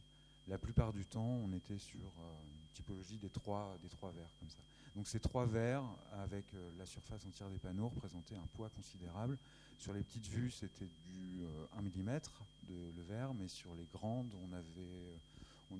La 0.47 0.57
plupart 0.57 0.91
du 0.91 1.05
temps, 1.05 1.39
on 1.43 1.53
était 1.53 1.77
sur 1.77 2.11
une 2.43 2.67
typologie 2.73 3.17
des 3.17 3.29
trois, 3.29 3.77
des 3.81 3.87
verres 3.87 4.35
comme 4.39 4.49
ça. 4.49 4.59
Donc 4.95 5.07
ces 5.07 5.19
trois 5.19 5.45
verres, 5.45 5.85
avec 6.11 6.53
euh, 6.53 6.69
la 6.77 6.85
surface 6.85 7.25
entière 7.25 7.49
des 7.49 7.57
panneaux, 7.57 7.89
représentaient 7.89 8.35
un 8.35 8.47
poids 8.53 8.69
considérable. 8.69 9.39
Sur 9.79 9.93
les 9.93 10.03
petites 10.03 10.27
vues, 10.27 10.51
c'était 10.51 10.89
du 11.05 11.43
1 11.73 11.79
euh, 11.79 11.81
mm 11.81 12.19
de 12.67 12.91
le 12.95 13.01
verre, 13.01 13.33
mais 13.33 13.47
sur 13.47 13.73
les 13.75 13.85
grandes, 13.85 14.35
on 14.43 14.53
avait 14.53 14.67
euh, 14.77 15.77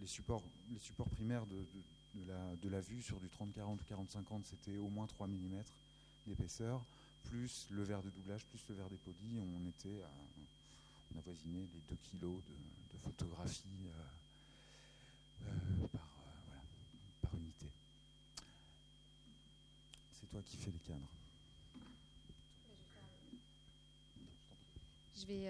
les, 0.00 0.06
supports, 0.06 0.42
primaires 1.10 1.46
de, 1.46 2.68
la, 2.68 2.80
vue 2.80 3.00
sur 3.00 3.18
du 3.18 3.28
30-40 3.28 3.78
ou 3.78 4.04
40-50, 4.04 4.44
c'était 4.44 4.76
au 4.76 4.88
moins 4.88 5.06
3 5.06 5.26
mm 5.26 5.62
d'épaisseur, 6.26 6.84
plus 7.24 7.66
le 7.70 7.82
verre 7.82 8.02
de 8.02 8.10
doublage, 8.10 8.44
plus 8.46 8.62
le 8.68 8.74
verre 8.74 8.90
dépoli, 8.90 9.40
on 9.40 9.66
était 9.66 10.02
à, 10.02 10.10
on 11.14 11.18
avoisinait 11.18 11.68
les 11.72 11.80
2 11.88 11.96
kg 11.96 12.20
de, 12.20 12.98
photographie 12.98 13.68
euh, 13.86 15.46
euh, 15.46 15.86
par, 15.88 16.00
euh, 16.02 16.58
par 17.20 17.34
unité. 17.34 17.66
C'est 20.12 20.30
toi 20.30 20.40
qui 20.44 20.56
fais 20.56 20.70
les 20.70 20.78
cadres. 20.78 21.08
Je 25.16 25.26
vais, 25.26 25.48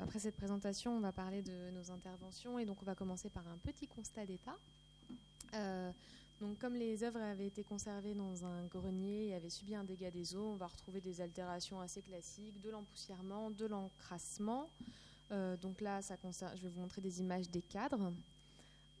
après 0.00 0.18
cette 0.20 0.36
présentation, 0.36 0.96
on 0.96 1.00
va 1.00 1.12
parler 1.12 1.42
de 1.42 1.70
nos 1.70 1.90
interventions 1.90 2.58
et 2.58 2.66
donc 2.66 2.82
on 2.82 2.84
va 2.84 2.94
commencer 2.94 3.30
par 3.30 3.46
un 3.48 3.56
petit 3.58 3.88
constat 3.88 4.26
d'état. 4.26 4.56
Donc, 6.40 6.58
comme 6.58 6.74
les 6.74 7.04
œuvres 7.04 7.20
avaient 7.20 7.46
été 7.46 7.62
conservées 7.62 8.14
dans 8.14 8.44
un 8.44 8.64
grenier 8.66 9.28
et 9.28 9.34
avaient 9.34 9.50
subi 9.50 9.74
un 9.74 9.84
dégât 9.84 10.10
des 10.10 10.34
eaux, 10.34 10.52
on 10.52 10.56
va 10.56 10.66
retrouver 10.66 11.00
des 11.00 11.20
altérations 11.20 11.80
assez 11.80 12.02
classiques, 12.02 12.60
de 12.60 12.70
l'empoussièrement, 12.70 13.50
de 13.50 13.66
l'encrassement, 13.66 14.70
euh, 15.32 15.56
donc 15.56 15.80
là, 15.80 16.02
ça 16.02 16.16
concerne, 16.16 16.56
je 16.56 16.62
vais 16.62 16.68
vous 16.68 16.80
montrer 16.80 17.00
des 17.00 17.20
images 17.20 17.48
des 17.48 17.62
cadres, 17.62 18.12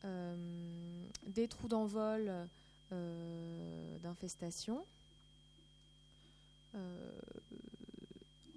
euh, 0.04 1.06
des 1.26 1.46
trous 1.46 1.68
d'envol 1.68 2.48
euh, 2.92 3.98
d'infestation. 3.98 4.84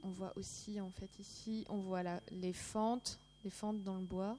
on 0.03 0.10
voit 0.10 0.34
aussi, 0.38 0.79
en 0.79 0.91
fait, 0.91 1.19
ici, 1.19 1.65
on 1.67 1.77
voit 1.77 2.03
les 2.31 2.53
fentes, 2.53 3.19
les 3.43 3.49
fentes 3.49 3.84
dans 3.84 3.95
le 3.95 4.05
bois. 4.05 4.38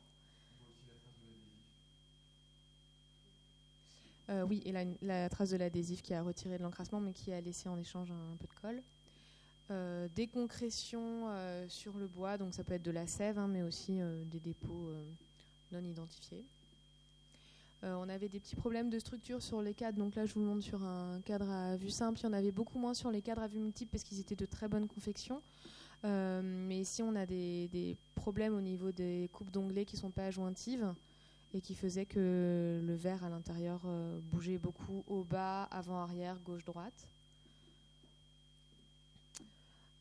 Oui, 4.29 4.61
et 4.65 4.73
la, 4.73 4.85
la 5.03 5.29
trace 5.29 5.51
de 5.51 5.57
l'adhésif 5.57 6.03
qui 6.03 6.15
a 6.15 6.23
retiré 6.23 6.59
de 6.59 6.63
l'encrassement, 6.63 7.01
mais 7.01 7.13
qui 7.13 7.33
a 7.33 7.41
laissé 7.41 7.69
en 7.69 7.79
échange 7.79 8.11
un 8.11 8.37
peu 8.39 8.47
de 8.47 8.61
colle. 8.61 8.83
Euh, 9.73 10.07
des 10.15 10.29
concrétions 10.29 11.29
euh, 11.29 11.67
sur 11.69 11.99
le 11.99 12.07
bois, 12.07 12.39
donc 12.39 12.55
ça 12.55 12.63
peut 12.63 12.75
être 12.75 12.85
de 12.85 12.93
la 12.93 13.09
sève, 13.09 13.37
hein, 13.37 13.49
mais 13.49 13.63
aussi 13.63 14.01
euh, 14.01 14.23
des 14.25 14.39
dépôts 14.39 14.93
non 15.73 15.83
identifiés. 15.83 16.45
on 17.83 18.09
avait 18.09 18.29
des 18.29 18.39
petits 18.39 18.55
problèmes 18.55 18.91
de 18.91 18.99
structure 19.01 19.43
sur 19.43 19.63
les 19.63 19.75
cadres, 19.75 19.99
donc 19.99 20.15
là 20.15 20.25
je 20.25 20.35
vous 20.35 20.41
le 20.41 20.47
montre 20.47 20.63
sur 20.63 20.83
un 20.83 21.21
cadre 21.23 21.51
à 21.51 21.77
vue 21.77 21.91
simple. 21.91 22.21
Il 22.21 22.25
y 22.25 22.27
en 22.27 22.33
avait 22.33 22.53
beaucoup 22.53 22.79
moins 22.79 22.95
sur 22.95 23.11
les 23.11 23.23
cadres 23.23 23.43
à 23.43 23.49
vue 23.49 23.59
multiple 23.59 23.91
parce 23.91 24.05
qu'ils 24.05 24.21
étaient 24.21 24.37
de 24.37 24.47
très 24.47 24.69
bonne 24.69 24.87
confection. 24.87 25.43
mais 26.05 26.79
ici 26.79 27.03
on 27.03 27.17
a 27.17 27.27
des, 27.27 27.69
des, 27.69 27.97
problèmes 28.15 28.55
au 28.55 28.61
niveau 28.61 28.93
des 28.93 29.29
coupes 29.33 29.51
d'onglets 29.51 29.85
qui 29.85 29.97
ne 29.97 30.01
sont 30.01 30.11
pas 30.11 30.31
jointives 30.31 30.95
et 31.55 31.61
qui 31.61 31.75
faisaient 31.75 32.07
que 32.07 32.81
le 32.83 32.95
verre 32.95 33.25
à 33.25 33.29
l'intérieur 33.29 33.81
bougeait 34.31 34.59
beaucoup 34.59 35.05
au 35.07 35.25
bas, 35.25 35.65
avant, 35.65 35.99
arrière, 36.01 36.39
gauche, 36.45 36.65
droite. 36.65 37.09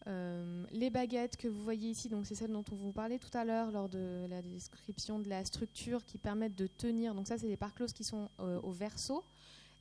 Euh, 0.08 0.66
les 0.72 0.92
baguettes 0.92 1.36
que 1.36 1.48
vous 1.48 1.64
voyez 1.64 1.90
ici, 1.90 2.12
c'est 2.24 2.36
celles 2.36 2.52
dont 2.52 2.64
on 2.72 2.76
vous 2.76 2.92
parlait 2.92 3.18
tout 3.18 3.36
à 3.36 3.44
l'heure 3.44 3.72
lors 3.72 3.90
de 3.90 4.28
la 4.30 4.42
description 4.42 5.20
de 5.20 5.28
la 5.28 5.44
structure 5.46 6.06
qui 6.06 6.18
permettent 6.18 6.56
de 6.56 6.68
tenir. 6.68 7.16
Donc 7.16 7.28
ça, 7.28 7.38
c'est 7.38 7.48
des 7.48 7.58
parcloses 7.58 7.94
qui 7.94 8.04
sont 8.04 8.30
euh, 8.40 8.60
au 8.62 8.72
verso. 8.72 9.24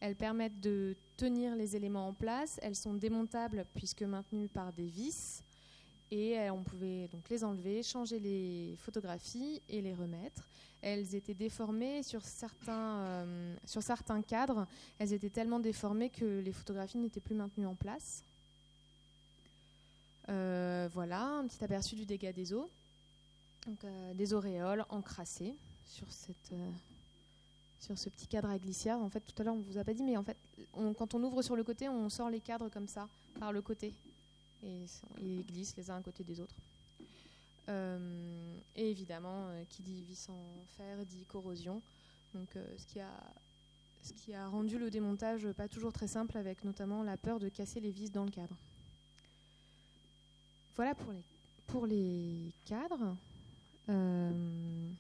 Elles 0.01 0.17
permettent 0.17 0.61
de 0.61 0.97
tenir 1.17 1.55
les 1.57 1.77
éléments 1.77 2.09
en 2.09 2.15
place. 2.15 2.59
Elles 2.63 2.75
sont 2.75 2.95
démontables 2.95 3.67
puisque 3.75 4.03
maintenues 4.03 4.49
par 4.49 4.73
des 4.73 4.87
vis. 4.87 5.43
Et 6.11 6.39
euh, 6.39 6.53
on 6.53 6.63
pouvait 6.63 7.09
donc 7.09 7.29
les 7.29 7.45
enlever, 7.45 7.83
changer 7.83 8.19
les 8.19 8.77
photographies 8.79 9.61
et 9.69 9.83
les 9.83 9.95
remettre. 9.95 10.49
Elles 10.87 11.15
étaient 11.15 11.35
déformées 11.35 12.03
sur 12.03 12.23
certains, 12.23 13.27
sur 13.65 13.83
certains 13.83 14.21
cadres. 14.21 14.67
Elles 14.99 15.15
étaient 15.15 15.31
tellement 15.31 15.59
déformées 15.59 16.11
que 16.11 16.41
les 16.41 16.53
photographies 16.53 16.99
n'étaient 16.99 17.21
plus 17.21 17.35
maintenues 17.35 17.67
en 17.67 17.75
place. 17.75 18.23
Euh, 20.29 20.89
voilà, 20.93 21.23
un 21.23 21.47
petit 21.47 21.63
aperçu 21.65 21.95
du 21.95 22.07
dégât 22.07 22.33
des 22.33 22.53
eaux. 22.53 22.71
Euh, 23.85 24.15
des 24.15 24.35
auréoles 24.35 24.85
encrassées 24.91 25.57
sur, 25.87 26.11
cette, 26.13 26.53
euh, 26.53 26.71
sur 27.79 27.99
ce 27.99 28.11
petit 28.11 28.27
cadre 28.27 28.51
à 28.51 28.59
glissière. 28.59 28.99
En 28.99 29.09
fait, 29.09 29.21
tout 29.21 29.41
à 29.41 29.45
l'heure, 29.45 29.55
on 29.55 29.59
ne 29.59 29.65
vous 29.65 29.79
a 29.79 29.85
pas 29.85 29.95
dit, 29.95 30.03
mais 30.03 30.17
en 30.17 30.23
fait, 30.23 30.37
quand 30.97 31.15
on 31.15 31.23
ouvre 31.23 31.43
sur 31.43 31.57
le 31.57 31.65
côté, 31.65 31.89
on 31.89 32.09
sort 32.09 32.29
les 32.29 32.41
cadres 32.41 32.69
comme 32.69 32.89
ça, 32.89 33.09
par 33.39 33.53
le 33.53 33.63
côté. 33.63 33.95
Et 34.63 34.85
ils 35.21 35.45
glissent 35.45 35.77
les 35.77 35.91
uns 35.91 35.97
à 35.97 36.03
côté 36.03 36.25
des 36.25 36.41
autres. 36.41 36.57
Et 37.69 38.91
évidemment, 38.91 39.49
qui 39.69 39.83
dit 39.83 40.03
vis 40.03 40.29
en 40.29 40.65
fer 40.77 41.05
dit 41.07 41.25
corrosion. 41.27 41.83
Donc, 42.35 42.57
ce, 42.77 42.87
qui 42.87 43.01
a, 43.01 43.11
ce 44.03 44.13
qui 44.13 44.35
a 44.35 44.47
rendu 44.49 44.79
le 44.79 44.91
démontage 44.91 45.51
pas 45.53 45.69
toujours 45.69 45.93
très 45.93 46.09
simple, 46.09 46.37
avec 46.37 46.65
notamment 46.65 47.03
la 47.03 47.17
peur 47.17 47.39
de 47.39 47.49
casser 47.49 47.81
les 47.81 47.91
vis 47.91 48.11
dans 48.11 48.25
le 48.25 48.31
cadre. 48.31 48.57
Voilà 50.77 50.95
pour 50.95 51.13
les, 51.13 51.23
pour 51.67 51.87
les 51.87 52.53
cadres. 52.65 53.17
Euh, 53.89 54.91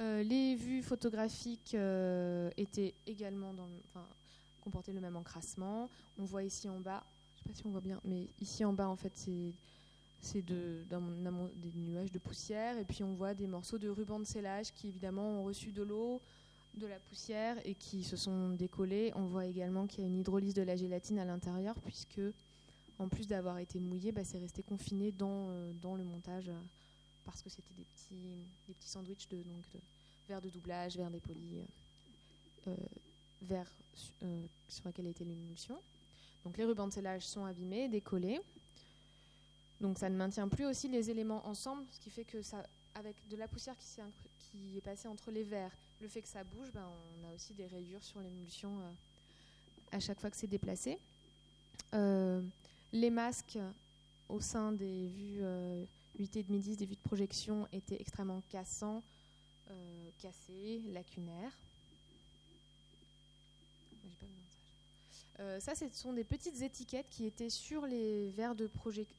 euh, 0.00 0.22
les 0.22 0.54
vues 0.54 0.82
photographiques 0.82 1.74
euh, 1.74 2.50
étaient 2.56 2.94
également 3.06 3.52
dans 3.52 3.68
enfin, 3.88 4.06
comportaient 4.60 4.92
le 4.92 5.00
même 5.00 5.16
encrassement. 5.16 5.88
On 6.18 6.24
voit 6.24 6.44
ici 6.44 6.68
en 6.68 6.80
bas, 6.80 7.04
je 7.34 7.40
ne 7.40 7.42
sais 7.42 7.48
pas 7.48 7.54
si 7.54 7.66
on 7.66 7.70
voit 7.70 7.80
bien, 7.80 8.00
mais 8.04 8.28
ici 8.40 8.64
en 8.64 8.72
bas 8.72 8.88
en 8.88 8.96
fait 8.96 9.12
c'est 10.20 10.42
de, 10.42 10.84
des 11.56 11.72
nuages 11.72 12.12
de 12.12 12.18
poussière 12.18 12.78
et 12.78 12.84
puis 12.84 13.02
on 13.02 13.14
voit 13.14 13.34
des 13.34 13.46
morceaux 13.46 13.78
de 13.78 13.88
ruban 13.88 14.18
de 14.18 14.24
scellage 14.24 14.72
qui 14.72 14.88
évidemment 14.88 15.40
ont 15.40 15.44
reçu 15.44 15.72
de 15.72 15.82
l'eau, 15.82 16.20
de 16.74 16.86
la 16.86 16.98
poussière 17.00 17.56
et 17.64 17.74
qui 17.74 18.04
se 18.04 18.16
sont 18.16 18.50
décollés. 18.50 19.12
On 19.14 19.26
voit 19.26 19.46
également 19.46 19.86
qu'il 19.86 20.00
y 20.00 20.04
a 20.04 20.06
une 20.06 20.18
hydrolyse 20.18 20.54
de 20.54 20.62
la 20.62 20.76
gélatine 20.76 21.18
à 21.18 21.24
l'intérieur, 21.24 21.74
puisque 21.80 22.20
en 22.98 23.08
plus 23.08 23.26
d'avoir 23.26 23.58
été 23.58 23.80
mouillé, 23.80 24.12
bah, 24.12 24.24
c'est 24.24 24.38
resté 24.38 24.62
confiné 24.62 25.10
dans, 25.10 25.48
euh, 25.50 25.72
dans 25.72 25.96
le 25.96 26.04
montage 26.04 26.48
euh, 26.48 26.60
parce 27.24 27.42
que 27.42 27.48
c'était 27.48 27.74
des 27.74 27.84
petits, 27.84 28.44
des 28.66 28.74
petits 28.74 28.88
sandwichs 28.88 29.28
de, 29.28 29.42
verre 30.28 30.40
de 30.40 30.50
doublage, 30.50 30.96
verre 30.96 31.10
dépoli, 31.10 31.60
verre 33.42 33.70
sur 34.68 34.86
lequel 34.86 35.06
était 35.06 35.24
l'émulsion. 35.24 35.80
Donc 36.44 36.56
les 36.56 36.64
rubans 36.64 36.88
de 36.88 36.92
scellage 36.92 37.26
sont 37.26 37.44
abîmés, 37.44 37.88
décollés. 37.88 38.40
Donc 39.80 39.98
ça 39.98 40.08
ne 40.08 40.16
maintient 40.16 40.48
plus 40.48 40.66
aussi 40.66 40.88
les 40.88 41.10
éléments 41.10 41.46
ensemble, 41.46 41.84
ce 41.90 42.00
qui 42.00 42.10
fait 42.10 42.24
que 42.24 42.42
ça, 42.42 42.62
avec 42.94 43.16
de 43.28 43.36
la 43.36 43.48
poussière 43.48 43.76
qui, 44.38 44.76
est 44.76 44.80
passée 44.80 45.08
entre 45.08 45.30
les 45.30 45.44
verres, 45.44 45.76
le 46.00 46.08
fait 46.08 46.22
que 46.22 46.28
ça 46.28 46.44
bouge, 46.44 46.70
ben, 46.72 46.88
on 47.18 47.28
a 47.28 47.32
aussi 47.34 47.54
des 47.54 47.66
rayures 47.66 48.02
sur 48.02 48.20
l'émulsion 48.20 48.80
euh, 48.80 48.90
à 49.92 50.00
chaque 50.00 50.20
fois 50.20 50.30
que 50.30 50.36
c'est 50.36 50.46
déplacé. 50.46 50.98
Euh, 51.94 52.42
les 52.92 53.10
masques 53.10 53.58
au 54.28 54.40
sein 54.40 54.72
des 54.72 55.08
vues 55.08 55.42
8 56.18 56.36
et 56.36 56.42
demi 56.42 56.58
10 56.58 56.76
des 56.76 56.86
vues 56.86 56.96
de 56.96 57.00
projection 57.00 57.66
étaient 57.72 58.00
extrêmement 58.00 58.42
cassants, 58.48 59.02
euh, 59.70 60.10
cassés, 60.18 60.82
lacunaires. 60.92 61.56
Euh, 65.40 65.58
ça, 65.58 65.74
ce 65.74 65.86
sont 65.92 66.12
des 66.12 66.24
petites 66.24 66.60
étiquettes 66.60 67.08
qui 67.08 67.24
étaient 67.24 67.48
sur 67.48 67.86
les, 67.86 68.30
verres 68.30 68.54
de 68.54 68.70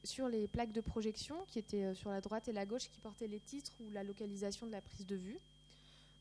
sur 0.04 0.28
les 0.28 0.46
plaques 0.46 0.72
de 0.72 0.80
projection, 0.80 1.36
qui 1.48 1.58
étaient 1.58 1.84
euh, 1.84 1.94
sur 1.94 2.10
la 2.10 2.20
droite 2.20 2.46
et 2.48 2.52
la 2.52 2.64
gauche, 2.64 2.88
qui 2.90 3.00
portaient 3.00 3.26
les 3.26 3.40
titres 3.40 3.72
ou 3.80 3.90
la 3.90 4.04
localisation 4.04 4.66
de 4.66 4.72
la 4.72 4.80
prise 4.80 5.06
de 5.06 5.16
vue. 5.16 5.38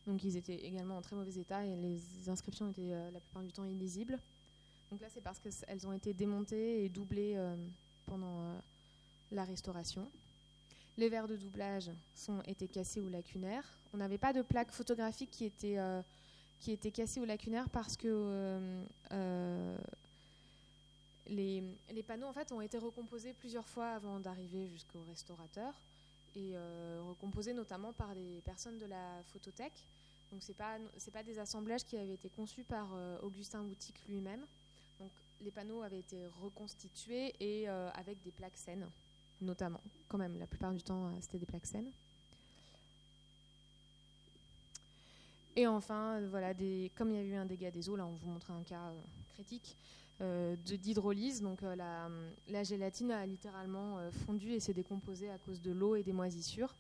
Donc 0.08 0.24
ils 0.24 0.36
étaient 0.36 0.66
également 0.66 0.98
en 0.98 1.02
très 1.02 1.16
mauvais 1.16 1.40
état 1.40 1.64
et 1.64 1.76
les 1.76 2.30
inscriptions 2.30 2.72
étaient 2.72 2.90
la 2.90 3.20
plupart 3.20 3.44
du 3.44 3.52
temps 3.52 3.66
illisibles. 3.66 4.18
Donc 4.90 5.00
là, 5.00 5.08
c'est 5.14 5.22
parce 5.22 5.40
qu'elles 5.40 5.86
ont 5.86 5.94
été 5.94 6.12
démontées 6.12 6.84
et 6.84 6.90
doublées 6.90 7.38
pendant 8.08 8.56
la 9.32 9.44
restauration. 9.44 10.10
Les 10.98 11.10
verres 11.10 11.28
de 11.28 11.38
doublage 11.38 11.92
sont, 12.14 12.42
étaient 12.44 12.68
cassés 12.68 13.00
ou 13.00 13.10
lacunaires. 13.10 13.66
On 13.94 13.98
n'avait 13.98 14.18
pas 14.18 14.34
de 14.34 14.42
plaque 14.42 14.72
photographique 14.72 15.32
qui 15.32 15.46
était, 15.46 15.78
euh, 15.78 16.02
qui 16.62 16.72
était 16.72 16.92
cassée 16.92 17.20
ou 17.20 17.26
lacunaire 17.26 17.70
parce 17.70 17.98
que 17.98 18.08
euh, 18.08 18.86
euh, 19.12 19.78
les, 21.28 21.64
les, 21.92 22.04
panneaux 22.04 22.28
en 22.28 22.34
fait, 22.34 22.52
ont 22.54 22.62
été 22.62 22.78
recomposés 22.78 23.34
plusieurs 23.34 23.68
fois 23.68 23.90
avant 23.90 24.20
d'arriver 24.20 24.68
jusqu'au 24.68 25.04
restaurateur 25.04 25.74
et 26.34 26.56
recomposés 27.02 27.54
notamment 27.54 27.92
par 27.92 28.16
des 28.16 28.42
personnes 28.46 28.78
de 28.78 28.86
la 28.86 29.22
photothèque. 29.34 29.86
Donc 30.32 30.42
ce 30.42 30.48
n'est 30.48 30.56
pas, 30.56 30.78
pas 31.12 31.24
des 31.24 31.40
assemblages 31.40 31.84
qui 31.84 31.98
avaient 31.98 32.14
été 32.14 32.30
conçus 32.30 32.64
par 32.64 32.88
Augustin 33.22 33.64
Boutique 33.64 34.02
lui-même. 34.08 34.46
Donc 34.98 35.12
les 35.42 35.52
panneaux 35.52 35.82
avaient 35.82 36.00
été 36.00 36.26
reconstitués 36.42 37.34
et 37.42 37.68
avec 37.68 38.22
des 38.22 38.32
plaques 38.32 38.56
saines 38.56 38.90
notamment. 39.42 39.82
Quand 40.08 40.18
même, 40.18 40.38
la 40.38 40.48
plupart 40.48 40.74
du 40.74 40.82
temps, 40.82 41.08
euh, 41.08 41.18
c'était 41.20 41.40
des 41.40 41.46
plaques 41.46 41.66
saines. 41.66 41.92
Et 45.56 45.68
enfin, 45.68 46.18
euh, 46.18 46.28
voilà, 46.30 46.54
comme 46.96 47.12
il 47.12 47.16
y 47.16 47.20
a 47.20 47.24
eu 47.24 47.36
un 47.36 47.46
dégât 47.46 47.72
des 47.72 47.90
eaux, 47.90 47.96
là 47.96 48.06
on 48.06 48.14
vous 48.14 48.30
montre 48.30 48.52
un 48.52 48.64
cas 48.64 48.90
euh, 48.90 49.02
critique 49.30 49.78
euh, 50.22 50.56
d'hydrolyse. 50.56 51.42
Donc 51.42 51.62
la, 51.62 52.10
la, 52.48 52.64
gélatine 52.64 53.12
a 53.12 53.26
littéralement 53.26 53.98
fondu 54.26 54.52
et 54.52 54.60
s'est 54.60 54.74
décomposée 54.74 55.30
à 55.30 55.38
cause 55.38 55.62
de 55.62 55.72
l'eau 55.72 55.96
et 55.96 56.04
des 56.04 56.14
moisissures. 56.14 56.76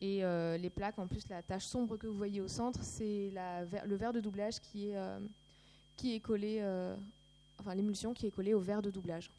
Et 0.00 0.22
les 0.58 0.70
plaques, 0.70 0.98
en 0.98 1.06
plus, 1.06 1.28
la 1.28 1.44
tache 1.44 1.64
sombre 1.64 1.96
que 1.96 2.08
vous 2.08 2.16
voyez 2.16 2.40
au 2.40 2.48
centre, 2.48 2.82
c'est 2.82 3.30
le 3.30 3.94
verre 3.94 4.12
de 4.12 4.20
doublage 4.20 4.58
qui 4.58 4.88
est, 4.90 6.20
collé, 6.20 6.60
enfin 7.60 7.72
l'émulsion 7.76 8.12
qui 8.12 8.26
est 8.26 8.32
collée 8.32 8.52
au 8.52 8.58
verre 8.58 8.82
de 8.82 8.90
doublage 8.90 9.30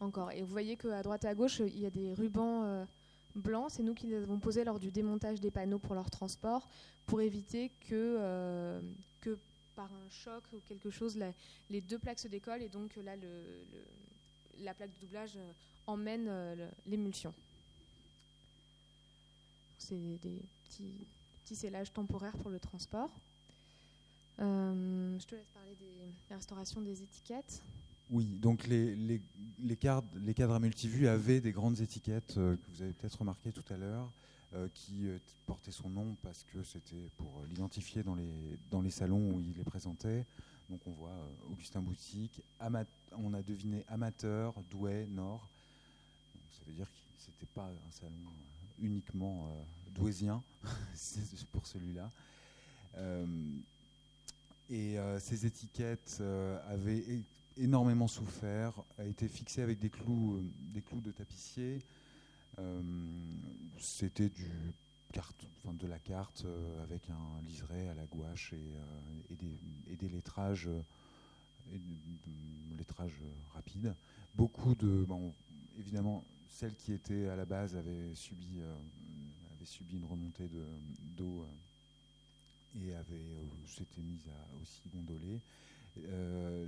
encore. 0.00 0.32
Et 0.32 0.42
vous 0.42 0.48
voyez 0.48 0.76
qu'à 0.76 1.04
droite 1.04 1.24
et 1.24 1.28
à 1.28 1.36
gauche, 1.36 1.60
il 1.60 1.78
y 1.78 1.86
a 1.86 1.90
des 1.90 2.12
rubans 2.14 2.84
blancs. 3.38 3.70
C'est 3.70 3.82
nous 3.82 3.94
qui 3.94 4.06
les 4.06 4.16
avons 4.16 4.38
posés 4.38 4.64
lors 4.64 4.78
du 4.78 4.90
démontage 4.90 5.40
des 5.40 5.50
panneaux 5.50 5.78
pour 5.78 5.94
leur 5.94 6.10
transport, 6.10 6.68
pour 7.06 7.20
éviter 7.20 7.70
que, 7.88 8.16
euh, 8.18 8.80
par 9.74 9.92
un 9.92 10.10
choc 10.10 10.42
ou 10.52 10.58
quelque 10.66 10.90
chose, 10.90 11.16
les 11.70 11.80
deux 11.80 11.98
plaques 11.98 12.18
se 12.18 12.26
décollent 12.26 12.62
et 12.62 12.68
donc 12.68 12.96
là, 12.96 13.14
la 14.58 14.74
plaque 14.74 14.92
de 14.94 15.00
doublage 15.00 15.36
euh, 15.36 15.52
emmène 15.86 16.28
l'émulsion. 16.86 17.32
C'est 19.78 20.18
des 20.18 20.42
petits, 20.64 21.06
petits 21.44 21.54
scellages 21.54 21.92
temporaires 21.92 22.36
pour 22.38 22.50
le 22.50 22.58
transport. 22.58 23.10
je 24.38 25.24
te 25.26 25.34
laisse 25.36 25.48
parler 25.54 25.76
des 25.76 26.34
restaurations 26.34 26.80
des 26.80 27.02
étiquettes. 27.02 27.62
Oui, 28.10 28.24
donc 28.24 28.66
les, 28.66 28.96
les, 28.96 29.20
les, 29.58 29.76
cadres, 29.76 30.08
les 30.24 30.32
cadres 30.32 30.54
à 30.54 30.60
multivue 30.60 31.08
avaient 31.08 31.40
des 31.40 31.52
grandes 31.52 31.80
étiquettes 31.80 32.38
euh, 32.38 32.56
que 32.56 32.70
vous 32.70 32.82
avez 32.82 32.92
peut-être 32.94 33.18
remarqué 33.18 33.52
tout 33.52 33.64
à 33.70 33.76
l'heure, 33.76 34.10
euh, 34.54 34.68
qui 34.72 35.06
euh, 35.06 35.18
portaient 35.44 35.72
son 35.72 35.90
nom 35.90 36.16
parce 36.22 36.42
que 36.44 36.62
c'était 36.62 37.10
pour 37.18 37.44
l'identifier 37.50 38.02
dans 38.02 38.14
les, 38.14 38.58
dans 38.70 38.80
les 38.80 38.90
salons 38.90 39.32
où 39.32 39.40
il 39.40 39.54
les 39.54 39.64
présentait. 39.64 40.24
Donc 40.70 40.80
on 40.86 40.92
voit 40.92 41.16
Augustin 41.50 41.82
Boutique, 41.82 42.42
on 42.60 43.34
a 43.34 43.42
deviné 43.42 43.84
amateur, 43.88 44.54
Douai, 44.70 45.06
Nord. 45.06 45.48
ça 46.50 46.62
veut 46.66 46.74
dire 46.74 46.90
que 46.90 46.98
ce 47.18 47.30
n'était 47.30 47.46
pas 47.46 47.70
un 47.86 47.90
salon 47.90 48.12
uniquement 48.78 49.50
douaisien 49.94 50.42
pour 51.52 51.66
celui-là. 51.66 52.10
et 54.68 54.98
ces 55.20 55.46
étiquettes 55.46 56.22
avaient 56.66 57.24
énormément 57.58 58.08
souffert, 58.08 58.72
a 58.98 59.04
été 59.04 59.28
fixé 59.28 59.62
avec 59.62 59.78
des 59.78 59.90
clous, 59.90 60.36
euh, 60.36 60.42
des 60.72 60.82
clous 60.82 61.00
de 61.00 61.10
tapissier. 61.10 61.78
Euh, 62.58 62.82
c'était 63.78 64.30
de 64.30 65.86
la 65.86 65.98
carte 65.98 66.44
euh, 66.44 66.82
avec 66.82 67.10
un 67.10 67.42
liseré 67.46 67.88
à 67.88 67.94
la 67.94 68.06
gouache 68.06 68.52
et, 68.52 69.36
des, 69.36 69.58
et 69.86 70.08
lettrages, 70.08 70.68
et 71.72 71.80
rapides. 73.52 73.94
Beaucoup 74.34 74.74
de, 74.74 75.06
évidemment, 75.78 76.24
celles 76.48 76.74
qui 76.74 76.92
étaient 76.92 77.28
à 77.28 77.36
la 77.36 77.44
base 77.44 77.76
avaient 77.76 78.14
subi, 78.14 78.60
une 79.92 80.04
remontée 80.04 80.48
d'eau 81.16 81.46
et 82.74 82.94
avaient 82.94 83.36
s'étaient 83.66 84.02
mises 84.02 84.28
à 84.28 84.62
aussi 84.62 84.88
gondoler. 84.88 85.40
Euh, 86.06 86.66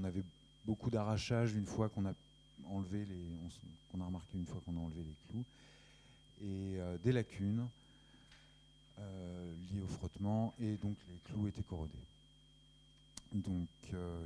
on 0.00 0.04
avait 0.04 0.24
beaucoup 0.64 0.90
d'arrachage 0.90 1.54
une 1.54 1.66
fois 1.66 1.88
qu'on 1.88 2.06
a 2.06 2.14
enlevé 2.66 3.04
les, 3.04 3.26
qu'on 3.90 4.00
a 4.00 4.06
remarqué 4.06 4.38
une 4.38 4.46
fois 4.46 4.60
qu'on 4.64 4.76
a 4.76 4.80
enlevé 4.80 5.02
les 5.02 5.14
clous, 5.28 5.44
et 6.40 6.78
euh, 6.78 6.98
des 6.98 7.12
lacunes 7.12 7.68
euh, 8.98 9.54
liées 9.70 9.80
au 9.82 9.86
frottement, 9.86 10.54
et 10.58 10.76
donc 10.76 10.96
les 11.08 11.18
clous 11.24 11.46
étaient 11.46 11.62
corrodés. 11.62 11.92
Donc 13.32 13.68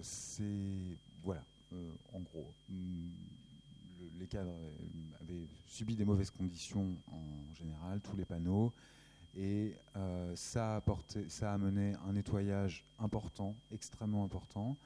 c'est 0.02 0.96
voilà, 1.22 1.44
en 2.12 2.20
gros, 2.20 2.52
les 4.18 4.26
cadres 4.26 4.56
avaient 5.20 5.46
subi 5.66 5.94
des 5.94 6.04
mauvaises 6.04 6.30
conditions 6.30 6.96
en 7.12 7.54
général, 7.54 8.00
tous 8.00 8.16
les 8.16 8.24
panneaux. 8.24 8.72
Et 9.36 9.76
euh, 9.96 10.34
ça, 10.34 10.72
a 10.72 10.76
apporté, 10.76 11.28
ça 11.28 11.52
a 11.52 11.56
un 11.56 12.12
nettoyage 12.12 12.86
important, 12.98 13.54
extrêmement 13.70 14.24
important. 14.24 14.78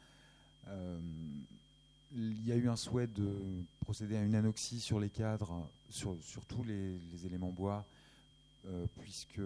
Euh, 0.67 0.99
il 2.13 2.45
y 2.45 2.51
a 2.51 2.57
eu 2.57 2.69
un 2.69 2.75
souhait 2.75 3.07
de 3.07 3.65
procéder 3.79 4.17
à 4.17 4.23
une 4.23 4.35
anoxie 4.35 4.81
sur 4.81 4.99
les 4.99 5.09
cadres, 5.09 5.71
sur, 5.89 6.19
tous 6.49 6.65
les, 6.65 6.99
éléments 7.25 7.53
bois, 7.53 7.87
euh, 8.67 8.87
puisque 8.99 9.41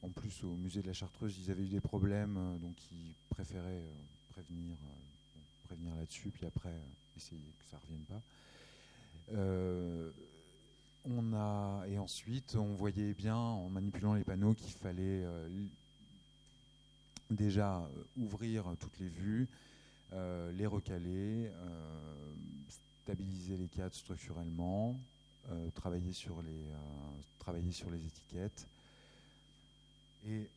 en 0.00 0.08
plus 0.08 0.42
au 0.42 0.56
musée 0.56 0.80
de 0.80 0.86
la 0.86 0.94
Chartreuse, 0.94 1.38
ils 1.38 1.50
avaient 1.50 1.64
eu 1.64 1.68
des 1.68 1.82
problèmes, 1.82 2.58
donc 2.58 2.90
ils 2.90 3.14
préféraient 3.28 3.84
prévenir, 4.30 4.78
prévenir 5.64 5.94
là-dessus, 5.96 6.30
puis 6.30 6.46
après 6.46 6.80
essayer 7.14 7.52
que 7.58 7.64
ça 7.66 7.76
ne 7.76 7.82
revienne 7.82 8.04
pas. 8.04 8.22
On 11.08 11.32
a, 11.34 11.84
et 11.86 11.98
ensuite, 11.98 12.56
on 12.56 12.74
voyait 12.74 13.14
bien 13.14 13.36
en 13.36 13.68
manipulant 13.68 14.14
les 14.14 14.24
panneaux 14.24 14.54
qu'il 14.54 14.72
fallait 14.72 15.22
euh, 15.24 15.48
déjà 17.30 17.78
euh, 17.78 18.04
ouvrir 18.16 18.74
toutes 18.80 18.98
les 18.98 19.08
vues, 19.08 19.48
euh, 20.12 20.50
les 20.52 20.66
recaler, 20.66 21.50
stabiliser 23.04 23.56
les 23.56 23.68
cadres 23.68 23.94
structurellement, 23.94 24.98
travailler, 25.74 26.12
sur 26.12 26.42
les, 26.42 26.64
travailler 27.38 27.70
sur 27.70 27.88
les 27.88 28.04
étiquettes. 28.04 28.66
Et 30.26 30.50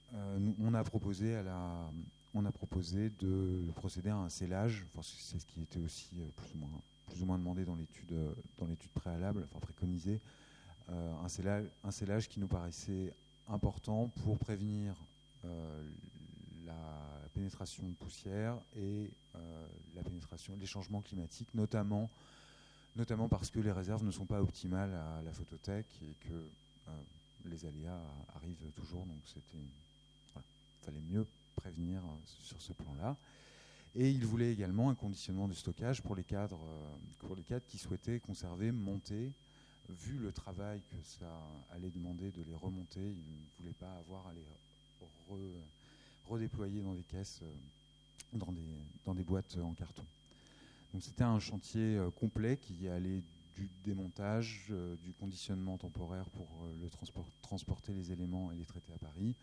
on 0.60 0.74
a 0.74 0.84
proposé 0.84 1.36
à 1.36 1.44
la, 1.44 1.92
on 2.34 2.44
a 2.46 2.52
proposé 2.52 3.12
de 3.20 3.72
procéder 3.76 4.10
à 4.10 4.18
un 4.18 4.30
scellage. 4.30 4.88
c'est 5.04 5.40
ce 5.40 5.46
qui 5.46 5.62
était 5.62 5.80
aussi 5.80 6.16
plus 6.36 6.56
ou 6.56 6.58
moins, 6.58 6.82
plus 7.10 7.24
ou 7.24 7.26
moins 7.26 7.38
demandé 7.38 7.66
dans 7.66 7.76
l'étude, 7.76 8.16
dans 8.58 8.66
l'étude 8.66 8.92
préalable, 8.92 9.48
enfin 9.50 9.60
préconisée, 9.60 10.22
euh, 10.92 11.14
un, 11.24 11.28
scellage, 11.28 11.70
un, 11.84 12.20
qui 12.28 12.40
nous 12.40 12.48
paraissait 12.48 13.14
important 13.48 14.08
pour 14.24 14.38
prévenir 14.40 14.96
euh, 15.46 15.90
la 16.66 17.30
pénétration 17.34 17.88
de 17.88 17.94
poussière 17.94 18.60
et 18.76 19.12
euh, 19.36 19.68
la 19.96 20.04
pénétration, 20.04 20.56
les 20.60 20.66
changements 20.66 21.02
climatiques, 21.02 21.54
notamment, 21.54 22.10
notamment 22.96 23.28
parce 23.28 23.52
que 23.52 23.60
les 23.60 23.72
réserves 23.72 24.04
ne 24.04 24.12
sont 24.12 24.26
pas 24.26 24.42
optimales 24.42 24.94
à 24.94 25.22
la 25.24 25.32
photothèque 25.32 26.02
et 26.02 26.16
que 26.28 26.50
les 27.46 27.66
aléas 27.66 28.02
arrivent 28.36 28.72
toujours. 28.76 29.06
Donc 29.06 29.22
c'était, 29.26 29.58
fallait 30.82 31.02
mieux 31.02 31.28
prévenir 31.56 32.02
sur 32.26 32.62
ce 32.62 32.74
plan-là. 32.74 33.18
Et 33.96 34.10
il 34.10 34.26
voulait 34.26 34.52
également 34.52 34.90
un 34.90 34.96
conditionnement 34.96 35.48
de 35.48 35.54
stockage 35.54 36.02
pour 36.02 36.16
les 36.16 36.24
cadres, 36.24 36.64
pour 37.20 37.36
les 37.36 37.44
cadres 37.44 37.66
qui 37.68 37.78
souhaitaient 37.78 38.20
conserver, 38.20 38.72
monter. 38.72 39.34
Vu 39.90 40.20
le 40.20 40.32
travail 40.32 40.82
que 40.92 41.02
ça 41.02 41.42
allait 41.72 41.90
demander 41.90 42.32
de 42.32 42.44
les 42.44 42.54
remonter, 42.54 43.02
il 43.02 43.08
ne 43.08 43.58
voulait 43.58 43.74
pas 43.74 43.92
avoir 43.98 44.28
à 44.28 44.34
les 44.34 44.46
redéployer 46.26 46.82
dans 46.82 46.94
des 46.94 47.04
caisses, 47.04 47.42
dans 48.34 48.52
des, 48.52 48.62
dans 49.06 49.16
des 49.16 49.24
boîtes 49.24 49.58
en 49.58 49.74
carton. 49.74 50.06
Donc 50.94 51.02
c'était 51.02 51.24
un 51.24 51.40
chantier 51.40 52.00
complet 52.16 52.58
qui 52.58 52.88
allait 52.88 53.24
du 53.60 53.70
démontage, 53.84 54.68
euh, 54.72 54.96
du 54.98 55.14
conditionnement 55.14 55.78
temporaire 55.78 56.30
pour 56.30 56.48
euh, 56.64 56.74
le 56.82 56.90
transport, 56.90 57.30
transporter 57.42 57.94
les 57.94 58.12
éléments 58.12 58.52
et 58.52 58.56
les 58.56 58.66
traiter 58.66 58.94
à 58.94 58.98
Paris, 58.98 59.36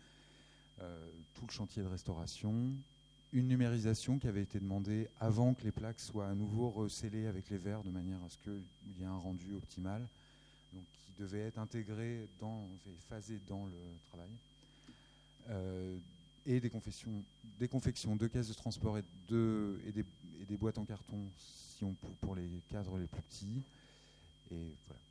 euh, 0.79 1.07
tout 1.33 1.45
le 1.45 1.51
chantier 1.51 1.83
de 1.83 1.87
restauration, 1.87 2.73
une 3.33 3.47
numérisation 3.47 4.19
qui 4.19 4.27
avait 4.27 4.43
été 4.43 4.59
demandée 4.59 5.07
avant 5.19 5.53
que 5.53 5.63
les 5.63 5.71
plaques 5.71 5.99
soient 5.99 6.27
à 6.27 6.33
nouveau 6.33 6.69
recellées 6.69 7.27
avec 7.27 7.49
les 7.49 7.57
verres 7.57 7.83
de 7.83 7.89
manière 7.89 8.23
à 8.23 8.29
ce 8.29 8.37
qu'il 8.37 8.63
y 8.99 9.03
ait 9.03 9.05
un 9.05 9.17
rendu 9.17 9.53
optimal, 9.53 10.07
donc 10.73 10.83
qui 10.93 11.21
devait 11.21 11.41
être 11.41 11.59
intégré 11.59 12.27
dans, 12.39 12.67
phasé 13.09 13.39
dans 13.47 13.65
le 13.65 13.77
travail. 14.09 14.29
et 16.45 16.59
des 16.59 16.69
confections, 16.69 17.23
des 17.59 17.67
confections 17.67 18.15
de 18.15 18.27
caisses 18.27 18.47
de 18.47 18.53
transport 18.53 18.97
et, 18.97 19.03
et 19.29 19.91
des 20.45 20.57
boîtes 20.57 20.77
en 20.77 20.85
carton 20.85 21.19
si 21.37 21.83
on, 21.83 21.93
pour 22.21 22.35
les 22.35 22.49
cadres 22.69 22.97
les 22.97 23.07
plus 23.07 23.21
petits, 23.21 23.63
et 24.51 24.73
voilà. 24.87 25.01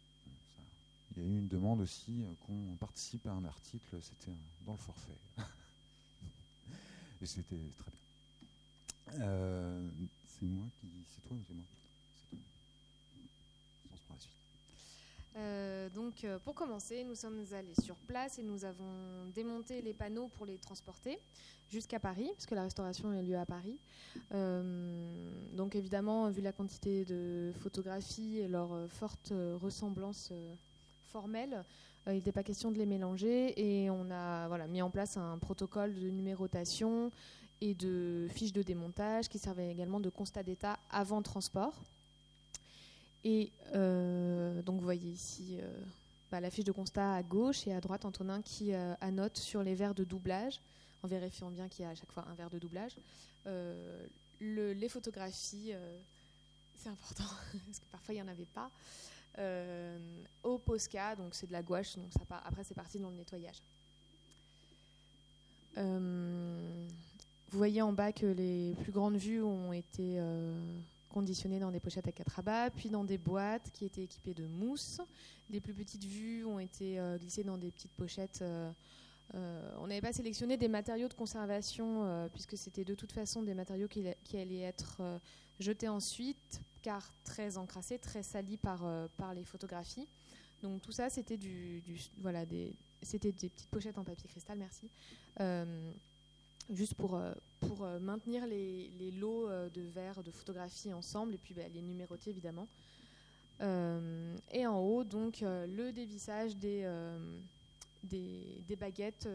Il 1.16 1.22
y 1.22 1.26
a 1.26 1.28
eu 1.28 1.38
une 1.38 1.48
demande 1.48 1.80
aussi 1.80 2.22
euh, 2.22 2.32
qu'on 2.46 2.76
participe 2.76 3.26
à 3.26 3.32
un 3.32 3.44
article, 3.44 3.96
c'était 4.02 4.32
dans 4.66 4.72
le 4.72 4.78
forfait. 4.78 5.18
et 7.22 7.26
c'était 7.26 7.56
très 7.78 7.90
bien. 7.90 8.05
Euh, 9.14 9.88
c'est 10.26 10.46
moi 10.46 10.66
qui. 10.74 10.88
C'est 11.06 11.22
toi 11.22 11.36
ou 11.36 11.42
c'est 11.46 11.54
moi 11.54 11.64
C'est 12.14 12.28
toi. 12.30 12.38
On 13.92 13.96
se 13.96 14.02
prend 14.02 14.14
la 14.14 14.20
suite. 14.20 14.36
Euh, 15.36 15.90
donc, 15.90 16.26
pour 16.44 16.54
commencer, 16.54 17.04
nous 17.04 17.14
sommes 17.14 17.44
allés 17.52 17.74
sur 17.82 17.96
place 17.96 18.38
et 18.38 18.42
nous 18.42 18.64
avons 18.64 19.26
démonté 19.34 19.82
les 19.82 19.92
panneaux 19.94 20.28
pour 20.28 20.46
les 20.46 20.58
transporter 20.58 21.18
jusqu'à 21.68 22.00
Paris, 22.00 22.30
puisque 22.34 22.52
la 22.52 22.62
restauration 22.62 23.10
a 23.10 23.20
lieu 23.22 23.36
à 23.36 23.44
Paris. 23.44 23.78
Euh, 24.32 25.30
donc, 25.52 25.74
évidemment, 25.76 26.30
vu 26.30 26.40
la 26.40 26.52
quantité 26.52 27.04
de 27.04 27.52
photographies 27.60 28.38
et 28.38 28.48
leur 28.48 28.72
euh, 28.72 28.88
forte 28.88 29.32
ressemblance 29.60 30.32
formelle, 31.04 31.64
il 32.08 32.14
n'était 32.14 32.32
pas 32.32 32.44
question 32.44 32.70
de 32.70 32.78
les 32.78 32.86
mélanger 32.86 33.52
et 33.56 33.90
on 33.90 34.10
a 34.10 34.46
voilà, 34.46 34.68
mis 34.68 34.80
en 34.80 34.90
place 34.90 35.16
un 35.16 35.38
protocole 35.38 35.94
de 35.98 36.08
numérotation 36.08 37.10
et 37.60 37.74
de 37.74 38.28
fiches 38.30 38.52
de 38.52 38.62
démontage 38.62 39.28
qui 39.28 39.38
servait 39.38 39.70
également 39.70 40.00
de 40.00 40.10
constat 40.10 40.42
d'état 40.42 40.78
avant 40.90 41.22
transport. 41.22 41.74
Et 43.24 43.50
euh, 43.74 44.62
donc 44.62 44.78
vous 44.78 44.84
voyez 44.84 45.10
ici 45.10 45.58
euh, 45.60 45.68
bah, 46.30 46.40
la 46.40 46.50
fiche 46.50 46.64
de 46.64 46.72
constat 46.72 47.14
à 47.14 47.22
gauche 47.22 47.66
et 47.66 47.72
à 47.72 47.80
droite 47.80 48.04
Antonin 48.04 48.40
qui 48.42 48.72
euh, 48.72 48.94
annote 49.00 49.36
sur 49.36 49.62
les 49.62 49.74
verres 49.74 49.94
de 49.94 50.04
doublage, 50.04 50.60
en 51.02 51.08
vérifiant 51.08 51.50
bien 51.50 51.68
qu'il 51.68 51.84
y 51.84 51.88
a 51.88 51.90
à 51.90 51.94
chaque 51.94 52.12
fois 52.12 52.24
un 52.30 52.34
verre 52.34 52.50
de 52.50 52.58
doublage. 52.58 52.96
les 54.40 54.88
photographies, 54.88 55.72
c'est 56.76 56.88
important, 56.88 57.24
parce 57.66 57.80
que 57.80 57.86
parfois 57.90 58.14
il 58.14 58.18
n'y 58.18 58.22
en 58.22 58.28
avait 58.28 58.46
pas. 58.46 58.70
au 60.44 60.58
Posca, 60.58 61.16
donc 61.16 61.34
c'est 61.34 61.46
de 61.48 61.52
la 61.52 61.62
gouache, 61.62 61.96
donc 61.96 62.12
ça 62.12 62.22
après 62.44 62.62
c'est 62.62 62.74
parti 62.74 62.98
dans 63.00 63.10
le 63.10 63.16
nettoyage. 63.16 63.60
Vous 67.56 67.60
voyez 67.60 67.80
en 67.80 67.94
bas 67.94 68.12
que 68.12 68.26
les 68.26 68.74
plus 68.82 68.92
grandes 68.92 69.16
vues 69.16 69.42
ont 69.42 69.72
été 69.72 70.20
conditionnés 71.08 71.58
dans 71.58 71.70
des 71.70 71.80
pochettes 71.80 72.06
à 72.06 72.12
quatre 72.12 72.38
abats, 72.38 72.68
puis 72.68 72.90
dans 72.90 73.02
des 73.02 73.16
boîtes 73.16 73.70
qui 73.72 73.86
étaient 73.86 74.02
équipées 74.02 74.34
de 74.34 74.44
mousse. 74.44 75.00
Les 75.48 75.62
plus 75.62 75.72
petites 75.72 76.04
vues 76.04 76.44
ont 76.44 76.58
été 76.58 77.00
euh, 77.00 77.16
glissées 77.16 77.44
dans 77.44 77.56
des 77.56 77.70
petites 77.70 77.94
pochettes. 77.94 78.40
Euh, 78.42 78.70
euh, 79.34 79.74
on 79.78 79.86
n'avait 79.86 80.02
pas 80.02 80.12
sélectionné 80.12 80.58
des 80.58 80.68
matériaux 80.68 81.08
de 81.08 81.14
conservation 81.14 82.28
puisque 82.34 82.58
c'était 82.58 82.84
de 82.84 82.94
toute 82.94 83.12
façon 83.12 83.42
des 83.42 83.54
matériaux 83.54 83.88
qui, 83.88 84.06
allaient 84.36 84.60
être 84.60 85.00
jetés 85.58 85.88
ensuite, 85.88 86.60
car 86.82 87.14
très 87.24 87.56
encrassés, 87.56 87.98
très 87.98 88.22
salis 88.22 88.58
par, 88.58 88.84
les 89.34 89.44
photographies. 89.44 90.06
Donc 90.62 90.82
tout 90.82 90.92
ça, 90.92 91.08
c'était 91.08 91.38
des 91.38 92.76
petites 93.00 93.68
pochettes 93.70 93.96
en 93.96 94.04
papier 94.04 94.28
cristal, 94.28 94.58
merci 94.58 94.90
juste 96.70 96.94
pour, 96.94 97.16
euh, 97.16 97.32
euh, 97.80 97.98
maintenir 98.00 98.46
les, 98.46 99.10
lots 99.18 99.48
euh, 99.48 99.68
de 99.70 99.82
verres 99.82 100.22
de 100.22 100.30
photographie 100.30 100.92
ensemble 100.92 101.34
et 101.34 101.38
puis 101.38 101.54
bah, 101.54 101.68
les 101.72 101.82
numéroter 101.82 102.30
évidemment. 102.30 102.68
et 103.60 104.66
en 104.66 104.78
haut, 104.78 105.04
donc, 105.04 105.40
le 105.40 105.90
dévissage 105.90 106.56
des, 106.56 106.86
baguettes 108.78 109.28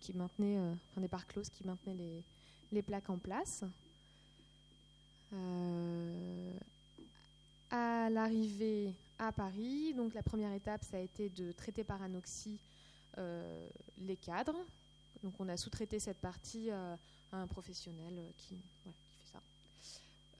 qui, 0.00 0.12
maintenaient, 0.14 0.58
enfin 0.90 1.00
des 1.00 1.08
parts 1.08 1.26
closes 1.26 1.50
qui 1.50 1.66
maintenaient 1.66 1.94
les, 1.94 2.24
les 2.70 2.82
plaques 2.82 3.10
en 3.10 3.18
place. 3.18 3.64
à 7.70 8.10
l'arrivée 8.10 8.94
à 9.18 9.32
Paris, 9.32 9.94
donc 9.94 10.14
la 10.14 10.22
première 10.22 10.52
étape, 10.52 10.84
ça 10.84 10.98
a 10.98 11.00
été 11.00 11.28
de 11.30 11.50
traiter 11.52 11.82
par 11.82 12.00
anoxie 12.00 12.60
les 13.98 14.16
cadres, 14.16 14.64
donc 15.22 15.34
on 15.38 15.48
a 15.48 15.56
sous-traité 15.56 15.98
cette 15.98 16.18
partie 16.18 16.70
à 16.70 16.98
un 17.32 17.46
professionnel 17.46 18.18
euh, 18.18 18.30
qui, 18.36 18.56
fait 18.82 19.24
ça. 19.24 19.42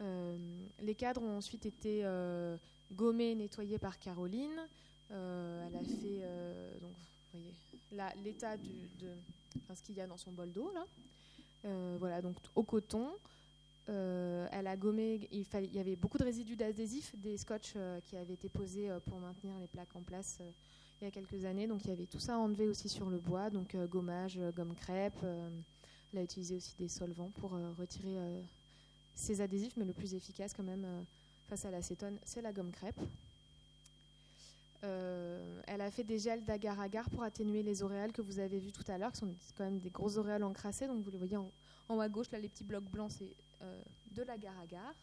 Euh, 0.01 0.37
les 0.81 0.95
cadres 0.95 1.23
ont 1.23 1.37
ensuite 1.37 1.66
été 1.66 2.01
euh, 2.05 2.57
gommés 2.92 3.33
et 3.33 3.35
nettoyés 3.35 3.79
par 3.79 3.99
Caroline. 3.99 4.68
elle 5.11 5.77
a 5.77 5.85
fait, 5.85 6.81
donc, 6.81 6.97
voyez, 7.33 7.55
l'état 8.23 8.57
de 8.57 9.16
ce 9.75 9.83
qu'il 9.83 9.97
y 9.97 10.01
a 10.01 10.07
dans 10.07 10.16
son 10.16 10.33
bol 10.33 10.53
d'eau 10.53 10.71
là. 10.73 10.87
voilà, 11.99 12.21
donc 12.21 12.37
au 12.55 12.64
coton. 12.64 13.12
elle 13.87 14.66
a 14.66 14.77
gommé, 14.77 15.29
il, 15.31 15.47
il, 15.55 15.75
y 15.75 15.79
avait 15.79 15.97
beaucoup 15.97 16.18
de 16.18 16.25
résidus 16.25 16.57
d'adhésif, 16.57 17.14
des 17.16 17.37
scotch 17.37 17.75
qui 18.05 18.16
avaient 18.16 18.35
été 18.35 18.49
posés 18.49 18.90
pour 19.07 19.18
maintenir 19.21 19.59
les 19.59 19.68
plaques 19.68 19.95
en 19.95 20.03
place 20.03 20.40
il 21.02 21.06
y 21.06 21.08
a 21.08 21.10
quelques 21.10 21.44
années. 21.44 21.66
Donc 21.66 21.84
il 21.84 21.88
y 21.88 21.92
avait 21.92 22.06
tout 22.06 22.20
ça 22.20 22.38
enlevé 22.38 22.68
aussi 22.68 22.88
sur 22.88 23.10
le 23.10 23.18
bois, 23.18 23.50
donc 23.50 23.74
euh, 23.74 23.86
gommage, 23.86 24.38
euh, 24.38 24.52
gomme 24.52 24.74
crêpe. 24.74 25.18
Euh, 25.24 25.50
elle 26.12 26.20
a 26.20 26.22
utilisé 26.22 26.54
aussi 26.54 26.76
des 26.76 26.88
solvants 26.88 27.30
pour 27.30 27.52
retirer 27.78 28.18
ces 29.14 29.40
adhésifs, 29.40 29.74
mais 29.78 29.86
le 29.86 29.94
plus 29.94 30.14
efficace 30.14 30.52
quand 30.52 30.62
même 30.62 30.86
face 31.48 31.64
à 31.64 31.70
l'acétone, 31.70 32.18
c'est 32.22 32.42
la 32.42 32.52
gomme 32.52 32.70
crêpe. 32.70 33.00
elle 34.82 35.80
a 35.80 35.90
fait 35.90 36.04
des 36.04 36.18
gels 36.18 36.44
d'agar-agar 36.44 37.08
pour 37.08 37.22
atténuer 37.22 37.62
les 37.62 37.82
auréoles 37.82 38.12
que 38.12 38.20
vous 38.20 38.40
avez 38.40 38.58
vus 38.58 38.72
tout 38.72 38.84
à 38.88 38.98
l'heure, 38.98 39.10
qui 39.10 39.20
sont 39.20 39.34
quand 39.56 39.64
même 39.64 39.78
des 39.78 39.88
gros 39.88 40.18
auréoles 40.18 40.42
encrassées. 40.42 40.86
Donc 40.86 41.02
vous 41.02 41.10
les 41.10 41.16
voyez 41.16 41.38
en, 41.38 41.50
haut 41.88 42.00
à 42.00 42.10
gauche, 42.10 42.30
là 42.30 42.38
les 42.38 42.50
petits 42.50 42.64
blocs 42.64 42.84
blancs, 42.90 43.12
c'est 43.12 43.34
de 44.10 44.22
l'agar-agar 44.22 44.94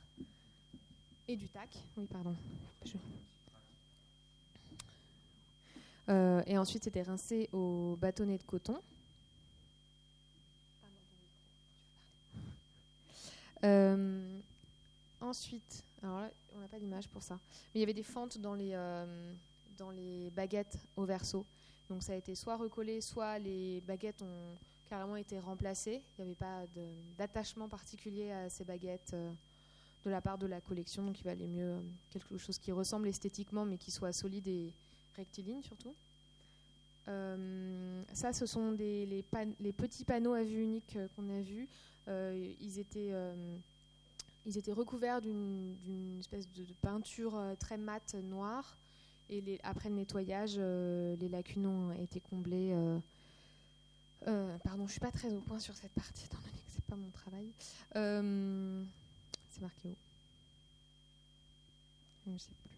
et 1.28 1.36
du 1.36 1.50
tac. 1.50 1.76
Oui, 1.98 2.06
pardon. 2.06 2.36
Euh, 6.10 6.42
et 6.48 6.58
ensuite, 6.58 6.84
c'était 6.84 7.04
rincé 7.04 7.50
au 7.52 7.96
bâtonnet 8.00 8.38
de 8.38 8.44
coton. 8.44 8.82
Euh, 13.64 14.40
ensuite, 15.20 15.84
alors 16.02 16.22
on 16.56 16.60
n'a 16.60 16.68
pas 16.70 16.80
d'image 16.80 17.10
pour 17.10 17.22
ça, 17.22 17.38
mais 17.44 17.76
il 17.76 17.80
y 17.82 17.84
avait 17.84 17.94
des 17.94 18.04
fentes 18.04 18.38
dans 18.38 18.54
les, 18.54 18.72
euh, 18.74 19.34
dans 19.78 19.92
les 19.92 20.30
baguettes 20.32 20.78
au 20.96 21.04
verso. 21.04 21.46
Donc 21.90 22.02
ça 22.02 22.14
a 22.14 22.16
été 22.16 22.36
soit 22.36 22.56
recollé, 22.56 23.02
soit 23.02 23.38
les 23.38 23.82
baguettes 23.82 24.22
ont 24.22 24.56
carrément 24.90 25.18
été 25.18 25.40
remplacées. 25.40 26.02
Il 26.18 26.22
n'y 26.24 26.32
avait 26.32 26.36
pas 26.36 26.66
d'attachement 27.18 27.68
particulier 27.68 28.32
à 28.32 28.50
ces 28.50 28.64
baguettes 28.64 29.14
de 30.06 30.10
la 30.10 30.22
part 30.22 30.38
de 30.38 30.48
la 30.48 30.62
collection, 30.62 31.04
donc 31.04 31.20
il 31.20 31.26
valait 31.26 31.48
mieux 31.48 31.82
quelque 32.10 32.38
chose 32.38 32.58
qui 32.58 32.72
ressemble 32.72 33.10
esthétiquement, 33.10 33.66
mais 33.66 33.78
qui 33.78 33.92
soit 33.92 34.14
solide 34.14 34.48
et, 34.48 34.74
rectiligne 35.20 35.62
surtout. 35.62 35.96
Euh, 37.10 38.04
ça, 38.14 38.34
ce 38.34 38.46
sont 38.46 38.72
les, 38.72 39.24
petits 39.78 40.06
panneaux 40.06 40.34
à 40.34 40.44
vue 40.44 40.62
unique 40.62 40.96
euh, 40.96 41.08
qu'on 41.16 41.30
a 41.30 41.42
vus. 41.42 41.68
Euh, 42.08 42.54
ils, 42.60 42.80
étaient, 42.80 43.14
recouverts 44.72 45.22
d'une 45.22 46.18
espèce 46.20 46.50
de, 46.52 46.66
peinture 46.82 47.42
très 47.60 47.78
mate 47.78 48.16
noire. 48.16 48.78
Et 49.32 49.60
après 49.64 49.90
le 49.90 49.96
nettoyage, 49.96 50.58
les 50.58 51.30
lacunes 51.30 51.68
ont 51.68 51.92
été 51.92 52.20
comblées. 52.20 52.76
pardon, 54.64 54.88
je 54.88 54.92
suis 54.92 55.00
pas 55.00 55.12
très 55.12 55.34
au 55.34 55.42
point 55.42 55.60
sur 55.60 55.76
cette 55.76 55.94
partie, 55.94 56.26
étant 56.26 56.40
donné 56.40 56.58
que 56.66 56.72
c'est 56.72 56.86
pas 56.86 56.96
mon 56.96 57.12
travail. 57.12 57.52
c'est 57.94 59.62
marqué 59.62 59.88
où? 59.88 59.96
Je 62.26 62.32
ne 62.32 62.38
sais 62.38 62.52
plus 62.64 62.70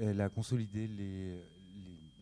elle 0.00 0.20
a, 0.20 0.28
consolidé, 0.28 0.86
les, 0.86 1.38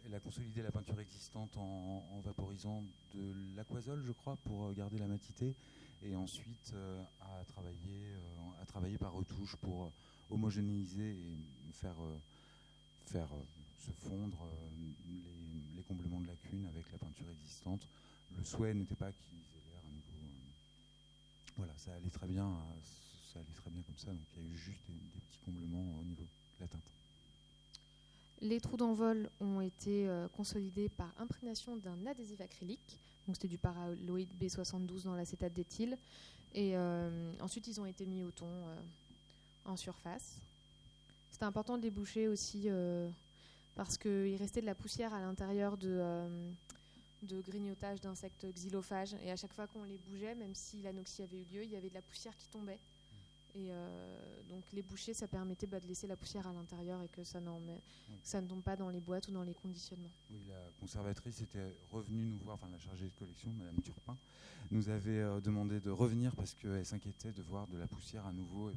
elle 0.07 0.15
a 0.15 0.21
consolidé 0.21 0.63
la 0.63 0.71
peinture 0.71 1.01
existante 1.01 1.57
en, 1.57 2.21
vaporisant 2.25 2.85
de 3.15 3.35
l'aquazole, 3.57 4.03
je 4.05 4.13
crois, 4.13 4.37
pour 4.37 4.73
garder 4.73 4.99
la 4.99 5.07
matité, 5.07 5.55
et 6.03 6.15
ensuite 6.15 6.75
à, 7.21 7.45
travailler, 7.45 8.15
à 8.61 8.67
travailler 8.67 8.99
par 8.99 9.13
retouche 9.13 9.57
pour 9.57 9.93
homogénéiser 10.31 11.11
et 11.11 11.73
faire, 11.73 11.97
faire 13.07 13.29
se 13.79 13.91
fondre 13.91 14.49
les, 14.79 15.75
les, 15.77 15.83
comblements 15.83 16.21
de 16.21 16.27
lacunes 16.27 16.67
avec 16.67 16.91
la 16.93 16.99
peinture 16.99 17.31
existante. 17.31 17.89
Le 18.37 18.45
souhait 18.45 18.75
n'était 18.75 18.97
pas 18.97 19.13
qu'ils 19.13 19.39
aient 19.39 19.71
l'air 19.71 19.81
à 19.85 19.91
nouveau. 19.91 20.19
voilà, 21.57 21.77
ça 21.77 21.95
allait 21.95 22.11
très 22.11 22.27
bien, 22.27 22.57
ça 23.33 23.41
allait 23.41 23.55
très 23.55 23.71
bien 23.71 23.83
comme 23.83 23.99
ça, 23.99 24.13
donc 24.13 24.27
il 24.37 24.43
y 24.43 24.47
a 24.47 24.49
eu 24.49 24.57
juste 24.57 24.83
des 24.89 25.21
petits 25.21 25.41
comblements 25.45 25.99
au 25.99 26.05
niveau 26.05 26.25
de 26.25 26.61
la 26.61 26.69
teinte. 26.69 27.06
Les 28.43 28.61
trous 28.61 28.77
d'envol 28.77 29.31
ont 29.41 29.61
été 29.61 30.09
euh, 30.09 30.29
consolidés 30.29 30.91
par 30.91 31.13
imprégnation 31.19 31.77
d'un 31.77 32.07
adhésif 32.07 32.41
acrylique. 32.41 32.99
Donc 33.27 33.37
c'était 33.37 33.49
du 33.49 33.59
paraloïde 33.59 34.33
B72 34.39 35.05
dans 35.05 35.15
l'acétate 35.15 35.55
d'éthyle. 35.55 35.97
Et 36.55 36.77
euh, 36.77 37.33
ensuite, 37.41 37.67
ils 37.67 37.81
ont 37.81 37.87
été 37.87 38.05
mis 38.05 38.23
au 38.25 38.31
ton 38.31 38.47
euh, 38.47 38.77
en 39.65 39.77
surface. 39.77 40.39
C'était 41.31 41.45
important 41.45 41.77
de 41.77 41.83
les 41.83 41.91
boucher 41.91 42.29
aussi 42.29 42.69
parce 43.75 43.99
qu'il 43.99 44.37
restait 44.37 44.63
de 44.63 44.67
la 44.67 44.75
poussière 44.75 45.13
à 45.13 45.21
l'intérieur 45.21 45.77
de, 45.77 46.27
de 47.25 47.43
grignotage 47.43 48.01
d'insectes 48.01 48.47
xylophages. 48.55 49.17
Et 49.23 49.31
à 49.31 49.37
chaque 49.37 49.53
fois 49.53 49.67
qu'on 49.67 49.83
les 49.83 49.99
bougeait, 49.99 50.35
même 50.35 50.55
si 50.55 50.81
l'anoxie 50.81 51.23
avait 51.23 51.41
eu 51.41 51.45
lieu, 51.45 51.65
il 51.65 51.71
y 51.71 51.77
avait 51.77 51.91
de 51.91 51.95
la 51.95 52.01
poussière 52.01 52.35
qui 52.39 52.49
tombait. 52.49 52.79
Et 53.57 53.73
euh, 53.73 54.43
donc 54.51 54.71
les 54.73 54.83
bouchées, 54.83 55.15
ça 55.15 55.27
permettait 55.27 55.67
bah, 55.67 55.81
de 55.81 55.87
laisser 55.87 56.07
la 56.07 56.17
poussière 56.17 56.47
à 56.47 56.53
l'intérieur 56.53 57.01
et 57.03 57.09
que 57.09 57.25
ça, 57.25 57.41
ça 58.23 58.41
ne 58.43 58.47
tombe 58.47 58.63
pas 58.63 58.77
dans 58.77 58.91
les 58.91 59.01
boîtes 59.01 59.29
ou 59.29 59.33
dans 59.33 59.43
les 59.43 59.55
conditionnements. 59.55 60.11
Oui, 60.31 60.41
la 60.47 60.61
conservatrice 60.79 61.41
était 61.41 61.75
revenue 61.91 62.27
nous 62.27 62.39
voir, 62.39 62.57
enfin 62.57 62.69
la 62.71 62.79
chargée 62.79 63.07
de 63.07 63.15
collection, 63.19 63.51
Madame 63.59 63.81
Turpin, 63.81 64.17
nous 64.71 64.91
avait 64.91 65.21
euh, 65.21 65.41
demandé 65.41 65.81
de 65.81 65.91
revenir 65.91 66.37
parce 66.37 66.53
qu'elle 66.53 66.85
s'inquiétait 66.85 67.33
de 67.33 67.43
voir 67.43 67.67
de 67.69 67.79
la 67.79 67.87
poussière 67.87 68.27
à 68.27 68.33
nouveau 68.33 68.69
et 68.71 68.75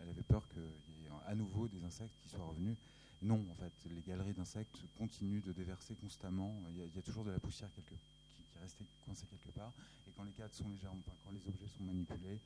elle 0.00 0.08
avait 0.08 0.22
peur 0.22 0.48
qu'il 0.48 0.62
y 0.62 1.06
ait 1.06 1.10
à 1.26 1.34
nouveau 1.34 1.68
des 1.68 1.84
insectes 1.84 2.16
qui 2.22 2.30
soient 2.30 2.46
revenus. 2.46 2.76
Non, 3.20 3.44
en 3.50 3.54
fait, 3.54 3.72
les 3.94 4.00
galeries 4.00 4.32
d'insectes 4.32 4.78
continuent 4.96 5.42
de 5.42 5.52
déverser 5.52 5.94
constamment. 5.96 6.54
Il 6.70 6.78
y, 6.78 6.98
a, 6.98 7.02
toujours 7.02 7.24
de 7.24 7.30
la 7.30 7.38
poussière 7.38 7.70
quelque, 7.74 7.94
qui, 8.30 8.42
qui 8.42 8.56
est 8.56 8.60
restée 8.62 8.86
coincée 9.04 9.26
quelque 9.26 9.50
part. 9.50 9.74
Et 10.08 10.12
quand 10.16 10.24
les 10.24 10.32
cadres 10.32 10.54
sont 10.54 10.70
légèrement, 10.70 11.02
quand 11.22 11.30
les 11.30 11.46
objets 11.46 11.68
sont 11.68 11.82
manipulés, 11.82 12.40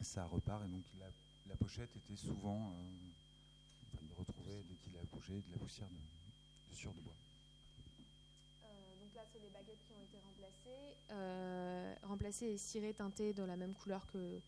ça, 0.00 0.26
repart. 0.26 0.64
Et 0.64 0.68
donc 0.68 0.84
la, 0.98 1.56
pochette 1.56 1.94
était 1.96 2.16
souvent, 2.16 2.72
euh, 2.72 4.62
dès 4.68 4.74
qu'il 4.76 4.96
a 4.96 5.02
bougé 5.12 5.42
de 5.42 5.52
la 5.52 5.58
poussière 5.58 5.88
de, 5.88 5.94
de 5.94 6.92
de 6.92 7.00
bois. 7.00 7.14
Euh, 8.64 8.68
donc 9.00 9.14
là, 9.14 9.22
c'est 9.32 9.38
les 9.40 9.50
baguettes 9.50 9.82
qui 9.86 9.92
ont 9.92 10.02
été 10.02 10.18
remplacées, 10.18 10.96
euh, 11.10 11.94
remplacées 12.02 12.46
et 12.46 12.58
cirées 12.58 12.94
teintées 12.94 13.32
de 13.32 13.42
la 13.42 13.56
même 13.56 13.74
couleur 13.74 14.06
que, 14.06 14.40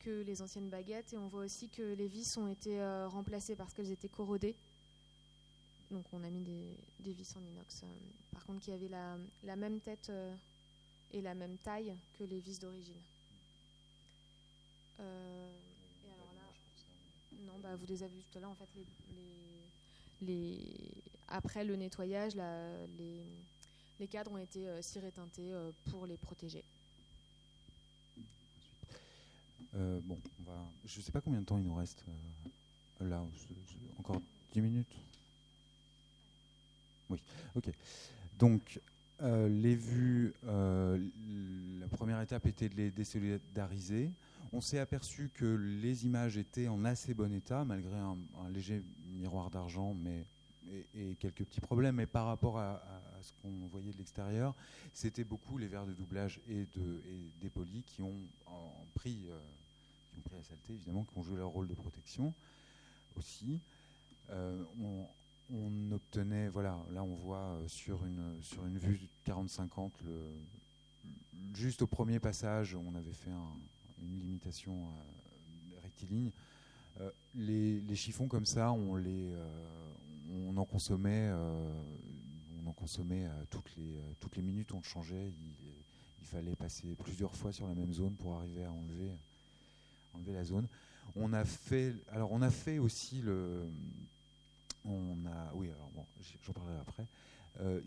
que 0.00 0.22
les 0.22 0.42
anciennes 0.42 0.68
baguettes. 0.68 1.12
Et 1.12 1.18
on 1.18 1.28
voit 1.28 1.44
aussi 1.44 1.68
que 1.68 1.94
les 1.94 2.08
vis 2.08 2.36
ont 2.36 2.48
été 2.48 2.82
remplacées 3.06 3.56
parce 3.56 3.72
qu'elles 3.72 3.90
étaient 3.90 4.08
corrodées. 4.08 4.56
Donc 5.90 6.06
on 6.12 6.22
a 6.22 6.30
mis 6.30 6.42
des, 6.42 7.12
vis 7.12 7.36
en 7.36 7.44
inox. 7.44 7.84
par 8.32 8.44
contre, 8.46 8.60
qui 8.60 8.72
avaient 8.72 8.88
la 8.88 9.56
même 9.56 9.80
tête 9.80 10.10
et 11.12 11.20
la 11.20 11.34
même 11.34 11.56
taille 11.58 11.94
que 12.18 12.24
les 12.24 12.40
vis 12.40 12.58
d'origine. 12.58 13.00
Euh, 15.00 15.50
non, 17.46 17.58
bah, 17.62 17.74
vous 17.76 17.86
les 17.86 18.02
avez 18.02 18.14
vus 18.14 18.24
tout 18.30 18.38
à 18.38 18.40
l'heure, 18.40 18.50
en 18.50 18.54
fait, 18.54 18.68
après 21.28 21.64
le 21.64 21.76
nettoyage, 21.76 22.34
les, 22.98 23.24
les, 23.98 24.08
cadres 24.08 24.32
ont 24.32 24.38
été 24.38 24.68
euh, 24.68 24.82
cirés 24.82 25.12
teintés 25.12 25.52
euh, 25.52 25.70
pour 25.90 26.06
les 26.06 26.16
protéger. 26.16 26.64
Euh, 29.76 30.00
bon, 30.02 30.18
je 30.84 30.98
ne 30.98 31.02
sais 31.02 31.12
pas 31.12 31.20
combien 31.20 31.40
de 31.40 31.46
temps 31.46 31.58
il 31.58 31.64
nous 31.64 31.74
reste 31.74 32.04
là, 33.00 33.24
encore 33.98 34.20
10 34.52 34.60
minutes? 34.60 34.96
Oui, 37.08 37.22
ok. 37.54 37.70
Donc, 38.38 38.80
les 39.22 39.74
vues, 39.74 40.34
la 40.44 41.88
première 41.88 42.20
étape 42.20 42.46
était 42.46 42.68
de 42.68 42.76
les 42.76 42.90
désolidariser. 42.90 44.10
On 44.52 44.60
s'est 44.60 44.78
aperçu 44.78 45.30
que 45.32 45.44
les 45.44 46.06
images 46.06 46.36
étaient 46.36 46.68
en 46.68 46.84
assez 46.84 47.14
bon 47.14 47.32
état, 47.32 47.64
malgré 47.64 47.96
un, 47.96 48.16
léger 48.52 48.82
miroir 49.12 49.50
d'argent, 49.50 49.94
mais 49.94 50.26
et, 50.94 51.16
quelques 51.16 51.44
petits 51.44 51.60
problèmes. 51.60 51.96
Mais 51.96 52.06
par 52.06 52.26
rapport 52.26 52.58
à, 52.58 52.82
ce 53.22 53.32
qu'on 53.42 53.68
voyait 53.70 53.92
de 53.92 53.98
l'extérieur, 53.98 54.54
c'était 54.92 55.24
beaucoup 55.24 55.58
les 55.58 55.68
verres 55.68 55.86
de 55.86 55.92
doublage 55.92 56.40
et, 56.48 56.66
de, 56.74 57.02
des 57.40 57.50
polis 57.50 57.84
qui 57.84 58.02
ont 58.02 58.16
pris, 58.94 59.26
euh, 59.28 59.38
qui 60.10 60.18
ont 60.18 60.22
pris 60.22 60.36
la 60.36 60.42
saleté, 60.42 60.72
évidemment, 60.72 61.04
qui 61.04 61.16
ont 61.18 61.22
joué 61.22 61.36
leur 61.36 61.50
rôle 61.50 61.68
de 61.68 61.74
protection 61.74 62.34
aussi. 63.16 63.60
Euh, 64.30 64.64
on, 65.52 65.92
obtenait, 65.92 66.48
voilà, 66.48 66.78
là 66.92 67.02
on 67.02 67.14
voit 67.14 67.38
euh, 67.38 67.68
sur 67.68 68.04
une, 68.04 68.42
sur 68.42 68.64
une 68.66 68.78
vue 68.78 69.08
40-50, 69.26 69.90
juste 71.54 71.82
au 71.82 71.86
premier 71.86 72.20
passage, 72.20 72.74
on 72.74 72.94
avait 72.94 73.12
fait 73.12 73.30
un, 73.30 73.56
une 74.02 74.20
limitation 74.20 74.88
euh, 74.88 75.80
rectiligne. 75.82 76.30
Euh, 77.00 77.10
les, 77.34 77.96
chiffons 77.96 78.28
comme 78.28 78.46
ça, 78.46 78.72
on, 78.72 78.96
les, 78.96 79.32
on 80.30 80.56
en 80.56 80.64
consommait, 80.64 81.32
on 82.62 82.68
en 82.68 82.72
consommait 82.72 83.28
toutes, 83.48 83.74
les, 83.76 84.00
toutes 84.18 84.36
les 84.36 84.42
minutes, 84.42 84.72
on 84.72 84.82
changeait. 84.82 85.28
Il, 85.28 85.54
il, 86.20 86.26
fallait 86.26 86.54
passer 86.54 86.94
plusieurs 86.94 87.34
fois 87.34 87.52
sur 87.52 87.66
la 87.66 87.74
même 87.74 87.92
zone 87.92 88.14
pour 88.14 88.36
arriver 88.36 88.62
à 88.64 88.70
enlever, 88.70 89.10
enlever 90.12 90.32
la 90.32 90.44
zone. 90.44 90.68
On 91.16 91.32
a 91.32 91.44
fait, 91.44 91.92
alors 92.08 92.30
on 92.30 92.40
a 92.40 92.50
fait 92.50 92.78
aussi 92.78 93.20
le, 93.20 93.68
on 94.84 95.26
a, 95.26 95.52
oui, 95.54 95.70
alors 95.70 95.90
bon, 95.90 96.06
j'en 96.42 96.52
parlerai 96.52 96.76
après. 96.76 97.06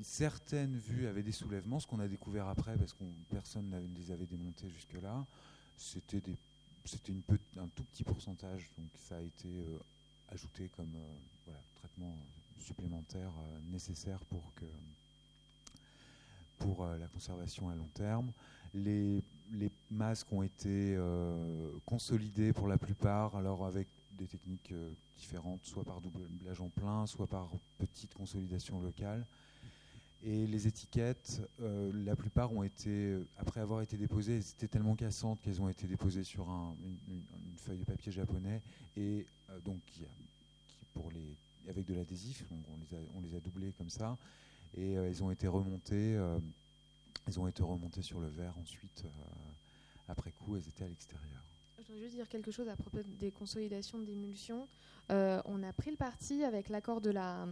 certaines 0.02 0.78
vues 0.78 1.08
avaient 1.08 1.24
des 1.24 1.32
soulèvements, 1.32 1.80
ce 1.80 1.88
qu'on 1.88 2.00
a 2.00 2.08
découvert 2.08 2.48
après 2.48 2.78
parce 2.78 2.94
que 2.94 3.04
personne 3.30 3.70
ne 3.70 4.00
les 4.00 4.12
avait 4.12 4.28
démontés 4.28 4.70
jusque-là 4.70 5.26
c'était 5.78 6.22
un 7.58 7.68
tout 7.70 7.84
petit 7.86 8.04
pourcentage, 8.04 8.72
donc 8.78 8.90
ça 8.96 9.18
a 9.18 9.22
été 9.22 9.48
euh, 9.48 9.80
ajouté 10.30 10.70
comme 10.70 10.94
euh, 10.96 11.52
traitement 11.76 12.18
supplémentaire 12.58 13.32
euh, 13.38 13.60
nécessaire 13.72 14.24
pour, 14.26 14.54
que, 14.54 14.66
pour 16.58 16.86
la 16.86 17.08
conservation 17.08 17.70
à 17.70 17.76
long 17.76 17.90
terme. 17.94 18.32
Les, 18.74 19.24
les 19.52 19.72
masques 19.92 20.32
ont 20.32 20.42
été 20.44 20.98
consolidés 21.86 22.54
pour 22.54 22.68
la 22.68 22.78
plupart, 22.78 23.36
alors 23.36 23.66
avec 23.66 23.88
des 24.18 24.28
techniques 24.28 24.74
différentes, 25.18 25.66
soit 25.66 25.84
par 25.84 26.02
doublage 26.02 26.62
en 26.62 26.70
plein, 26.70 27.06
soit 27.06 27.28
par 27.28 27.52
petite 27.78 28.14
consolidation 28.14 28.80
locale. 28.80 29.26
Et 30.26 30.48
les 30.48 30.68
étiquettes, 30.68 31.42
euh, 31.60 31.92
la 32.06 32.16
plupart 32.16 32.54
ont 32.54 32.64
été, 32.64 33.18
après 33.36 33.60
avoir 33.60 33.82
été 33.82 33.98
déposées, 33.98 34.38
elles 34.38 34.52
étaient 34.52 34.70
tellement 34.70 34.96
cassantes 34.96 35.42
qu'elles 35.42 35.62
ont 35.62 35.68
été 35.68 35.86
déposées 35.86 36.24
sur 36.24 36.48
une, 36.48 37.58
feuille 37.58 37.80
de 37.80 37.84
papier 37.84 38.12
japonais 38.12 38.62
et 38.96 39.28
euh, 39.50 39.60
donc 39.60 39.84
qui, 39.86 40.06
pour 40.94 41.12
les, 41.12 41.36
avec 41.68 41.86
de 41.86 41.94
l'adhésif, 41.94 42.46
on 42.52 42.78
les, 42.78 42.96
a, 42.96 43.00
on 43.16 43.20
les 43.20 43.36
a 43.36 43.42
doublées 43.42 43.74
comme 43.74 43.90
ça 43.90 44.18
et 44.78 44.98
euh, 44.98 45.08
elles 45.08 45.22
ont 45.24 45.30
été 45.30 45.48
remontées, 45.48 46.14
elles 47.28 47.40
ont 47.40 47.48
été 47.48 47.62
remontées 47.62 48.02
sur 48.02 48.22
le 48.22 48.28
verre 48.28 48.58
ensuite. 48.58 49.06
après 50.08 50.32
coup, 50.32 50.56
elles 50.56 50.70
étaient 50.70 50.86
à 50.86 50.90
l'extérieur. 50.90 51.53
Voudrais 51.94 52.08
juste 52.08 52.16
dire 52.16 52.28
quelque 52.28 52.50
chose 52.50 52.70
à 52.70 52.76
propos 52.76 53.04
des 53.20 53.30
consolidations 53.30 54.00
d'émulsion. 54.00 54.68
Euh, 55.12 55.40
on 55.46 55.62
a 55.62 55.72
pris 55.74 55.92
le 55.92 55.96
parti, 55.96 56.44
avec 56.44 56.70
l'accord 56.70 57.02
de 57.02 57.12
la, 57.12 57.46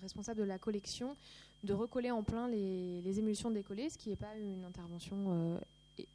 responsable 0.00 0.40
de 0.40 0.44
la 0.44 0.58
collection, 0.58 1.18
de 1.62 1.74
recoller 1.74 2.10
en 2.10 2.22
plein 2.22 2.48
les, 2.48 3.02
les 3.02 3.18
émulsions 3.18 3.50
décollées, 3.50 3.90
ce 3.90 3.98
qui 3.98 4.08
n'est 4.08 4.16
pas 4.16 4.34
une 4.38 4.64
intervention 4.64 5.26
euh, 5.28 5.58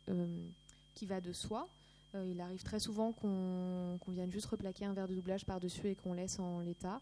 euh, 0.09 0.47
qui 0.95 1.05
va 1.05 1.21
de 1.21 1.31
soi. 1.31 1.69
il 2.15 2.41
arrive 2.41 2.63
très 2.63 2.79
souvent 2.79 3.11
qu'on 3.11 3.99
vienne 4.07 4.31
juste 4.31 4.47
replaquer 4.47 4.85
un 4.85 4.93
verre 4.93 5.07
de 5.07 5.13
doublage 5.13 5.45
par-dessus 5.45 5.89
et 5.89 5.95
qu'on 5.95 6.13
laisse 6.13 6.39
en 6.39 6.59
l'état. 6.59 7.01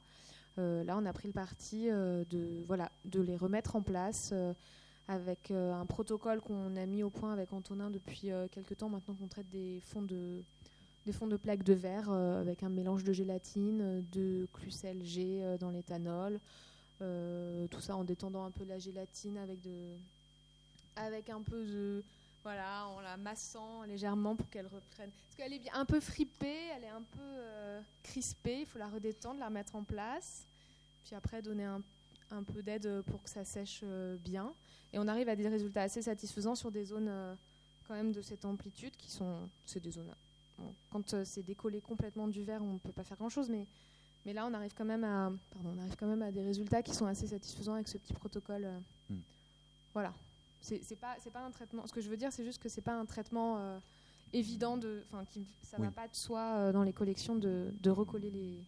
là, 0.57 0.97
on 0.97 1.05
a 1.05 1.13
pris 1.13 1.29
le 1.29 1.33
parti 1.33 1.87
de, 1.87 2.61
voilà, 2.65 2.91
de 3.05 3.21
les 3.21 3.37
remettre 3.37 3.77
en 3.77 3.81
place 3.81 4.33
avec 5.09 5.49
euh, 5.49 5.73
un 5.73 5.87
protocole 5.87 6.39
qu'on 6.39 6.75
a 6.75 6.85
mis 6.85 7.01
au 7.01 7.09
point 7.09 7.33
avec 7.33 7.51
Antonin 7.51 7.89
depuis 7.89 8.31
euh, 8.31 8.47
quelques 8.47 8.77
temps 8.77 8.89
maintenant 8.89 9.15
qu'on 9.15 9.27
traite 9.27 9.49
des 9.49 9.79
fonds 9.81 10.03
de, 10.03 10.43
des 11.07 11.11
fonds 11.11 11.25
de 11.25 11.35
plaques 11.35 11.63
de 11.63 11.73
verre 11.73 12.11
euh, 12.11 12.39
avec 12.39 12.61
un 12.61 12.69
mélange 12.69 13.03
de 13.03 13.11
gélatine, 13.11 14.05
de 14.11 14.47
clucel 14.53 15.03
G 15.03 15.43
dans 15.59 15.71
l'éthanol, 15.71 16.39
tout 16.99 17.79
ça 17.79 17.95
en 17.95 18.03
détendant 18.03 18.43
un 18.43 18.51
peu 18.51 18.63
la 18.65 18.77
gélatine 18.77 19.37
avec, 19.37 19.61
de, 19.61 19.95
avec 20.95 21.29
un 21.29 21.41
peu 21.41 21.65
de 21.65 22.03
voilà, 22.43 22.87
en 22.87 22.99
la 23.01 23.17
massant 23.17 23.83
légèrement 23.83 24.35
pour 24.35 24.49
qu'elle 24.49 24.67
reprenne. 24.67 25.09
Parce 25.11 25.35
qu'elle 25.35 25.53
est 25.53 25.71
un 25.73 25.85
peu 25.85 25.99
fripée, 25.99 26.67
elle 26.75 26.83
est 26.83 26.89
un 26.89 27.01
peu 27.01 27.81
crispée, 28.03 28.59
il 28.59 28.65
faut 28.65 28.77
la 28.77 28.87
redétendre, 28.87 29.39
la 29.39 29.47
remettre 29.47 29.75
en 29.75 29.83
place. 29.83 30.45
Puis 31.03 31.15
après, 31.15 31.41
donner 31.41 31.65
un, 31.65 31.81
un 32.31 32.43
peu 32.43 32.61
d'aide 32.61 33.01
pour 33.03 33.23
que 33.23 33.29
ça 33.29 33.43
sèche 33.43 33.81
euh, 33.83 34.17
bien. 34.17 34.53
Et 34.93 34.99
on 34.99 35.07
arrive 35.07 35.29
à 35.29 35.35
des 35.35 35.47
résultats 35.47 35.83
assez 35.83 36.01
satisfaisants 36.01 36.55
sur 36.55 36.71
des 36.71 36.85
zones 36.85 37.07
euh, 37.09 37.35
quand 37.87 37.93
même 37.93 38.11
de 38.11 38.21
cette 38.21 38.45
amplitude 38.45 38.95
qui 38.97 39.11
sont. 39.11 39.49
C'est 39.65 39.79
des 39.81 39.91
zones. 39.91 40.13
Bon, 40.57 40.73
quand 40.89 41.23
c'est 41.23 41.43
décollé 41.43 41.81
complètement 41.81 42.27
du 42.27 42.43
verre, 42.43 42.63
on 42.63 42.73
ne 42.73 42.79
peut 42.79 42.91
pas 42.91 43.03
faire 43.03 43.17
grand-chose, 43.17 43.49
mais, 43.49 43.65
mais 44.25 44.33
là, 44.33 44.45
on 44.45 44.53
arrive, 44.53 44.73
quand 44.75 44.85
même 44.85 45.05
à, 45.05 45.31
pardon, 45.51 45.73
on 45.75 45.77
arrive 45.79 45.95
quand 45.95 46.07
même 46.07 46.21
à 46.21 46.31
des 46.31 46.41
résultats 46.41 46.83
qui 46.83 46.93
sont 46.93 47.05
assez 47.05 47.27
satisfaisants 47.27 47.75
avec 47.75 47.87
ce 47.87 47.97
petit 47.97 48.13
protocole. 48.13 48.67
Mm. 49.09 49.15
Voilà. 49.93 50.13
C'est 50.61 50.99
pas, 50.99 51.15
pas 51.31 51.39
un 51.39 51.51
traitement. 51.51 51.87
Ce 51.87 51.93
que 51.93 52.01
je 52.01 52.09
veux 52.09 52.17
dire, 52.17 52.33
c'est 52.33 52.43
juste 52.43 52.61
que 52.61 52.67
c'est 52.69 52.81
pas 52.81 52.93
un 52.93 53.05
traitement 53.05 53.57
euh, 53.59 53.79
évident 54.33 54.77
de. 54.77 55.03
Enfin, 55.11 55.23
ça 55.63 55.77
ne 55.77 55.85
va 55.85 55.91
pas 55.91 56.07
de 56.07 56.15
soi 56.15 56.41
euh, 56.41 56.71
dans 56.73 56.83
les 56.83 56.93
collections 56.93 57.35
de, 57.35 57.73
de 57.79 57.89
recoller 57.89 58.29
les, 58.29 58.59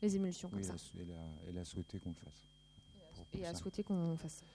les 0.00 0.16
émulsions 0.16 0.48
comme 0.48 0.62
ça. 0.62 0.74
Elle 0.98 1.10
a, 1.10 1.48
elle 1.48 1.58
a 1.58 1.64
souhaité 1.64 2.00
qu'on 2.00 2.10
le 2.10 2.14
fasse. 2.14 2.46
Et 3.34 3.46
a 3.46 3.54
souhaité 3.54 3.82
qu'on 3.82 4.16
fasse 4.16 4.34
ça. 4.34 4.46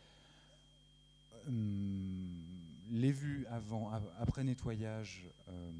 Hum, 1.47 2.27
les 2.91 3.11
vues 3.11 3.45
avant, 3.49 3.91
après 4.19 4.43
nettoyage, 4.43 5.27
euh, 5.47 5.71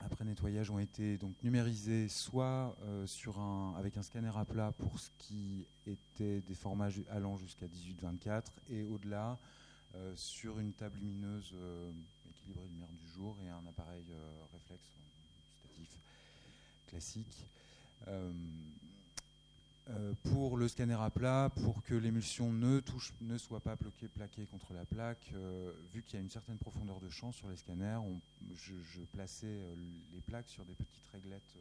après 0.00 0.24
nettoyage 0.24 0.70
ont 0.70 0.78
été 0.78 1.18
donc 1.18 1.34
numérisées 1.42 2.08
soit 2.08 2.76
sur 3.06 3.38
un, 3.38 3.74
avec 3.78 3.96
un 3.96 4.02
scanner 4.02 4.32
à 4.34 4.44
plat 4.44 4.72
pour 4.72 4.98
ce 4.98 5.10
qui 5.18 5.66
était 5.86 6.40
des 6.40 6.54
formats 6.54 6.88
allant 7.10 7.36
jusqu'à 7.36 7.66
18-24 7.66 8.44
et 8.70 8.84
au-delà 8.84 9.38
euh, 9.96 10.12
sur 10.14 10.60
une 10.60 10.72
table 10.72 11.00
lumineuse 11.00 11.52
euh, 11.54 11.90
équilibrée 12.28 12.68
lumière 12.68 12.92
du 12.92 13.08
jour 13.08 13.36
et 13.44 13.48
un 13.48 13.66
appareil 13.68 14.04
euh, 14.12 14.44
réflexe 14.52 14.88
statif 15.58 15.98
classique. 16.86 17.46
Pour 20.22 20.56
le 20.56 20.68
scanner 20.68 20.96
à 21.00 21.10
plat, 21.10 21.50
pour 21.62 21.82
que 21.82 21.94
l'émulsion 21.94 22.52
ne, 22.52 22.80
touche, 22.80 23.12
ne 23.20 23.36
soit 23.38 23.60
pas 23.60 23.76
bloquée, 23.76 24.08
plaquée 24.08 24.46
contre 24.46 24.72
la 24.72 24.84
plaque, 24.84 25.32
vu 25.92 26.02
qu'il 26.02 26.14
y 26.14 26.16
a 26.18 26.20
une 26.20 26.30
certaine 26.30 26.58
profondeur 26.58 27.00
de 27.00 27.08
champ 27.08 27.32
sur 27.32 27.48
les 27.48 27.56
scanners, 27.56 28.00
je, 28.54 29.00
plaçais 29.12 29.58
les 30.12 30.20
plaques 30.20 30.48
sur 30.48 30.64
des 30.64 30.74
petites 30.74 31.08
réglettes, 31.12 31.56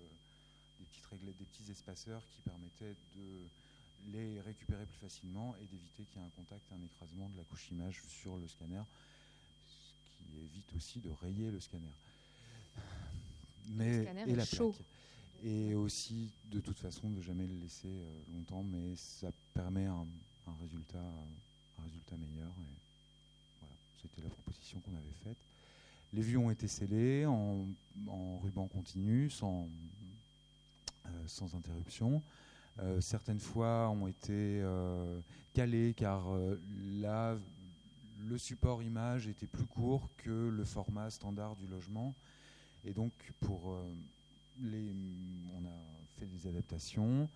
des 0.79 0.85
petites 0.85 1.05
réglettes, 1.07 1.37
des 1.37 1.45
petits 1.45 1.71
espaceurs 1.71 2.21
qui 2.29 2.41
permettaient 2.41 2.95
de 3.15 3.47
les 4.07 4.41
récupérer 4.41 4.85
plus 4.85 4.99
facilement 4.99 5.55
et 5.61 5.65
d'éviter 5.65 6.03
qu'il 6.05 6.21
y 6.21 6.23
ait 6.23 6.27
un 6.27 6.31
contact, 6.31 6.63
un 6.71 6.83
écrasement 6.83 7.29
de 7.29 7.37
la 7.37 7.43
couche 7.43 7.69
image 7.71 8.01
sur 8.07 8.37
le 8.37 8.47
scanner, 8.47 8.81
ce 9.67 10.17
qui 10.17 10.39
évite 10.39 10.73
aussi 10.75 10.99
de 10.99 11.09
rayer 11.21 11.51
le 11.51 11.59
scanner. 11.59 11.93
Mais, 13.71 14.07
et 14.27 14.35
la 14.35 14.45
plaque. 14.45 14.73
Et 15.43 15.73
aussi, 15.73 16.33
de 16.45 16.59
toute 16.59 16.79
façon, 16.79 17.09
de 17.09 17.21
jamais 17.21 17.47
le 17.47 17.55
laisser 17.55 17.87
euh, 17.87 18.21
longtemps, 18.33 18.63
mais 18.63 18.95
ça 18.95 19.31
permet 19.53 19.85
un, 19.85 20.05
résultat, 20.59 20.97
un 21.77 21.83
résultat 21.83 22.17
meilleur. 22.17 22.51
Voilà, 23.59 23.73
c'était 24.01 24.21
la 24.21 24.29
proposition 24.29 24.81
qu'on 24.81 24.95
avait 24.95 25.13
faite. 25.23 25.37
Les 26.11 26.21
vues 26.21 26.37
ont 26.37 26.49
été 26.49 26.67
scellées 26.67 27.25
en, 27.25 27.67
ruban 28.41 28.67
continu, 28.67 29.29
sans, 29.29 29.69
euh, 31.05 31.09
sans 31.27 31.55
interruption. 31.55 32.21
Euh, 32.79 32.99
certaines 32.99 33.39
fois 33.39 33.89
ont 33.89 34.07
été 34.07 34.63
calées 35.53 35.93
car 35.95 36.27
là, 36.99 37.37
le 38.17 38.37
support 38.37 38.83
image 38.83 39.27
était 39.27 39.47
plus 39.47 39.65
court 39.65 40.09
que 40.17 40.49
le 40.49 40.65
format 40.65 41.09
standard 41.09 41.55
du 41.55 41.67
logement. 41.67 42.13
Et 42.83 42.93
donc, 42.93 43.13
pour 43.39 43.77
les, 44.61 44.93
on 45.53 45.65
a 45.65 45.77
fait 46.17 46.25
des 46.25 46.38
adaptations, 46.49 47.29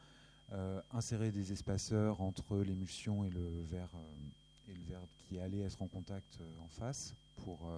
insérer 0.91 1.31
des 1.31 1.51
espaceurs 1.51 2.21
entre 2.21 2.57
l'émulsion 2.57 3.23
et 3.23 3.29
le 3.29 3.63
verre 3.63 3.89
et 4.69 4.73
le 4.73 4.83
verre 4.83 5.01
qui 5.17 5.39
allait 5.39 5.61
être 5.61 5.81
en 5.81 5.87
contact 5.87 6.39
en 6.63 6.67
face 6.67 7.15
pour, 7.37 7.71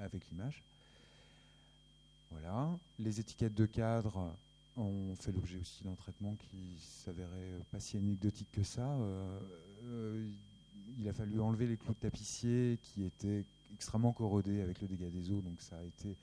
avec 0.00 0.28
l'image. 0.30 0.64
Voilà. 2.32 2.76
Les 2.98 3.20
étiquettes 3.20 3.54
de 3.54 3.66
cadre 3.66 4.34
on 4.76 5.14
fait 5.16 5.32
l'objet 5.32 5.58
aussi 5.58 5.84
d'un 5.84 5.94
traitement 5.94 6.36
qui 6.36 6.78
s'avérait 6.78 7.60
pas 7.70 7.80
si 7.80 7.96
anecdotique 7.96 8.50
que 8.52 8.62
ça. 8.62 8.86
Euh, 8.86 9.40
euh, 9.84 10.30
il 10.98 11.08
a 11.08 11.12
fallu 11.12 11.40
enlever 11.40 11.66
les 11.66 11.76
clous 11.76 11.94
de 11.94 11.98
tapissier 11.98 12.78
qui 12.82 13.04
étaient 13.04 13.44
extrêmement 13.74 14.12
corrodés 14.12 14.60
avec 14.60 14.80
le 14.80 14.88
dégât 14.88 15.10
des 15.10 15.30
eaux, 15.30 15.40
donc 15.40 15.60
ça 15.60 15.78
a 15.78 15.82
été 15.82 16.16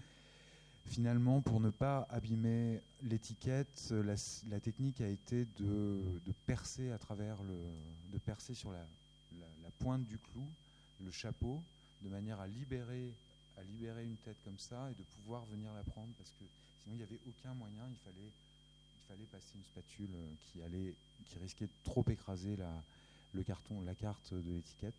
finalement 0.86 1.42
pour 1.42 1.60
ne 1.60 1.70
pas 1.70 2.08
abîmer 2.10 2.82
l'étiquette, 3.02 3.92
la, 3.92 4.60
technique 4.60 5.02
a 5.02 5.08
été 5.08 5.46
de, 5.58 6.04
percer 6.46 6.92
à 6.92 6.98
travers 6.98 7.38
de 7.44 8.18
percer 8.20 8.54
sur 8.54 8.72
la, 8.72 8.86
pointe 9.80 10.06
du 10.06 10.18
clou, 10.20 10.48
le 11.04 11.12
chapeau, 11.12 11.62
de 12.04 12.10
manière 12.10 12.40
à 12.40 12.48
libérer, 12.48 13.14
une 13.58 14.18
tête 14.18 14.38
comme 14.44 14.60
ça 14.60 14.90
et 14.92 14.94
de 14.94 15.04
pouvoir 15.04 15.46
venir 15.46 15.74
la 15.74 15.84
prendre 15.84 16.14
parce 16.18 16.32
que 16.32 16.46
sinon 16.82 16.96
il 16.96 16.98
n'y 16.98 17.04
avait 17.04 17.20
aucun 17.28 17.54
moyen, 17.54 17.90
il 17.90 17.98
fallait, 17.98 18.32
passer 19.32 19.54
une 19.56 19.64
spatule 19.64 20.10
qui, 20.40 20.60
risquait 21.40 21.68
de 21.68 21.74
trop 21.84 22.04
écraser 22.10 22.56
la, 22.56 22.84
le 23.34 23.44
carton, 23.44 23.82
la 23.82 23.96
carte 23.96 24.34
de 24.34 24.52
l'étiquette. 24.52 24.96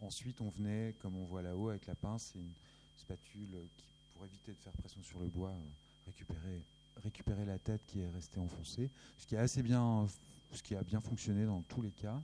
Ensuite, 0.00 0.40
on 0.40 0.48
venait, 0.48 0.94
comme 1.00 1.16
on 1.16 1.24
voit 1.24 1.42
là-haut, 1.42 1.68
avec 1.68 1.86
la 1.86 1.94
pince 1.94 2.34
et 2.34 2.40
une 2.40 2.52
spatule 2.96 3.56
qui, 3.76 3.86
pour 4.16 4.26
éviter 4.26 4.52
de 4.52 4.58
faire 4.58 4.72
pression 4.72 5.02
sur 5.02 5.20
le 5.20 5.26
bois, 5.26 5.50
euh, 5.50 6.06
récupérer, 6.06 6.62
récupérer 7.02 7.44
la 7.44 7.58
tête 7.58 7.82
qui 7.86 8.00
est 8.00 8.08
restée 8.08 8.38
enfoncée, 8.38 8.90
ce 9.18 9.26
qui 9.26 9.36
a 9.36 9.40
assez 9.40 9.62
bien, 9.62 10.06
ce 10.52 10.62
qui 10.62 10.74
a 10.74 10.82
bien 10.82 11.00
fonctionné 11.00 11.44
dans 11.44 11.62
tous 11.62 11.82
les 11.82 11.90
cas. 11.90 12.20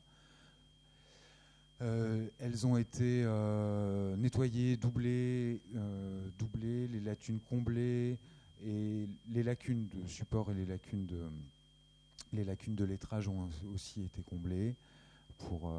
Euh, 1.82 2.28
elles 2.38 2.66
ont 2.66 2.76
été 2.76 3.22
euh, 3.24 4.16
nettoyées, 4.16 4.76
doublées, 4.76 5.60
doublées, 6.38 6.88
les 6.88 7.00
lacunes 7.00 7.40
comblées 7.40 8.18
et 8.64 9.08
les 9.30 9.42
lacunes 9.42 9.88
de 9.88 10.06
support 10.06 10.50
et 10.52 10.54
les 10.54 10.66
lacunes 10.66 11.06
de 11.06 11.28
les 12.32 12.44
lacunes 12.44 12.76
de 12.76 12.84
lettrage 12.84 13.28
ont 13.28 13.50
aussi 13.74 14.04
été 14.04 14.22
comblées 14.22 14.74
pour 15.36 15.74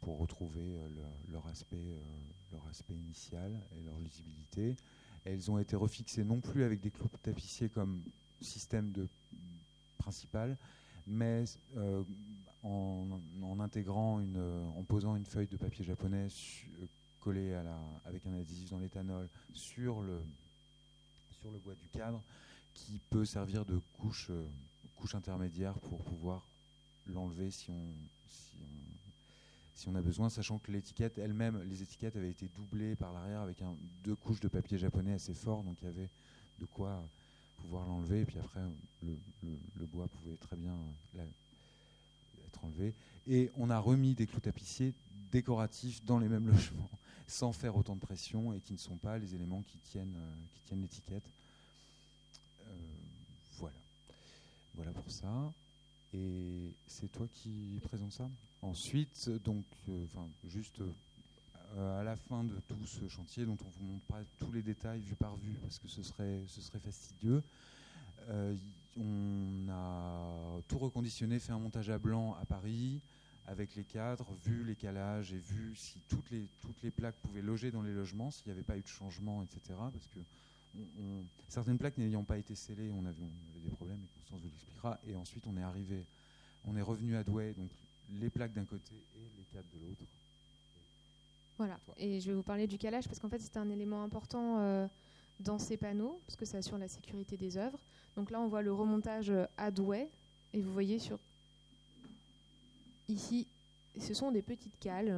pour 0.00 0.18
retrouver 0.18 0.76
leur 1.30 1.46
aspect 1.46 1.96
leur 2.52 2.66
aspect 2.68 2.94
initial 2.94 3.52
et 3.78 3.82
leur 3.82 3.98
lisibilité. 3.98 4.76
Elles 5.24 5.50
ont 5.50 5.58
été 5.58 5.76
refixées 5.76 6.24
non 6.24 6.40
plus 6.40 6.64
avec 6.64 6.80
des 6.80 6.90
clous 6.90 7.08
tapissiers 7.22 7.68
comme 7.68 8.02
système 8.40 8.90
de 8.92 9.06
principal, 9.98 10.56
mais 11.06 11.44
en, 12.62 13.60
intégrant 13.60 14.20
une, 14.20 14.36
euh, 14.36 14.64
en 14.76 14.82
posant 14.82 15.16
une 15.16 15.24
feuille 15.24 15.46
de 15.46 15.56
papier 15.56 15.84
japonais 15.84 16.28
euh, 16.28 16.86
collée 17.20 17.54
à 17.54 17.62
la, 17.62 17.78
avec 18.04 18.26
un 18.26 18.34
adhésif 18.34 18.70
dans 18.70 18.78
l'éthanol 18.78 19.28
sur 19.52 20.02
le, 20.02 20.20
sur 21.40 21.50
le 21.50 21.58
bois 21.58 21.74
du 21.74 21.88
cadre, 21.88 22.22
qui 22.74 23.00
peut 23.10 23.24
servir 23.24 23.64
de 23.64 23.78
couche, 23.98 24.28
euh, 24.30 24.46
couche 24.96 25.14
intermédiaire 25.14 25.74
pour 25.74 26.02
pouvoir 26.04 26.46
l'enlever 27.06 27.50
si 27.50 27.70
on, 27.70 27.94
si 29.80 29.88
on, 29.88 29.94
a 29.94 30.02
besoin, 30.02 30.28
sachant 30.28 30.58
que 30.58 30.70
l'étiquette 30.70 31.16
elle-même, 31.16 31.62
les 31.62 31.82
étiquettes 31.82 32.14
avaient 32.14 32.28
été 32.28 32.48
doublées 32.54 32.96
par 32.96 33.14
l'arrière 33.14 33.40
avec 33.40 33.62
deux 34.04 34.14
couches 34.14 34.40
de 34.40 34.48
papier 34.48 34.76
japonais 34.76 35.14
assez 35.14 35.32
fort, 35.32 35.62
donc 35.62 35.78
il 35.80 35.86
y 35.86 35.88
avait 35.88 36.10
de 36.58 36.66
quoi 36.66 37.02
pouvoir 37.56 37.86
l'enlever, 37.86 38.20
et 38.20 38.24
puis 38.26 38.38
après 38.38 38.60
le, 39.02 39.86
bois 39.86 40.06
pouvait 40.08 40.36
très 40.36 40.56
bien 40.56 40.76
enlevé. 42.62 42.94
Et 43.26 43.50
on 43.56 43.70
a 43.70 43.78
remis 43.78 44.14
des 44.14 44.26
clous 44.26 44.40
tapissiers 44.40 44.92
décoratifs 45.32 46.04
dans 46.04 46.18
les 46.18 46.28
mêmes 46.28 46.48
logements, 46.52 46.90
sans 47.26 47.52
faire 47.54 47.74
autant 47.74 47.94
de 47.94 48.00
pression 48.00 48.52
et 48.52 48.60
qui 48.60 48.74
ne 48.74 48.78
sont 48.78 48.96
pas 48.96 49.16
les 49.16 49.34
éléments 49.34 49.62
qui 49.62 49.78
tiennent, 49.78 50.14
euh, 50.14 50.76
l'étiquette. 50.76 51.24
Euh, 52.66 52.72
voilà. 53.58 53.78
Voilà 54.74 54.92
pour 54.92 55.10
ça. 55.10 55.54
Et 56.12 56.74
c'est 56.86 57.10
toi 57.10 57.26
qui 57.32 57.80
présente 57.82 58.12
ça? 58.12 58.28
Ensuite, 58.62 59.30
donc, 59.44 59.64
euh, 59.88 60.04
enfin, 60.04 60.28
juste 60.44 60.80
à 61.78 62.02
la 62.02 62.16
fin 62.16 62.44
de 62.44 62.54
tout 62.68 62.84
ce 62.84 63.08
chantier, 63.08 63.46
dont 63.46 63.56
on 63.64 63.68
vous 63.70 63.84
montre 63.84 64.04
pas 64.06 64.22
tous 64.38 64.52
les 64.52 64.62
détails 64.62 65.00
vue 65.00 65.14
par 65.14 65.36
vue, 65.36 65.54
parce 65.62 65.78
que 65.78 65.88
ce 65.88 66.02
serait, 66.02 66.40
ce 66.46 66.60
serait 66.60 66.80
fastidieux, 66.80 67.42
on 68.98 69.68
a 69.70 70.60
tout 70.68 70.78
reconditionné, 70.78 71.38
fait 71.38 71.52
un 71.52 71.58
montage 71.58 71.88
à 71.90 71.98
blanc 71.98 72.36
à 72.40 72.44
Paris 72.44 73.00
avec 73.46 73.74
les 73.74 73.84
cadres, 73.84 74.32
vu 74.44 74.64
les 74.64 74.76
calages 74.76 75.32
et 75.32 75.38
vu 75.38 75.74
si 75.74 76.00
toutes 76.08 76.30
les, 76.30 76.46
toutes 76.60 76.82
les 76.82 76.90
plaques 76.90 77.16
pouvaient 77.16 77.42
loger 77.42 77.70
dans 77.70 77.82
les 77.82 77.92
logements, 77.92 78.30
s'il 78.30 78.46
n'y 78.46 78.52
avait 78.52 78.62
pas 78.62 78.76
eu 78.76 78.82
de 78.82 78.86
changement, 78.86 79.42
etc. 79.42 79.78
Parce 79.92 80.06
que 80.08 80.20
certaines 81.48 81.78
plaques 81.78 81.98
n'ayant 81.98 82.22
pas 82.22 82.38
été 82.38 82.54
scellées, 82.54 82.90
on 82.92 83.04
avait, 83.04 83.22
des 83.64 83.70
problèmes, 83.70 84.00
et 84.02 84.08
Constance 84.14 84.40
vous 84.40 84.48
l'expliquera. 84.48 85.00
Et 85.06 85.16
ensuite, 85.16 85.46
on 85.46 85.56
est 85.56 85.62
arrivé, 85.62 86.04
on 86.64 86.76
est 86.76 86.82
revenu 86.82 87.16
à 87.16 87.24
Douai, 87.24 87.54
donc 87.54 87.70
les 88.18 88.30
plaques 88.30 88.52
d'un 88.52 88.64
côté 88.64 88.94
et 88.94 89.38
les 89.38 89.44
cadres 89.52 89.68
de 89.74 89.86
l'autre. 89.86 90.02
Voilà, 91.58 91.78
et 91.98 92.20
je 92.20 92.30
vais 92.30 92.34
vous 92.34 92.42
parler 92.42 92.66
du 92.66 92.78
calage 92.78 93.06
parce 93.06 93.18
qu'en 93.18 93.28
fait 93.28 93.38
c'est 93.38 93.56
un 93.58 93.68
élément 93.68 94.02
important 94.02 94.88
dans 95.40 95.58
ces 95.58 95.76
panneaux, 95.76 96.18
parce 96.26 96.36
que 96.36 96.46
ça 96.46 96.58
assure 96.58 96.78
la 96.78 96.88
sécurité 96.88 97.36
des 97.36 97.58
œuvres. 97.58 97.78
Donc 98.16 98.30
là 98.30 98.40
on 98.40 98.48
voit 98.48 98.62
le 98.62 98.72
remontage 98.72 99.30
à 99.58 99.70
douai, 99.70 100.08
et 100.54 100.62
vous 100.62 100.72
voyez 100.72 100.98
sur 100.98 101.18
ici, 103.08 103.46
ce 103.98 104.14
sont 104.14 104.30
des 104.30 104.40
petites 104.40 104.78
cales 104.80 105.14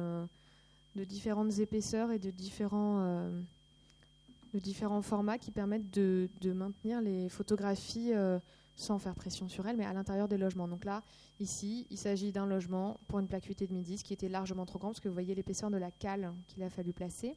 de 0.97 1.03
différentes 1.05 1.59
épaisseurs 1.59 2.11
et 2.11 2.19
de 2.19 2.29
différents 2.29 3.31
de 4.53 4.59
différents 4.59 5.01
formats 5.01 5.37
qui 5.37 5.51
permettent 5.51 5.91
de, 5.91 6.29
maintenir 6.53 7.01
les 7.01 7.29
photographies 7.29 8.13
euh, 8.13 8.39
sans 8.75 8.99
faire 8.99 9.15
pression 9.15 9.47
sur 9.47 9.67
elles, 9.67 9.77
mais 9.77 9.85
à 9.85 9.93
l'intérieur 9.93 10.27
des 10.27 10.37
logements. 10.37 10.67
Donc 10.67 10.85
là, 10.85 11.03
ici, 11.39 11.85
il 11.89 11.97
s'agit 11.97 12.31
d'un 12.31 12.45
logement 12.45 12.99
pour 13.07 13.19
une 13.19 13.27
plaque 13.27 13.47
8,5 13.47 13.81
10 13.81 14.03
qui 14.03 14.13
était 14.13 14.29
largement 14.29 14.65
trop 14.65 14.79
grand, 14.79 14.89
parce 14.89 14.99
que 14.99 15.07
vous 15.07 15.13
voyez 15.13 15.35
l'épaisseur 15.35 15.69
de 15.69 15.77
la 15.77 15.91
cale 15.91 16.33
qu'il 16.47 16.63
a 16.63 16.69
fallu 16.69 16.93
placer. 16.93 17.35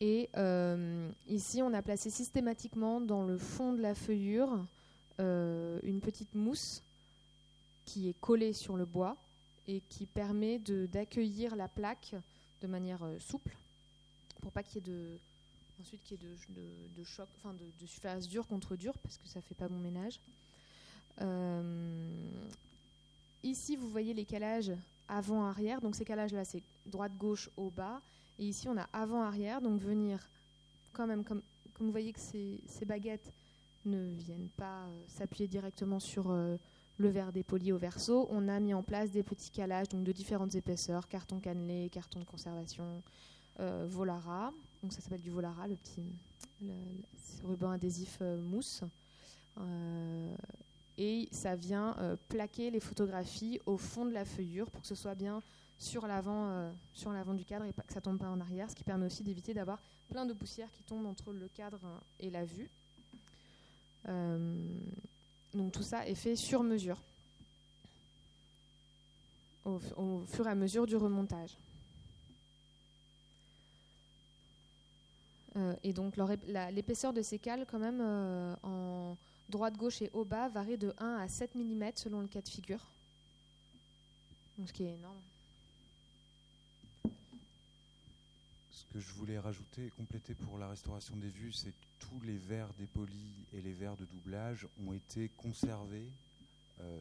Et 0.00 0.28
euh, 0.36 1.08
ici, 1.28 1.62
on 1.62 1.72
a 1.72 1.82
placé 1.82 2.10
systématiquement 2.10 3.00
dans 3.00 3.22
le 3.22 3.38
fond 3.38 3.72
de 3.72 3.80
la 3.80 3.94
feuillure 3.94 4.64
euh, 5.20 5.78
une 5.84 6.00
petite 6.00 6.34
mousse 6.34 6.82
qui 7.84 8.08
est 8.08 8.20
collée 8.20 8.52
sur 8.52 8.76
le 8.76 8.84
bois 8.84 9.16
et 9.68 9.80
qui 9.88 10.06
permet 10.06 10.58
d'accueillir 10.58 11.54
la 11.54 11.68
plaque 11.68 12.14
de 12.60 12.66
manière 12.66 13.00
souple 13.20 13.56
pour 14.44 14.52
pas 14.52 14.62
qu'il 14.62 14.76
y 14.76 14.78
ait 14.78 14.92
de, 14.92 15.18
ensuite 15.80 16.02
qui 16.02 16.14
est 16.14 16.18
de, 16.18 17.04
choc, 17.04 17.28
enfin 17.36 17.54
de, 17.54 17.86
surface 17.86 18.28
dure 18.28 18.46
contre 18.46 18.76
dur, 18.76 18.96
parce 18.98 19.18
que 19.18 19.26
ça 19.28 19.40
fait 19.40 19.54
pas 19.54 19.68
bon 19.68 19.78
ménage. 19.78 20.20
Euh, 21.20 22.30
ici, 23.42 23.76
vous 23.76 23.88
voyez 23.88 24.14
les 24.14 24.24
calages 24.24 24.72
avant-arrière. 25.08 25.80
Donc 25.80 25.94
ces 25.94 26.04
calages-là, 26.04 26.44
c'est 26.44 26.62
droite-gauche, 26.86 27.50
au 27.56 27.70
bas. 27.70 28.00
Et 28.38 28.46
ici, 28.46 28.68
on 28.68 28.76
a 28.76 28.88
avant-arrière. 28.92 29.60
Donc 29.60 29.80
venir 29.80 30.28
quand 30.92 31.06
même, 31.06 31.24
comme, 31.24 31.42
comme 31.74 31.86
vous 31.86 31.92
voyez 31.92 32.12
que 32.12 32.20
ces, 32.20 32.60
ces 32.66 32.84
baguettes 32.84 33.32
ne 33.84 34.14
viennent 34.14 34.50
pas 34.56 34.84
euh, 34.84 35.04
s'appuyer 35.06 35.48
directement 35.48 36.00
sur 36.00 36.30
euh, 36.30 36.56
le 36.96 37.08
verre 37.08 37.32
dépoli 37.32 37.72
au 37.72 37.78
verso, 37.78 38.26
on 38.30 38.48
a 38.48 38.60
mis 38.60 38.72
en 38.72 38.82
place 38.82 39.10
des 39.10 39.22
petits 39.24 39.50
calages 39.50 39.88
donc 39.88 40.04
de 40.04 40.12
différentes 40.12 40.54
épaisseurs, 40.54 41.08
carton 41.08 41.40
cannelé, 41.40 41.90
carton 41.90 42.20
de 42.20 42.24
conservation, 42.24 43.02
Volara. 43.58 44.52
Donc 44.84 44.92
ça 44.92 45.00
s'appelle 45.00 45.22
du 45.22 45.30
Volara, 45.30 45.66
le 45.66 45.76
petit 45.76 46.04
ruban 47.42 47.70
adhésif 47.70 48.18
euh, 48.20 48.36
mousse. 48.36 48.82
Euh, 49.56 50.36
et 50.98 51.26
ça 51.32 51.56
vient 51.56 51.96
euh, 52.00 52.16
plaquer 52.28 52.70
les 52.70 52.80
photographies 52.80 53.58
au 53.64 53.78
fond 53.78 54.04
de 54.04 54.10
la 54.10 54.26
feuillure 54.26 54.70
pour 54.70 54.82
que 54.82 54.86
ce 54.86 54.94
soit 54.94 55.14
bien 55.14 55.40
sur 55.78 56.06
l'avant 56.06 56.70
sur 56.92 57.12
l'avant 57.12 57.32
du 57.32 57.46
cadre 57.46 57.64
et 57.64 57.72
pas 57.72 57.82
que 57.82 57.94
ça 57.94 58.02
tombe 58.02 58.18
pas 58.18 58.28
en 58.28 58.40
arrière, 58.40 58.68
ce 58.68 58.74
qui 58.74 58.84
permet 58.84 59.06
aussi 59.06 59.22
d'éviter 59.22 59.54
d'avoir 59.54 59.80
plein 60.10 60.26
de 60.26 60.34
poussière 60.34 60.70
qui 60.70 60.82
tombe 60.82 61.06
entre 61.06 61.32
le 61.32 61.48
cadre 61.48 61.80
et 62.20 62.28
la 62.28 62.44
vue. 62.44 62.68
donc 64.06 65.72
tout 65.72 65.82
ça 65.82 66.06
est 66.06 66.14
fait 66.14 66.36
sur 66.36 66.62
mesure 66.62 66.98
au 69.64 70.24
fur 70.26 70.46
et 70.46 70.50
à 70.50 70.54
mesure 70.54 70.86
du 70.86 70.96
remontage. 70.96 71.56
Et 75.82 75.92
donc 75.92 76.16
l'épaisseur 76.16 77.12
de 77.12 77.22
ces 77.22 77.38
cales, 77.38 77.66
quand 77.70 77.78
même, 77.78 78.00
euh, 78.00 78.54
en 78.62 79.16
droite, 79.48 79.76
gauche 79.76 80.02
et 80.02 80.10
haut 80.12 80.24
bas, 80.24 80.48
varie 80.48 80.78
de 80.78 80.92
1 80.98 81.16
à 81.16 81.28
7 81.28 81.54
mm 81.54 81.92
selon 81.94 82.20
le 82.20 82.26
cas 82.26 82.40
de 82.40 82.48
figure. 82.48 82.84
ce 84.66 84.72
qui 84.72 84.84
est 84.84 84.94
énorme. 84.94 85.20
Ce 88.70 88.84
que 88.92 89.00
je 89.00 89.12
voulais 89.14 89.38
rajouter 89.38 89.86
et 89.86 89.90
compléter 89.90 90.34
pour 90.34 90.58
la 90.58 90.68
restauration 90.68 91.16
des 91.16 91.28
vues, 91.28 91.52
c'est 91.52 91.70
que 91.70 91.86
tous 92.00 92.20
les 92.24 92.36
verres 92.36 92.72
dépolis 92.78 93.46
et 93.52 93.60
les 93.60 93.72
verres 93.72 93.96
de 93.96 94.04
doublage 94.04 94.66
ont 94.86 94.92
été 94.92 95.30
conservés 95.36 96.08
euh, 96.80 97.00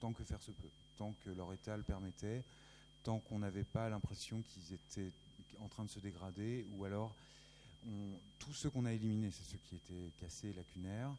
tant 0.00 0.12
que 0.12 0.22
faire 0.24 0.42
se 0.42 0.50
peut, 0.50 0.68
tant 0.98 1.14
que 1.24 1.30
leur 1.30 1.52
état 1.52 1.76
le 1.76 1.82
permettait, 1.82 2.44
tant 3.02 3.18
qu'on 3.18 3.38
n'avait 3.38 3.64
pas 3.64 3.88
l'impression 3.88 4.42
qu'ils 4.42 4.74
étaient 4.74 5.10
en 5.60 5.68
train 5.68 5.84
de 5.84 5.90
se 5.90 6.00
dégrader, 6.00 6.66
ou 6.74 6.84
alors 6.84 7.14
tous 8.38 8.52
ceux 8.52 8.70
qu'on 8.70 8.84
a 8.84 8.92
éliminés, 8.92 9.30
c'est 9.30 9.44
ceux 9.44 9.58
qui 9.58 9.76
étaient 9.76 10.10
cassés, 10.18 10.52
lacunaires, 10.52 11.14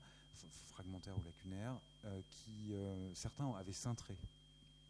fragmentaires 0.73 1.17
ou 1.17 1.23
lacunaires, 1.23 1.75
euh, 2.05 2.21
qui 2.31 2.73
euh, 2.73 3.13
certains 3.13 3.49
avaient 3.53 3.73
cintré. 3.73 4.15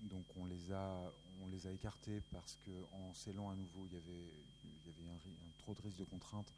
Donc 0.01 0.25
on 0.37 0.45
les 0.45 0.71
a, 0.71 1.11
on 1.41 1.47
les 1.47 1.67
a 1.67 1.71
écartés 1.71 2.21
parce 2.31 2.57
qu'en 2.65 3.13
scellant 3.13 3.49
à 3.49 3.55
nouveau, 3.55 3.85
il 3.87 3.93
y 3.93 3.97
avait, 3.97 4.31
il 4.65 5.05
y 5.05 5.09
avait 5.09 5.13
un, 5.13 5.19
trop 5.59 5.73
de 5.73 5.81
risque 5.81 5.97
de 5.97 6.05
contrainte. 6.05 6.51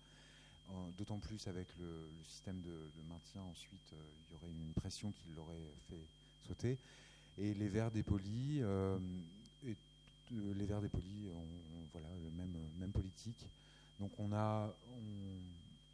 Euh, 0.72 0.74
d'autant 0.97 1.20
plus 1.20 1.47
avec 1.47 1.68
le, 1.78 2.09
système 2.28 2.59
de, 2.61 3.03
maintien, 3.07 3.41
ensuite, 3.41 3.93
il 3.93 4.34
y 4.34 4.36
aurait 4.36 4.49
une 4.49 4.74
pression 4.74 5.11
qui 5.11 5.30
l'aurait 5.36 5.74
fait 5.89 6.47
sauter. 6.47 6.78
Et 7.38 7.53
les 7.53 7.68
verres 7.68 7.91
dépolis, 7.91 8.61
et, 9.63 9.76
les 10.32 10.66
verres 10.66 10.82
dépolis, 10.82 11.30
voilà, 11.91 12.07
le 12.24 12.32
même, 12.32 12.57
même 12.80 12.91
politique. 12.91 13.45
Donc 13.99 14.11
on 14.17 14.31
a, 14.33 14.73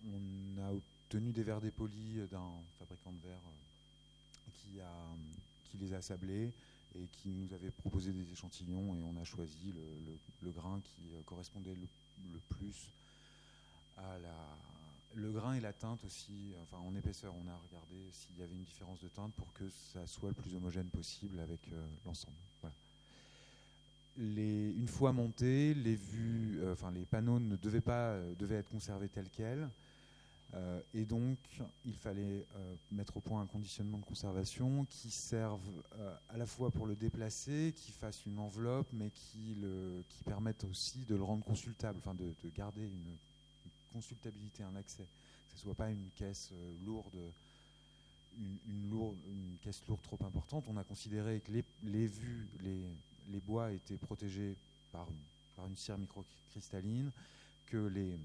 on, 0.05 0.61
a 0.61 0.71
obtenu 0.73 1.31
des 1.31 1.43
verres 1.43 1.61
dépolis 1.61 2.27
d'un 2.29 2.51
fabricant 2.79 3.11
de 3.11 3.27
verre 3.27 3.37
euh, 3.47 4.51
qui, 4.53 4.79
a, 4.81 4.91
qui 5.65 5.77
les 5.77 5.93
a 5.93 6.01
sablés 6.01 6.51
et 6.95 7.07
qui 7.11 7.29
nous 7.29 7.53
avait 7.53 7.71
proposé 7.71 8.11
des 8.11 8.31
échantillons 8.31 8.95
et 8.95 9.03
on 9.03 9.15
a 9.21 9.23
choisi 9.23 9.73
le, 10.41 10.51
grain 10.51 10.81
qui 10.83 11.13
euh, 11.13 11.21
correspondait 11.25 11.75
le, 11.75 12.39
plus 12.49 12.89
à 13.97 14.17
la, 14.19 14.57
le 15.15 15.31
grain 15.31 15.53
et 15.53 15.61
la 15.61 15.73
teinte 15.73 16.03
aussi, 16.03 16.53
enfin 16.63 16.77
en 16.77 16.95
épaisseur, 16.95 17.33
on 17.35 17.47
a 17.47 17.55
regardé 17.55 18.11
s'il 18.11 18.37
y 18.37 18.41
avait 18.41 18.55
une 18.55 18.63
différence 18.63 18.99
de 19.01 19.09
teinte 19.09 19.33
pour 19.33 19.53
que 19.53 19.69
ça 19.69 20.05
soit 20.07 20.29
le 20.29 20.35
plus 20.35 20.55
homogène 20.55 20.89
possible 20.89 21.39
avec 21.39 21.67
euh, 21.71 21.87
l'ensemble. 22.05 22.35
Une 24.18 24.88
fois 24.88 25.12
montés, 25.12 25.76
euh, 25.76 26.76
les 26.93 27.05
panneaux 27.05 27.39
ne 27.39 27.55
devaient 27.55 27.82
pas 27.82 28.12
euh, 28.12 28.59
être 28.59 28.70
conservés 28.70 29.09
tels 29.09 29.30
quels. 29.30 29.70
Euh, 30.53 30.82
et 30.93 31.05
donc, 31.05 31.38
il 31.86 31.95
fallait 31.95 32.45
mettre 32.91 33.18
au 33.18 33.22
point 33.22 33.41
un 33.41 33.45
conditionnement 33.45 33.97
de 33.97 34.03
conservation 34.03 34.86
qui 34.89 35.09
serve 35.09 35.62
à 36.28 36.38
la 36.38 36.45
fois 36.45 36.72
pour 36.72 36.86
le 36.86 36.95
déplacer, 36.95 37.74
qui 37.74 37.93
fasse 37.93 38.26
une 38.26 38.38
enveloppe, 38.38 38.89
mais 38.91 39.12
qui, 39.12 39.55
permette 40.26 40.66
aussi 40.66 41.05
de 41.05 41.16
le 41.16 41.24
rendre 41.24 41.45
consultable, 41.45 41.99
enfin 41.99 42.16
de, 42.16 42.34
garder 42.49 42.82
une, 42.84 43.16
consultabilité, 43.93 44.64
un 44.64 44.76
accès. 44.76 45.03
Que 45.03 45.55
ce 45.55 45.59
soit 45.59 45.76
pas 45.76 45.89
une 45.89 46.09
caisse 46.16 46.51
lourde, 46.86 47.18
une, 48.38 48.89
lourde, 48.89 49.18
une 49.30 49.57
caisse 49.62 49.82
lourde 49.88 50.01
trop 50.01 50.20
importante. 50.26 50.66
On 50.68 50.76
a 50.76 50.84
considéré 50.84 51.39
que 51.39 51.51
les, 51.53 51.64
les 51.84 52.07
vues, 52.07 52.49
les, 52.62 52.84
les 53.30 53.39
bois 53.39 53.72
étaient 53.72 53.97
protégés 53.97 54.55
par 54.91 55.07
une, 55.67 55.76
cire 55.76 55.97
microcristalline, 55.97 57.11
que 57.67 57.78
les, 57.78 58.17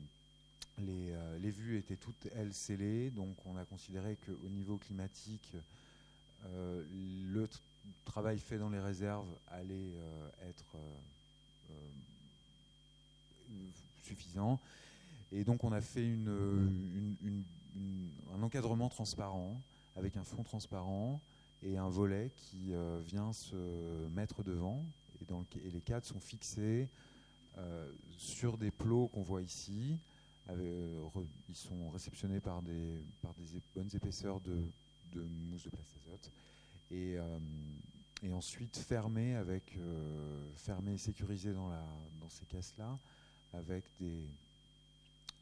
les, 0.79 1.11
euh, 1.11 1.39
les, 1.39 1.51
vues 1.51 1.79
étaient 1.79 1.97
toutes, 1.97 2.29
elles, 2.35 2.55
scellées. 2.55 3.11
Donc 3.11 3.37
on 3.47 3.57
a 3.57 3.65
considéré 3.65 4.17
qu'au 4.17 4.49
niveau 4.49 4.79
climatique, 4.79 5.53
euh, 6.47 6.83
le 7.33 7.49
travail 8.05 8.39
fait 8.39 8.59
dans 8.59 8.71
les 8.71 8.81
réserves 8.81 9.29
allait 9.49 9.75
euh, 9.75 10.29
être 10.49 10.77
suffisant. 14.03 14.61
Et 15.33 15.45
donc 15.45 15.65
on 15.65 15.73
a 15.73 15.81
fait 15.81 16.17
un 18.35 18.43
encadrement 18.43 18.89
transparent 18.89 19.61
avec 19.97 20.17
un 20.17 20.25
fond 20.25 20.43
transparent 20.43 21.21
et 21.63 21.77
un 21.77 21.89
volet 21.89 22.31
qui 22.37 22.73
euh, 22.73 23.01
vient 23.05 23.33
se 23.33 23.57
mettre 24.09 24.43
devant. 24.43 24.85
Et, 25.21 25.25
donc, 25.25 25.47
et 25.57 25.71
les 25.71 25.81
cadres 25.81 26.07
sont 26.07 26.21
fixés 26.21 26.89
euh, 27.59 27.91
sur 28.11 28.59
des 28.59 28.71
plots 28.71 29.09
qu'on 29.09 29.23
voit 29.23 29.43
ici. 29.43 29.99
Euh, 30.51 31.03
ils 31.49 31.57
sont 31.57 31.91
réceptionnés 31.91 32.41
par 32.41 32.63
des, 32.63 33.03
par 33.23 33.35
des 33.35 33.61
bonnes 33.75 33.91
épaisseurs 33.95 34.41
de, 34.41 34.63
de 35.13 35.23
mousse 35.23 35.65
de 35.65 35.71
place 35.71 35.95
azote. 36.03 36.31
Et, 36.93 37.17
et 38.23 38.33
ensuite 38.33 38.77
fermés 38.77 39.35
avec 39.35 39.77
fermés 40.55 40.95
et 40.95 40.99
sécurisés 40.99 41.53
dans, 41.53 41.69
la, 41.69 41.85
dans 42.21 42.29
ces 42.29 42.47
caisses-là 42.47 42.97
avec 43.53 43.85
des, 43.99 44.29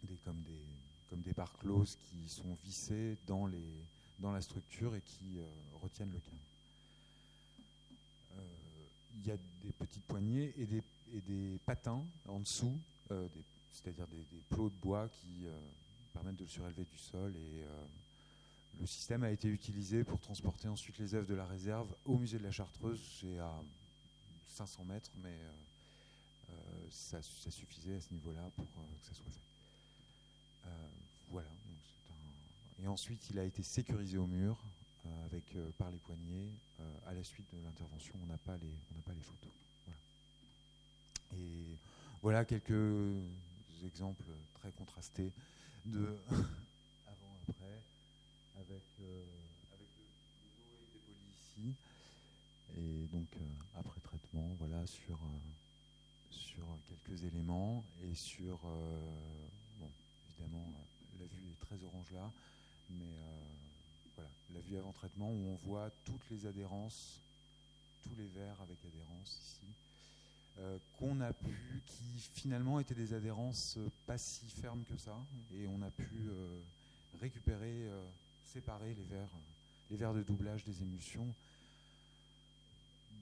des, 0.04 0.16
comme 0.24 0.40
des 0.40 0.62
comme 1.10 1.20
des 1.20 1.32
barres 1.32 1.56
closes 1.58 1.96
qui 1.96 2.28
sont 2.28 2.54
vissées 2.64 3.16
dans 3.26 3.46
les, 3.46 3.84
dans 4.18 4.32
la 4.32 4.40
structure 4.40 4.94
et 4.94 5.00
qui 5.00 5.38
euh, 5.38 5.44
retiennent 5.82 6.12
le 6.12 6.18
cadre. 6.18 6.36
Euh, 8.38 8.42
il 9.16 9.26
y 9.26 9.30
a 9.30 9.36
des 9.36 9.72
petites 9.72 10.04
poignées 10.04 10.54
et 10.58 10.66
des, 10.66 11.58
patins 11.66 12.04
en 12.28 12.40
dessous, 12.40 12.78
euh, 13.10 13.28
c'est-à-dire 13.72 14.06
des, 14.08 14.24
plots 14.50 14.68
de 14.68 14.76
bois 14.76 15.08
qui 15.08 15.46
permettent 16.12 16.36
de 16.36 16.44
le 16.44 16.50
surélever 16.50 16.84
du 16.84 16.98
sol 16.98 17.34
et 17.36 17.64
le 18.80 18.86
système 18.86 19.22
a 19.22 19.30
été 19.30 19.48
utilisé 19.48 20.04
pour 20.04 20.20
transporter 20.20 20.68
ensuite 20.68 20.98
les 20.98 21.14
œuvres 21.14 21.28
de 21.28 21.34
la 21.34 21.46
réserve 21.46 21.88
au 22.04 22.18
musée 22.18 22.38
de 22.38 22.42
la 22.42 22.50
Chartreuse. 22.50 23.00
C'est 23.20 23.38
à 23.38 23.52
500 24.48 24.84
mètres, 24.84 25.10
mais 25.22 25.36
ça, 26.90 27.22
suffisait 27.22 27.96
à 27.96 28.00
ce 28.00 28.12
niveau-là 28.12 28.50
pour 28.56 28.64
que 28.66 29.06
ça 29.06 29.14
soit 29.14 29.30
fait. 29.30 29.44
Et 32.82 32.86
ensuite, 32.86 33.30
il 33.30 33.38
a 33.38 33.44
été 33.44 33.62
sécurisé 33.62 34.18
au 34.18 34.26
mur 34.26 34.58
avec, 35.26 35.56
par 35.78 35.90
les 35.90 35.98
poignées. 35.98 36.50
à 37.06 37.14
la 37.14 37.22
suite 37.22 37.46
de 37.54 37.62
l'intervention, 37.62 38.14
on 38.22 38.26
n'a 38.26 38.38
pas, 38.38 38.56
les, 38.56 39.02
pas 39.04 39.12
les 39.12 39.22
photos. 39.22 39.52
Et 41.36 41.78
voilà 42.22 42.44
quelques 42.44 43.12
exemples 43.84 44.24
très 44.54 44.72
contrastés 44.72 45.32
de 45.84 46.16
avant-après, 47.06 47.82
avec, 48.56 48.82
euh, 49.00 49.24
avec 49.74 49.88
le, 49.98 50.04
dos 50.56 50.86
dépoli 50.92 51.18
ici, 51.38 51.74
et 52.78 53.06
donc 53.12 53.28
euh, 53.36 53.78
après 53.78 54.00
traitement, 54.00 54.56
voilà, 54.58 54.86
sur, 54.86 55.16
euh, 55.16 56.30
sur 56.30 56.64
quelques 56.88 57.24
éléments, 57.24 57.84
et 58.02 58.14
sur, 58.14 58.60
évidemment, 60.30 60.72
la 61.18 61.26
vue 61.26 61.50
est 61.50 61.60
très 61.66 61.82
orange 61.84 62.10
là, 62.12 62.32
mais 62.90 63.18
voilà, 64.14 64.30
la 64.54 64.60
vue 64.60 64.76
avant 64.76 64.92
traitement 64.92 65.30
où 65.30 65.48
on 65.48 65.56
voit 65.66 65.90
toutes 66.04 66.28
les 66.30 66.46
adhérences, 66.46 67.20
tous 68.02 68.14
les 68.16 68.26
verres 68.26 68.60
avec 68.60 68.78
adhérence 68.84 69.38
ici. 69.42 69.64
Euh, 70.60 70.78
qu'on 71.00 71.20
a 71.20 71.32
pu, 71.32 71.82
qui 71.84 72.30
finalement 72.32 72.78
étaient 72.78 72.94
des 72.94 73.12
adhérences 73.12 73.74
euh, 73.76 73.90
pas 74.06 74.16
si 74.18 74.46
fermes 74.46 74.84
que 74.84 74.96
ça, 74.96 75.18
et 75.52 75.66
on 75.66 75.82
a 75.82 75.90
pu 75.90 76.08
euh, 76.28 76.60
récupérer, 77.20 77.88
séparer 78.44 78.94
les 78.94 79.02
verres, 79.02 79.34
les 79.90 79.96
verres 79.96 80.14
de 80.14 80.22
doublage 80.22 80.64
des 80.64 80.80
émulsions. 80.80 81.26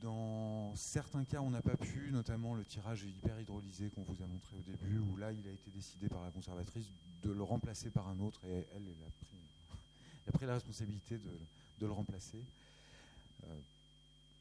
Dans 0.03 0.75
certains 0.77 1.25
cas, 1.25 1.41
on 1.41 1.49
n'a 1.49 1.63
pas 1.63 1.77
pu, 1.77 2.11
notamment 2.11 2.55
le 2.55 2.65
tirage 2.67 3.05
hyper 3.05 3.41
hydrolysé 3.41 3.89
qu'on 3.91 4.03
vous 4.03 4.23
a 4.23 4.27
montré 4.27 4.55
au 4.57 4.63
début, 4.71 4.99
où 4.99 5.17
là, 5.17 5.33
il 5.33 5.47
a 5.49 5.53
été 5.53 5.71
décidé 5.71 6.09
par 6.09 6.23
la 6.23 6.31
conservatrice 6.31 6.87
de 7.23 7.31
le 7.31 7.43
remplacer 7.43 7.89
par 7.89 8.09
un 8.09 8.19
autre, 8.21 8.45
et 8.45 8.67
elle, 8.75 8.83
elle 8.83 9.07
a 9.07 9.11
pris, 9.25 9.39
a 10.29 10.33
pris 10.33 10.47
la 10.47 10.55
responsabilité 10.55 11.19
de, 11.19 11.87
le 11.87 11.93
remplacer 11.93 12.39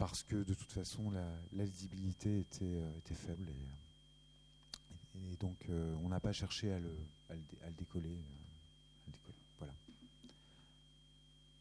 parce 0.01 0.23
que 0.23 0.35
de 0.35 0.55
toute 0.55 0.71
façon 0.71 1.11
la, 1.11 1.63
lisibilité 1.63 2.39
était, 2.39 2.63
euh, 2.63 2.97
était 2.97 3.13
faible 3.13 3.47
et, 5.15 5.31
et 5.31 5.35
donc 5.39 5.57
euh, 5.69 5.95
on 6.03 6.09
n'a 6.09 6.19
pas 6.19 6.33
cherché 6.33 6.73
à 6.73 6.79
le, 6.79 6.89
décoller, 7.77 8.09
euh, 8.09 9.31
Voilà. 9.59 9.73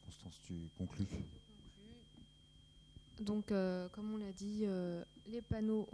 Constance, 0.07 0.41
tu 0.47 0.55
conclus? 0.79 1.07
Donc, 3.21 3.49
comme 3.49 4.15
on 4.15 4.17
l'a 4.17 4.33
dit, 4.33 4.65
les 5.27 5.43
panneaux 5.43 5.87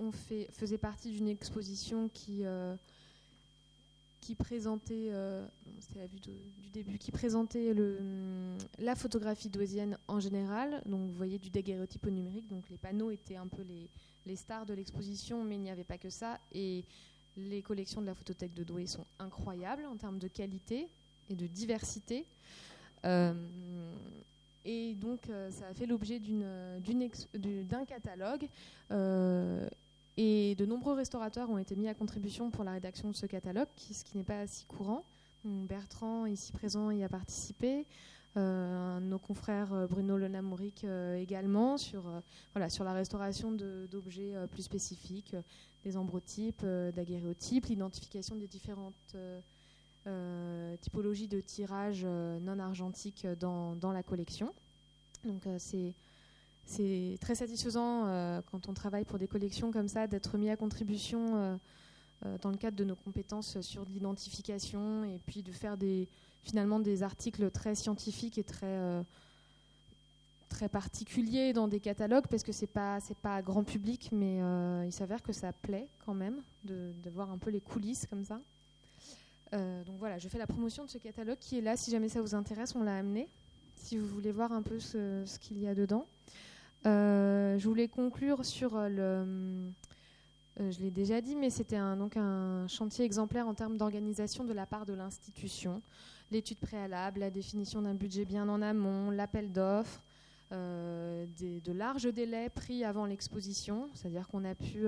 faisaient 0.53 0.79
partie 0.79 1.11
d'une 1.11 1.27
exposition 1.27 2.09
qui, 2.09 2.45
qui 4.27 4.35
présentait, 4.35 5.11
euh, 5.13 5.47
c'était 5.79 6.01
la 6.01 6.07
vue 6.09 6.19
du 6.19 6.33
début, 6.73 6.99
qui 6.99 7.13
présentait 7.13 7.73
le, 7.73 7.99
hum, 8.01 8.59
la 8.81 8.97
photographie 8.97 9.49
douésienne 9.49 9.97
en 10.09 10.19
général. 10.19 10.83
Donc 10.85 11.03
vous 11.03 11.17
voyez 11.17 11.39
du 11.39 11.49
daguerreotype 11.49 12.05
au 12.05 12.11
numérique. 12.11 12.49
Donc 12.49 12.69
les 12.69 12.77
panneaux 12.77 13.13
étaient 13.13 13.37
un 13.37 13.47
peu 13.47 13.63
les, 13.63 13.89
les 14.27 14.35
stars 14.35 14.67
de 14.67 14.75
l'exposition, 14.75 15.45
mais 15.45 15.55
il 15.55 15.61
n'y 15.61 15.71
avait 15.71 15.85
pas 15.85 15.97
que 15.97 16.11
ça. 16.11 16.41
Et 16.53 16.83
les 17.37 17.63
collections 17.63 18.01
de 18.01 18.07
la 18.07 18.17
photothèque 18.17 18.53
de 18.55 18.65
Douai 18.65 18.89
sont 18.89 19.05
incroyables 19.21 19.87
en 19.87 19.95
termes 19.95 20.19
de 20.19 20.27
qualité 20.27 20.89
et 21.31 21.37
de 21.37 21.47
diversité. 21.47 22.25
Euh, 23.05 23.33
et 24.65 24.95
donc, 24.95 25.21
euh, 25.31 25.53
ça 25.53 25.69
a 25.69 25.75
fait 25.75 25.87
l'objet 25.87 26.19
d'un 26.19 27.85
catalogue. 27.85 28.49
Et 30.17 30.55
de 30.55 30.65
nombreux 30.65 30.95
restaurateurs 30.95 31.51
ont 31.51 31.59
été 31.59 31.77
mis 31.77 31.89
à 31.89 31.95
contribution 31.95 32.51
pour 32.51 32.65
la 32.65 32.73
rédaction 32.73 33.11
de 33.11 33.15
ce 33.15 33.27
catalogue, 33.27 33.69
ce 33.77 34.05
qui 34.05 34.17
n'est 34.17 34.25
pas 34.25 34.47
si 34.47 34.65
courant. 34.65 35.05
Bertrand, 35.45 36.27
ici 36.27 36.53
présent, 36.53 36.91
y 36.91 37.05
a 37.05 37.09
participé. 37.09 37.87
Euh, 38.37 39.01
nos 39.01 39.19
confrères 39.19 39.73
euh, 39.73 39.87
Bruno 39.87 40.19
Lenamouric 40.19 40.85
euh, 40.85 41.17
également 41.17 41.79
sur, 41.79 42.05
voilà, 42.53 42.69
sur 42.69 42.85
la 42.85 42.93
restauration 42.93 43.51
d'objets 43.53 44.35
plus 44.51 44.63
spécifiques, 44.63 45.35
des 45.85 45.97
ambrotypes, 45.97 46.65
daguerréotypes, 46.95 47.67
l'identification 47.67 48.37
des 48.37 48.49
différentes 48.49 49.17
typologies 50.81 51.29
de 51.29 51.41
tirage 51.41 52.05
non 52.05 52.59
argentiques 52.59 53.27
dans, 53.41 53.75
dans, 53.75 53.93
la 53.93 54.03
collection. 54.03 54.53
Donc 55.25 55.45
c'est 55.59 55.95
c'est 56.67 57.17
très 57.21 57.37
satisfaisant 57.37 58.07
euh, 58.07 58.43
quand 58.51 58.69
on 58.69 58.75
travaille 58.75 59.05
pour 59.05 59.19
des 59.19 59.29
collections 59.29 59.71
comme 59.71 59.87
ça 59.87 60.09
d'être 60.09 60.37
mis 60.37 60.51
à 60.51 60.57
contribution 60.57 61.37
euh, 61.37 61.57
euh, 62.25 62.39
dans 62.43 62.51
le 62.51 62.57
cadre 62.57 62.77
de 62.77 62.83
nos 62.83 62.97
compétences 62.97 63.61
sur 63.61 63.85
l'identification 63.85 65.05
et 65.05 65.21
puis 65.27 65.45
de 65.45 65.53
faire 65.53 65.77
des, 65.77 66.09
finalement 66.43 66.81
des 66.81 67.05
articles 67.05 67.51
très 67.53 67.77
scientifiques 67.77 68.37
et 68.37 68.43
très, 68.43 69.05
très 70.49 70.69
particuliers 70.69 71.53
dans 71.53 71.69
des 71.69 71.79
catalogues 71.79 72.27
parce 72.29 72.43
que 72.43 72.53
c'est 72.53 72.67
pas 72.67 72.99
c'est 72.99 73.17
pas 73.19 73.43
grand 73.43 73.63
public 73.63 74.11
mais 74.11 74.39
il 74.87 74.93
s'avère 74.93 75.23
que 75.23 75.33
ça 75.33 75.53
plaît 75.53 75.89
quand 76.05 76.15
même 76.15 76.43
de, 76.65 76.93
voir 77.11 77.31
un 77.31 77.39
peu 77.39 77.51
les 77.51 77.61
coulisses 77.61 78.07
comme 78.09 78.25
ça. 78.25 78.41
donc 79.53 79.99
voilà, 79.99 80.19
je 80.19 80.29
fais 80.29 80.39
la 80.39 80.49
promotion 80.49 80.85
de 80.85 80.91
ce 80.91 80.99
catalogue 80.99 81.39
qui 81.39 81.59
est 81.59 81.63
là. 81.63 81.77
Si 81.77 81.93
jamais 81.93 82.09
ça 82.09 82.21
vous 82.21 82.35
intéresse, 82.35 82.75
on 82.75 82.83
l'a 82.83 82.97
amené. 82.97 83.29
Si 83.77 83.99
vous 83.99 84.09
voulez 84.09 84.33
voir 84.33 84.51
un 84.53 84.63
peu 84.63 84.81
ce 84.81 85.39
qu'il 85.39 85.61
y 85.61 85.69
a 85.69 85.75
dedans. 85.75 86.07
Euh, 86.87 87.59
je 87.59 87.69
voulais 87.69 87.89
conclure 87.89 88.45
sur 88.45 88.77
euh, 88.77 88.89
le. 88.89 89.73
Euh, 90.61 90.71
je 90.71 90.81
l'ai 90.81 90.91
déjà 90.91 91.21
dit, 91.21 91.35
mais 91.35 91.51
c'était 91.51 91.77
un, 91.77 91.97
donc 91.97 92.17
un 92.17 92.67
chantier 92.69 93.05
exemplaire 93.05 93.47
en 93.49 93.55
termes 93.55 93.77
d'organisation 93.77 94.45
de 94.45 94.53
la 94.53 94.67
part 94.67 94.87
de 94.87 94.95
l'institution. 94.95 95.83
L'étude 96.31 96.59
préalable, 96.59 97.21
la 97.21 97.31
définition 97.31 97.83
d'un 97.83 97.95
budget 97.95 98.25
bien 98.25 98.49
en 98.49 98.63
amont, 98.63 99.11
l'appel 99.11 99.53
d'offres, 99.53 100.03
de 100.51 101.73
larges 101.73 102.13
délais 102.13 102.49
pris 102.49 102.85
avant 102.85 103.05
l'exposition, 103.05 103.91
c'est-à-dire 103.95 104.27
qu'on 104.29 104.45
a 104.45 104.55
pu 104.55 104.87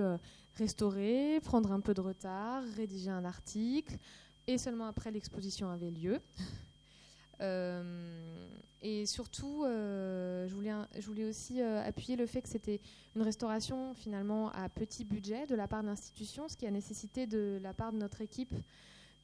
restaurer, 0.55 1.39
prendre 1.43 1.71
un 1.71 1.79
peu 1.79 1.93
de 1.93 2.01
retard, 2.01 2.63
rédiger 2.75 3.11
un 3.11 3.23
article, 3.23 3.97
et 4.47 4.57
seulement 4.57 4.87
après 4.87 5.11
l'exposition 5.11 5.69
avait 5.69 5.91
lieu. 5.91 6.19
Euh, 7.41 7.83
et 8.81 9.05
surtout, 9.05 9.65
euh, 9.65 10.47
je, 10.47 10.55
voulais, 10.55 11.25
aussi 11.25 11.61
euh, 11.61 11.83
appuyer 11.83 12.15
le 12.15 12.25
fait 12.25 12.41
que 12.41 12.47
c'était 12.47 12.79
une 13.15 13.21
restauration 13.21 13.93
finalement 13.93 14.51
à 14.51 14.69
petit 14.69 15.03
budget 15.03 15.47
de 15.47 15.55
la 15.55 15.67
part 15.67 15.81
de 15.81 15.87
l'institution, 15.87 16.47
ce 16.47 16.55
qui 16.55 16.65
a 16.65 16.71
nécessité 16.71 17.27
de 17.27 17.59
la 17.61 17.73
part 17.73 17.91
de 17.91 17.97
notre 17.97 18.21
équipe 18.21 18.55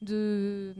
de, 0.02 0.74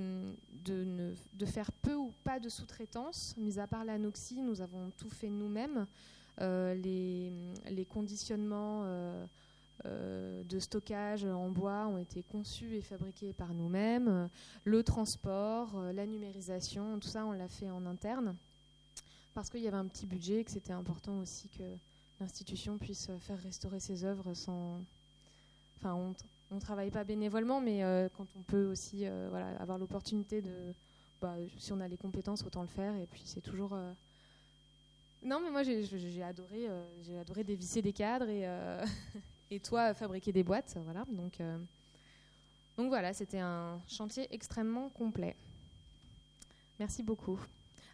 de, 0.62 1.46
faire 1.46 1.72
peu 1.72 1.94
ou 1.94 2.12
pas 2.22 2.38
de 2.38 2.50
sous-traitance. 2.50 3.34
Mis 3.38 3.58
à 3.58 3.66
part 3.66 3.84
l'anoxie, 3.84 4.42
nous 4.42 4.60
avons 4.60 4.90
tout 4.98 5.08
fait 5.08 5.30
nous-mêmes. 5.30 5.86
les, 6.38 7.32
les, 7.70 7.84
conditionnements 7.86 8.84
de 9.84 10.58
stockage 10.58 11.24
en 11.24 11.50
bois 11.50 11.86
ont 11.86 11.98
été 11.98 12.22
conçus 12.22 12.76
et 12.76 12.82
fabriqués 12.82 13.32
par 13.32 13.54
nous-mêmes. 13.54 14.28
Le 14.64 14.82
transport, 14.82 15.76
euh, 15.76 15.92
la 15.92 16.06
numérisation, 16.06 16.98
tout 16.98 17.08
ça, 17.08 17.26
on 17.26 17.32
l'a 17.32 17.48
fait 17.48 17.70
en 17.70 17.86
interne 17.86 18.34
parce 19.34 19.50
qu'il 19.50 19.60
y 19.60 19.68
avait 19.68 19.76
un 19.76 19.86
petit 19.86 20.06
budget 20.06 20.40
et 20.40 20.44
que 20.44 20.50
c'était 20.50 20.72
important 20.72 21.18
aussi 21.18 21.48
que 21.48 21.62
l'institution 22.20 22.78
puisse 22.78 23.10
faire 23.20 23.38
restaurer 23.40 23.80
ses 23.80 24.04
œuvres 24.04 24.34
sans. 24.34 24.80
Enfin, 25.78 25.94
on 26.50 26.54
ne 26.54 26.60
travaille 26.60 26.90
pas 26.90 27.04
bénévolement, 27.04 27.60
mais 27.60 27.84
euh, 27.84 28.08
quand 28.16 28.26
on 28.36 28.42
peut 28.42 28.64
aussi 28.64 29.04
voilà, 29.30 29.48
avoir 29.60 29.78
l'opportunité 29.78 30.40
de. 30.40 30.74
Bah, 31.20 31.34
si 31.58 31.72
on 31.72 31.80
a 31.80 31.88
les 31.88 31.96
compétences, 31.96 32.42
autant 32.44 32.62
le 32.62 32.68
faire. 32.68 32.94
Et 32.96 33.06
puis 33.06 33.22
c'est 33.24 33.42
toujours. 33.42 33.76
Non, 35.22 35.40
mais 35.40 35.50
moi 35.50 35.62
j'ai 35.62 36.22
adoré, 36.22 36.68
j'ai 37.02 37.18
adoré 37.18 37.44
dévisser 37.44 37.82
des 37.82 37.92
cadres 37.92 38.28
et, 38.28 38.46
et 39.50 39.60
toi 39.60 39.94
fabriquer 39.94 40.32
des 40.32 40.42
boîtes. 40.42 40.76
Voilà. 40.84 41.04
Donc, 41.10 41.40
euh, 41.40 41.58
donc 42.76 42.88
voilà, 42.88 43.12
c'était 43.12 43.38
un 43.38 43.80
chantier 43.88 44.26
extrêmement 44.30 44.88
complet. 44.90 45.36
Merci 46.78 47.02
beaucoup. 47.02 47.40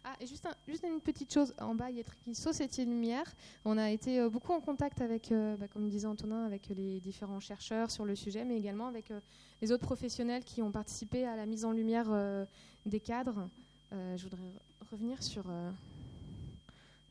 Ah, 0.05 0.17
et 0.19 0.25
juste, 0.27 0.45
une 0.83 0.99
petite 0.99 1.33
chose, 1.33 1.53
en 1.59 1.75
bas, 1.75 1.89
il 1.89 1.95
y 1.95 2.01
a 2.01 2.03
qui 2.03 2.35
Société 2.35 2.83
Lumière. 2.83 3.33
On 3.63 3.77
a 3.77 3.89
été 3.89 4.19
euh, 4.19 4.29
beaucoup 4.29 4.51
en 4.51 4.59
contact 4.59 4.99
avec, 4.99 5.31
euh, 5.31 5.55
bah, 5.55 5.69
comme 5.69 5.87
disait 5.87 6.07
Antonin, 6.07 6.45
avec 6.45 6.67
les 6.67 6.99
différents 6.99 7.39
chercheurs 7.39 7.89
sur 7.89 8.03
le 8.03 8.13
sujet, 8.13 8.43
mais 8.43 8.57
également 8.57 8.87
avec 8.87 9.13
les 9.61 9.71
autres 9.71 9.85
professionnels 9.85 10.43
qui 10.43 10.61
ont 10.61 10.71
participé 10.71 11.25
à 11.25 11.37
la 11.37 11.45
mise 11.45 11.63
en 11.63 11.71
lumière 11.71 12.09
des 12.85 12.99
cadres. 12.99 13.47
je 13.91 14.23
voudrais 14.23 14.51
revenir 14.91 15.23
sur, 15.23 15.45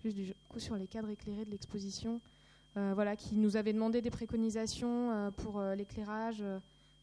juste 0.05 0.17
du 0.17 0.35
coup, 0.51 0.61
sur 0.61 0.77
les 0.77 0.87
cadres 0.87 1.09
éclairés 1.09 1.47
de 1.47 1.51
l'exposition. 1.51 2.21
Euh, 2.79 2.93
voilà, 2.95 3.17
qui 3.17 3.35
nous 3.35 3.57
avait 3.57 3.75
demandé 3.75 4.01
des 4.01 4.11
préconisations 4.11 5.13
euh, 5.13 5.31
pour 5.31 5.59
euh, 5.59 5.75
l'éclairage. 5.75 6.43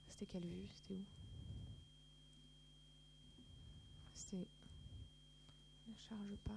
C'était 0.10 0.26
quelle 0.26 0.42
vue 0.42 0.68
C'était 0.74 0.96
où? 0.96 1.04
C'était. 4.16 4.48
Ne 5.88 5.94
charge 6.10 6.38
pas. 6.44 6.54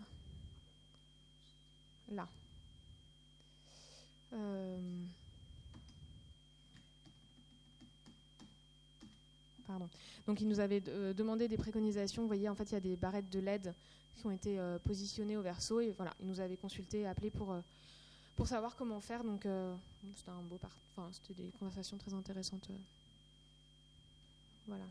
Là. 2.14 2.26
Pardon. 9.66 9.88
Donc 10.26 10.40
il 10.40 10.48
nous 10.48 10.60
avait 10.60 10.80
demandé 10.80 11.48
des 11.48 11.58
préconisations. 11.58 12.22
Vous 12.22 12.28
voyez, 12.28 12.48
en 12.48 12.54
fait, 12.54 12.64
il 12.64 12.72
y 12.72 12.76
a 12.76 12.80
des 12.80 12.96
barrettes 12.96 13.30
de 13.30 13.40
LED 13.40 13.74
qui 14.16 14.26
ont 14.26 14.30
été 14.30 14.58
positionnées 14.84 15.36
au 15.36 15.42
verso. 15.42 15.80
Et 15.80 15.92
voilà, 15.92 16.14
il 16.20 16.26
nous 16.26 16.40
avait 16.40 16.56
consulté, 16.56 17.06
appelé 17.06 17.30
pour, 17.30 17.54
pour 18.36 18.46
savoir 18.46 18.76
comment 18.76 19.00
faire. 19.00 19.24
Donc 19.24 19.46
c'était 20.16 20.30
un 20.30 20.42
beau 20.42 20.58
enfin, 20.96 21.10
c'était 21.12 21.42
des 21.42 21.50
conversations 21.58 21.98
très 21.98 22.14
intéressantes. 22.14 22.70
Voilà 24.66 24.84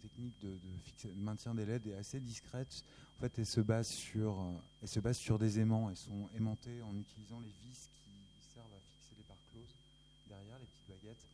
technique 0.00 0.34
de, 0.42 0.58
maintien 1.16 1.54
des 1.54 1.64
LED 1.64 1.86
est 1.88 1.94
assez 1.94 2.20
discrète. 2.20 2.84
En 3.18 3.20
fait, 3.20 3.38
elle 3.38 3.46
se 3.46 3.60
base 3.60 3.88
sur, 3.88 4.36
elle 4.82 4.88
se 4.88 5.00
base 5.00 5.18
sur 5.18 5.38
des 5.38 5.58
aimants. 5.60 5.90
Elles 5.90 5.96
sont 5.96 6.28
aimantées 6.36 6.82
en 6.82 6.96
utilisant 6.96 7.40
les 7.40 7.52
vis 7.62 7.88
qui 8.04 8.54
servent 8.54 8.72
à 8.72 8.80
fixer 8.80 9.14
les 9.16 9.24
parts 9.24 9.36
closes 9.52 9.74
derrière 10.28 10.58
les 10.58 10.66
petites 10.66 10.88
baguettes. 10.88 11.26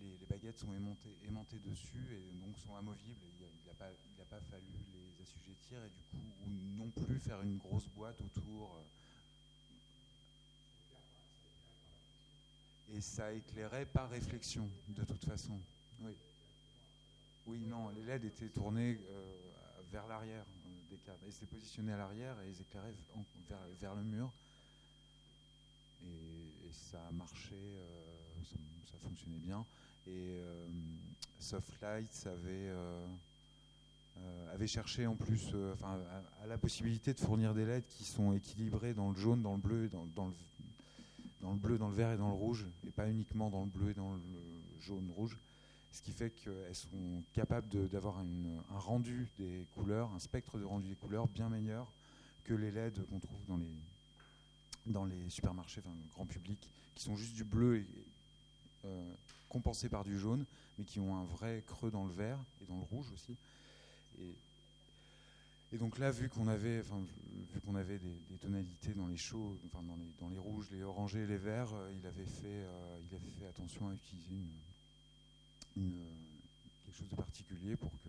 Les, 0.00 0.26
baguettes 0.28 0.58
sont 0.58 0.72
aimantées, 0.74 1.58
dessus 1.64 2.06
et 2.12 2.32
donc 2.44 2.56
sont 2.58 2.76
amovibles. 2.76 3.20
Il 3.40 3.66
n'a 3.66 3.74
pas, 3.74 3.90
pas, 4.30 4.40
fallu 4.50 4.64
les 4.92 5.22
assujettir 5.22 5.78
et 5.84 5.88
du 5.88 6.02
coup 6.10 6.26
ou 6.44 6.50
non 6.76 6.90
plus 6.90 7.18
faire 7.18 7.40
une 7.42 7.56
grosse 7.56 7.88
boîte 7.96 8.20
autour. 8.20 8.78
Et 12.94 13.00
ça 13.00 13.32
éclairait 13.32 13.86
par 13.86 14.08
réflexion, 14.10 14.68
de 14.88 15.04
toute 15.04 15.24
façon. 15.24 15.60
Oui. 16.00 16.12
Oui, 17.46 17.64
non, 17.64 17.90
les 17.90 18.02
LED 18.02 18.24
étaient 18.24 18.48
tournés 18.48 18.98
euh, 19.08 19.36
vers 19.92 20.06
l'arrière 20.08 20.44
euh, 20.44 20.90
des 20.90 20.96
câbles. 20.98 21.18
Ils 21.26 21.34
étaient 21.34 21.46
positionnés 21.46 21.92
à 21.92 21.96
l'arrière 21.96 22.36
et 22.40 22.50
ils 22.50 22.60
éclairaient 22.60 22.94
vers, 23.80 23.94
le 23.94 24.02
mur. 24.02 24.32
Et, 26.04 26.70
ça 26.72 26.98
a 27.08 27.12
marché, 27.12 27.54
euh, 27.54 28.42
ça, 28.90 28.98
fonctionnait 28.98 29.38
bien. 29.38 29.64
Et 30.08 30.38
Softlights 31.40 32.26
avait, 32.26 32.70
avait 34.52 34.66
cherché 34.66 35.06
en 35.06 35.16
plus 35.16 35.54
enfin, 35.72 35.98
à, 36.42 36.46
la 36.46 36.58
possibilité 36.58 37.12
de 37.12 37.18
fournir 37.18 37.54
des 37.54 37.64
LED 37.64 37.86
qui 37.88 38.04
sont 38.04 38.32
équilibrés 38.32 38.94
dans 38.94 39.10
le 39.10 39.16
jaune, 39.16 39.42
dans 39.42 39.54
le 39.54 39.60
bleu, 39.60 39.88
dans, 39.88 40.06
dans, 40.14 40.28
le, 40.28 40.34
dans 41.40 41.52
le 41.52 41.58
bleu, 41.58 41.78
dans 41.78 41.88
le 41.88 41.94
vert 41.94 42.12
et 42.12 42.16
dans 42.16 42.28
le 42.28 42.34
rouge, 42.34 42.66
et 42.86 42.90
pas 42.90 43.08
uniquement 43.08 43.50
dans 43.50 43.64
le 43.64 43.70
bleu 43.70 43.90
et 43.90 43.94
dans 43.94 44.12
le 44.12 44.20
jaune-rouge 44.80 45.38
ce 45.96 46.02
qui 46.02 46.12
fait 46.12 46.30
qu'elles 46.30 46.74
sont 46.74 47.22
capables 47.32 47.88
d'avoir 47.88 48.18
un 48.18 48.78
rendu 48.78 49.28
des 49.38 49.66
couleurs, 49.74 50.10
un 50.14 50.18
spectre 50.18 50.58
de 50.58 50.64
rendu 50.64 50.88
des 50.88 50.94
couleurs 50.94 51.26
bien 51.26 51.48
meilleur 51.48 51.90
que 52.44 52.52
les 52.52 52.70
LED 52.70 53.06
qu'on 53.06 53.18
trouve 53.18 53.42
dans 53.46 53.56
les, 53.56 53.74
dans 54.84 55.06
les 55.06 55.30
supermarchés, 55.30 55.80
enfin, 55.82 55.96
grand 56.12 56.26
public, 56.26 56.58
qui 56.94 57.02
sont 57.02 57.16
juste 57.16 57.34
du 57.34 57.44
bleu 57.44 57.78
et, 57.78 57.86
euh, 58.84 59.14
compensé 59.48 59.88
par 59.88 60.04
du 60.04 60.18
jaune, 60.18 60.44
mais 60.78 60.84
qui 60.84 61.00
ont 61.00 61.16
un 61.16 61.24
vrai 61.24 61.64
creux 61.66 61.90
dans 61.90 62.04
le 62.04 62.12
vert 62.12 62.38
et 62.60 62.66
dans 62.66 62.76
le 62.76 62.84
rouge 62.84 63.10
aussi. 63.14 63.34
Et 65.76 65.78
donc 65.78 65.98
là, 65.98 66.10
vu 66.10 66.30
qu'on 66.30 66.48
avait, 66.48 66.80
enfin, 66.80 67.04
vu 67.52 67.60
qu'on 67.60 67.74
avait 67.74 67.98
des, 67.98 68.38
tonalités 68.40 68.94
dans 68.94 69.08
les 69.08 69.18
chauds, 69.18 69.58
enfin, 69.66 69.84
dans, 69.84 69.96
les, 69.96 70.10
dans 70.18 70.30
les 70.30 70.38
rouges, 70.38 70.70
les 70.70 70.82
orangés, 70.82 71.26
les 71.26 71.36
verts, 71.36 71.74
euh, 71.74 71.92
il, 71.94 72.06
avait 72.06 72.24
fait, 72.24 72.64
euh, 72.64 72.98
il 73.04 73.14
avait 73.14 73.30
fait 73.38 73.46
attention 73.46 73.88
à 73.88 73.92
utiliser 73.92 74.34
une, 75.76 76.00
quelque 76.84 76.96
chose 76.96 77.08
de 77.10 77.16
particulier 77.16 77.76
pour 77.76 77.90
que 77.90 78.08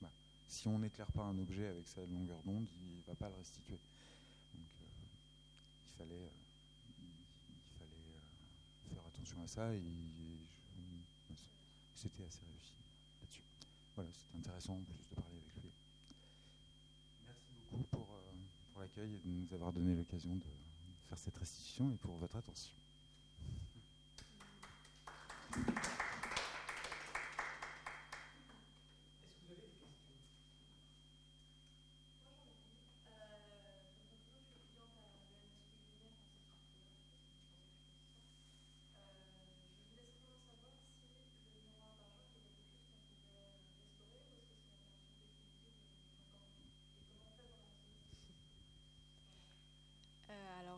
bah, 0.00 0.10
si 0.46 0.68
on 0.68 0.78
n'éclaire 0.78 1.10
pas 1.10 1.24
un 1.24 1.38
objet 1.38 1.66
avec 1.66 1.88
sa 1.88 2.02
longueur 2.06 2.40
d'onde, 2.44 2.66
il 2.84 2.98
ne 2.98 3.02
va 3.08 3.14
pas 3.14 3.28
le 3.28 3.34
restituer. 3.34 3.78
Donc 4.54 4.68
euh, 4.80 4.86
il 5.86 5.98
fallait, 5.98 6.14
euh, 6.14 6.38
il, 7.50 7.78
fallait 7.78 8.06
euh, 8.14 8.94
faire 8.94 9.02
attention 9.12 9.42
à 9.42 9.48
ça 9.48 9.74
et, 9.74 9.82
c'était 11.96 12.22
assez 12.22 12.46
réussi 12.46 12.78
là-dessus. 13.20 13.42
Voilà, 13.96 14.08
c'était 14.14 14.38
intéressant 14.38 14.74
en 14.74 14.82
plus 14.86 15.10
de 15.10 15.14
parler 15.20 15.34
avec 15.34 15.64
lui. 15.64 15.70
Merci 17.26 17.50
beaucoup 17.72 17.82
pour, 17.90 18.06
de 19.06 19.30
nous 19.30 19.54
avoir 19.54 19.72
donné 19.72 19.94
l'occasion 19.94 20.34
de 20.34 20.44
faire 21.08 21.18
cette 21.18 21.36
restitution 21.36 21.90
et 21.90 21.96
pour 21.96 22.16
votre 22.16 22.36
attention. 22.36 22.74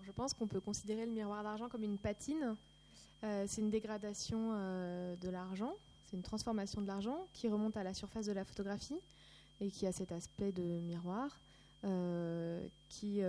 Je 0.03 0.13
pense 0.13 0.35
qu'on 0.35 0.47
peut 0.47 0.61
considérer 0.61 1.07
le 1.07 1.13
miroir 1.13 1.43
d'argent 1.43 1.69
comme 1.69 1.83
une 1.83 1.99
patine. 1.99 2.57
Euh, 3.23 3.45
c'est 3.47 3.61
une 3.61 3.71
dégradation 3.71 4.53
euh, 4.53 5.15
de 5.17 5.29
l'argent, 5.29 5.75
c'est 6.07 6.17
une 6.17 6.23
transformation 6.23 6.81
de 6.81 6.87
l'argent 6.87 7.27
qui 7.33 7.49
remonte 7.49 7.77
à 7.77 7.83
la 7.83 7.93
surface 7.93 8.27
de 8.27 8.33
la 8.33 8.45
photographie 8.45 8.99
et 9.61 9.71
qui 9.71 9.87
a 9.87 9.93
cet 9.93 10.11
aspect 10.11 10.53
de 10.53 10.63
miroir 10.63 11.39
euh, 11.85 12.67
qui, 12.89 13.21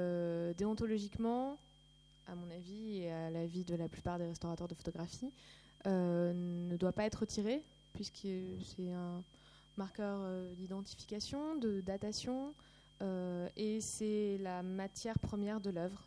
déontologiquement, 0.58 1.58
à 2.28 2.36
mon 2.36 2.50
avis 2.52 3.00
et 3.00 3.12
à 3.12 3.30
l'avis 3.30 3.66
de 3.66 3.76
la 3.76 3.90
plupart 3.90 4.18
des 4.18 4.28
restaurateurs 4.28 4.68
de 4.68 4.76
photographie, 4.76 5.32
ne 5.86 6.76
doit 6.78 6.94
pas 6.94 7.04
être 7.04 7.22
retiré 7.22 7.62
puisque 7.94 8.28
c'est 8.64 8.92
un 8.94 9.22
marqueur 9.76 10.20
d'identification, 10.56 11.56
de 11.56 11.82
datation, 11.82 12.54
et 13.58 13.82
c'est 13.82 14.38
la 14.40 14.64
matière 14.64 15.20
première 15.20 15.60
de 15.60 15.70
l'œuvre. 15.70 16.02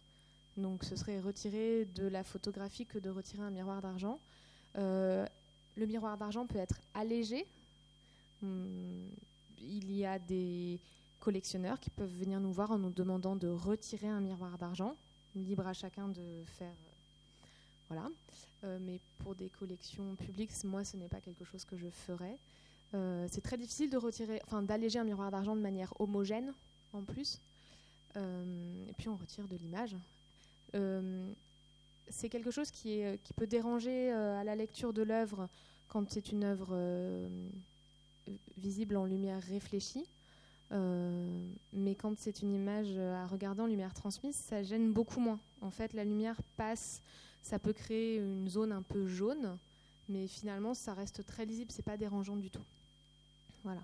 Donc 0.57 0.85
ce 0.85 0.95
serait 0.95 1.21
retirer 1.21 1.85
de 1.97 2.07
la 2.07 2.23
photographie 2.23 2.87
que 2.87 2.99
de 2.99 3.11
retirer 3.11 3.43
un 3.43 3.51
miroir 3.51 3.81
d'argent. 3.83 4.21
Euh, 4.77 5.27
le 5.77 5.87
miroir 5.87 6.17
d'argent 6.17 6.47
peut 6.47 6.59
être 6.59 6.81
allégé. 6.95 7.47
Hmm, 8.41 9.09
il 9.59 9.93
y 9.93 10.05
a 10.05 10.19
des 10.19 10.79
collectionneurs 11.21 11.81
qui 11.81 11.91
peuvent 11.91 12.13
venir 12.19 12.39
nous 12.39 12.53
voir 12.53 12.71
en 12.71 12.79
nous 12.79 12.91
demandant 12.91 13.35
de 13.35 13.49
retirer 13.49 14.09
un 14.09 14.21
miroir 14.21 14.57
d'argent. 14.59 14.95
Libre 15.35 15.67
à 15.67 15.73
chacun 15.73 16.09
de 16.09 16.45
faire. 16.59 16.69
Euh, 16.69 17.47
voilà. 17.89 18.09
Euh, 18.63 18.79
mais 18.81 19.01
pour 19.19 19.35
des 19.35 19.49
collections 19.49 20.15
publiques, 20.15 20.53
moi, 20.63 20.85
ce 20.85 20.97
n'est 20.97 21.09
pas 21.09 21.21
quelque 21.21 21.45
chose 21.45 21.65
que 21.65 21.77
je 21.77 21.89
ferais. 21.89 22.39
c'est 23.29 23.43
très 23.43 23.59
difficile 23.59 23.91
de 23.91 23.97
retirer, 23.97 24.41
enfin, 24.47 24.63
d'alléger 24.63 25.01
un 25.01 25.05
miroir 25.05 25.33
d'argent 25.33 25.57
de 25.57 25.61
manière 25.61 25.93
homogène, 26.01 26.53
en 26.93 27.03
plus. 27.03 27.41
et 28.15 28.93
puis 28.97 29.09
on 29.09 29.17
retire 29.17 29.49
de 29.49 29.57
l'image. 29.57 29.97
Euh, 30.75 31.33
c'est 32.09 32.29
quelque 32.29 32.51
chose 32.51 32.70
qui, 32.70 33.03
peut 33.37 33.47
déranger 33.47 34.12
euh, 34.12 34.39
à 34.39 34.45
la 34.45 34.55
lecture 34.55 34.93
de 34.93 35.03
l'œuvre 35.03 35.49
quand 35.89 36.11
c'est 36.11 36.33
une 36.33 36.45
œuvre 36.45 36.70
euh, 36.72 37.29
visible 38.59 38.97
en 38.97 39.05
lumière 39.05 39.43
réfléchie. 39.43 40.07
mais 41.72 41.95
quand 41.95 42.18
c'est 42.18 42.43
une 42.43 42.53
image 42.53 42.99
à 42.99 43.27
regarder 43.27 43.62
en 43.62 43.66
lumière 43.66 43.95
transmise, 43.95 44.35
ça 44.35 44.62
gêne 44.62 44.93
beaucoup 44.93 45.20
moins. 45.20 45.39
En 45.61 45.70
fait, 45.70 45.93
la 45.93 46.05
lumière 46.05 46.41
passe, 46.57 47.01
ça 47.43 47.59
peut 47.59 47.72
créer 47.72 48.18
une 48.18 48.49
zone 48.49 48.72
un 48.72 48.83
peu 48.83 49.07
jaune, 49.07 49.57
mais 50.09 50.27
finalement, 50.27 50.75
ça 50.75 50.95
reste 50.95 51.25
très 51.25 51.47
lisible, 51.47 51.70
c'est 51.70 51.85
pas 51.85 51.97
dérangeant 51.97 52.37
du 52.37 52.51
tout. 52.51 52.64
Voilà. 53.62 53.83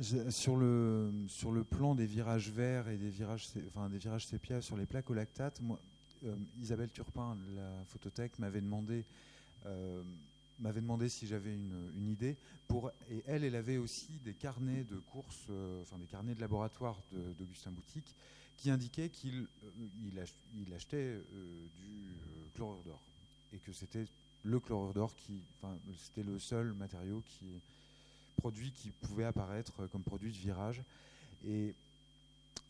Sur, 0.00 0.56
le, 0.56 1.10
sur 1.28 1.52
le 1.52 1.64
plan 1.64 1.94
des 1.94 2.06
virages 2.06 2.50
verts 2.50 2.88
et 2.88 2.96
des 2.96 3.10
virages, 3.10 3.48
enfin, 3.68 3.88
des 3.88 3.98
virages 3.98 4.26
sépia 4.26 4.60
sur 4.60 4.76
les 4.76 4.86
plaques 4.86 5.10
au 5.10 5.14
lactate, 5.14 5.60
moi, 5.60 5.80
Isabelle 6.60 6.90
Turpin, 6.90 7.36
la 7.54 7.84
photothèque, 7.86 8.38
m'avait 8.38 8.60
demandé 8.60 9.04
m'avait 10.58 10.80
demandé 10.80 11.08
si 11.08 11.26
j'avais 11.26 11.52
une, 11.52 11.92
une, 11.96 12.08
idée. 12.08 12.36
Pour, 12.68 12.90
et 13.10 13.22
elle, 13.26 13.44
elle 13.44 13.54
avait 13.54 13.76
aussi 13.76 14.08
des 14.24 14.32
carnets 14.32 14.84
de 14.84 14.96
courses, 14.96 15.48
enfin 15.82 15.98
des 15.98 16.06
carnets 16.06 16.34
de 16.34 16.40
laboratoire 16.40 16.98
d'Augustin 17.38 17.70
Boutique, 17.70 18.14
qui 18.56 18.70
indiquaient 18.70 19.10
qu'il 19.10 19.46
il, 20.06 20.74
achetait 20.74 21.20
du 21.76 22.50
chlorure 22.54 22.82
d'or 22.84 23.00
et 23.52 23.58
que 23.58 23.72
c'était 23.72 24.06
le 24.42 24.60
chlorure 24.60 24.94
d'or 24.94 25.14
qui, 25.14 25.42
enfin, 25.56 25.76
c'était 25.98 26.22
le 26.22 26.38
seul 26.38 26.72
matériau 26.72 27.22
qui 27.26 27.46
produit 28.36 28.72
qui 28.72 28.90
pouvait 28.90 29.24
apparaître 29.24 29.86
comme 29.88 30.02
produit 30.02 30.30
de 30.30 30.36
virage. 30.36 30.82
Et 31.46 31.74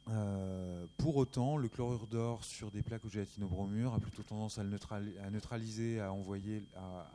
euh, 0.09 0.85
pour 0.99 1.17
autant, 1.17 1.57
le 1.57 1.69
chlorure 1.69 2.07
d'or 2.07 2.45
sur 2.45 2.71
des 2.71 2.83
plaques 2.83 3.05
au 3.05 3.09
gélatinobromure 3.09 3.95
a 3.95 3.99
plutôt 3.99 4.23
tendance 4.23 4.59
à, 4.59 4.63
à 4.63 5.31
neutraliser, 5.31 6.01
à 6.01 6.13
envoyer, 6.13 6.63
à, 6.77 7.07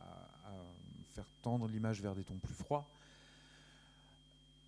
faire 1.14 1.26
tendre 1.41 1.68
l'image 1.68 2.02
vers 2.02 2.16
des 2.16 2.24
tons 2.24 2.38
plus 2.41 2.54
froids. 2.54 2.88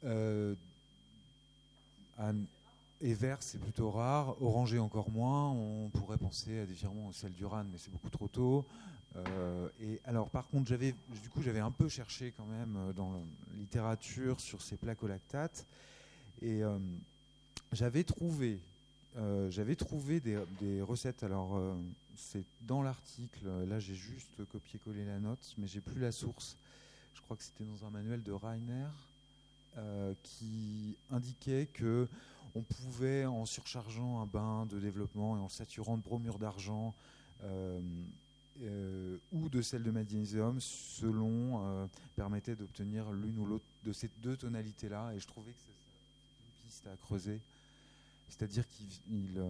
Euh, 0.03 0.55
et 3.01 3.13
vert, 3.13 3.37
c'est 3.41 3.59
plutôt 3.59 3.91
rare. 3.91 4.41
Orangé, 4.41 4.79
encore 4.79 5.09
moins. 5.09 5.51
On 5.51 5.89
pourrait 5.89 6.17
penser 6.17 6.59
à 6.59 6.65
des 6.65 6.73
virements 6.73 7.07
au 7.07 7.13
sel 7.13 7.31
d'urane, 7.33 7.67
mais 7.71 7.77
c'est 7.77 7.91
beaucoup 7.91 8.09
trop 8.09 8.27
tôt. 8.27 8.65
Euh, 9.15 9.69
et 9.81 9.99
alors, 10.05 10.29
par 10.29 10.47
contre, 10.47 10.67
j'avais, 10.69 10.95
du 11.21 11.29
coup, 11.29 11.41
j'avais 11.41 11.59
un 11.59 11.71
peu 11.71 11.87
cherché 11.87 12.33
quand 12.35 12.45
même 12.45 12.75
euh, 12.77 12.93
dans 12.93 13.11
la 13.11 13.19
littérature 13.57 14.39
sur 14.39 14.61
ces 14.61 14.75
plaques 14.75 15.03
au 15.03 15.07
lactate, 15.07 15.65
et 16.41 16.63
euh, 16.63 16.77
j'avais 17.71 18.03
trouvé, 18.03 18.59
j'avais 19.49 19.75
trouvé 19.75 20.19
des, 20.19 20.81
recettes. 20.81 21.23
Alors, 21.23 21.61
c'est 22.17 22.43
dans 22.61 22.81
l'article. 22.81 23.47
Là, 23.67 23.79
j'ai 23.79 23.93
juste 23.93 24.43
copié-collé 24.51 25.05
la 25.05 25.19
note, 25.19 25.53
mais 25.57 25.67
j'ai 25.67 25.81
plus 25.81 26.01
la 26.01 26.11
source. 26.11 26.57
Je 27.13 27.21
crois 27.21 27.37
que 27.37 27.43
c'était 27.43 27.63
dans 27.63 27.85
un 27.85 27.91
manuel 27.91 28.23
de 28.23 28.31
Rainer 28.31 28.87
qui 30.23 30.95
indiquait 31.11 31.67
que 31.73 32.07
on 32.55 32.61
pouvait, 32.61 33.25
en 33.25 33.45
surchargeant 33.45 34.21
un 34.21 34.25
bain 34.25 34.65
de 34.65 34.79
développement 34.79 35.37
et 35.37 35.39
en 35.39 35.49
saturant 35.49 35.97
de 35.97 36.03
bromure 36.03 36.39
d'argent 36.39 36.93
euh, 38.61 38.63
euh, 38.63 39.17
ou 39.31 39.49
de 39.49 39.61
sel 39.61 39.83
de 39.83 39.91
magnésium, 39.91 40.59
selon, 40.59 41.61
euh, 41.65 41.85
permettait 42.15 42.55
d'obtenir 42.55 43.11
l'une 43.11 43.37
ou 43.39 43.45
l'autre 43.45 43.65
de 43.85 43.93
ces 43.93 44.09
deux 44.21 44.37
tonalités-là. 44.37 45.13
Et 45.15 45.19
je 45.19 45.27
trouvais 45.27 45.51
que 45.51 45.57
c'est 45.65 46.65
une 46.65 46.69
piste 46.69 46.87
à 46.87 46.95
creuser. 47.05 47.39
C'est-à-dire 48.29 48.65
qu'il, 48.67 49.41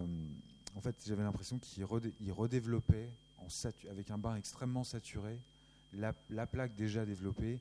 en 0.76 0.82
fait, 0.82 0.96
j'avais 1.06 1.24
l'impression 1.24 1.58
qu'il 1.58 1.86
redéveloppait 1.86 3.10
avec 3.90 4.10
un 4.10 4.18
bain 4.18 4.36
extrêmement 4.36 4.84
saturé 4.84 5.38
la, 5.94 6.46
plaque 6.46 6.76
déjà 6.76 7.06
développée, 7.06 7.60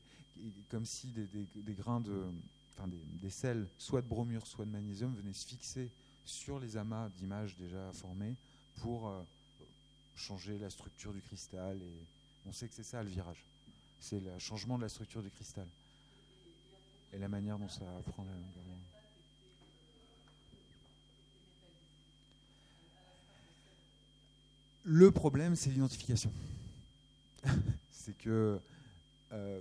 comme 0.70 0.84
si 0.84 1.08
des 1.08 1.74
grains 1.74 2.00
de 2.00 2.24
enfin 2.76 2.88
des, 3.20 3.30
sels, 3.30 3.66
soit 3.78 4.02
de 4.02 4.08
bromure, 4.08 4.46
soit 4.46 4.64
de 4.64 4.70
magnésium, 4.70 5.14
venaient 5.14 5.32
se 5.32 5.46
fixer 5.46 5.88
sur 6.24 6.58
les 6.58 6.76
amas 6.76 7.08
d'images 7.18 7.56
déjà 7.56 7.92
formés 7.92 8.34
pour 8.80 9.08
euh, 9.08 9.22
changer 10.16 10.58
la 10.58 10.70
structure 10.70 11.12
du 11.12 11.20
cristal. 11.20 11.76
Et 11.76 12.06
on 12.48 12.52
sait 12.52 12.68
que 12.68 12.74
c'est 12.74 12.82
ça 12.82 13.02
le 13.02 13.08
virage. 13.08 13.44
C'est 14.00 14.20
le 14.20 14.38
changement 14.38 14.76
de 14.76 14.82
la 14.82 14.88
structure 14.88 15.22
du 15.22 15.30
cristal. 15.30 15.66
Et 17.12 17.18
la 17.18 17.28
manière 17.28 17.58
dont 17.58 17.68
ça 17.68 17.84
prend 18.12 18.24
la 18.24 18.32
longueur. 18.32 18.62
Le 24.84 25.10
problème, 25.12 25.54
c'est 25.54 25.70
l'identification. 25.70 26.32
c'est 27.92 28.16
que 28.18 28.58
euh, 29.32 29.60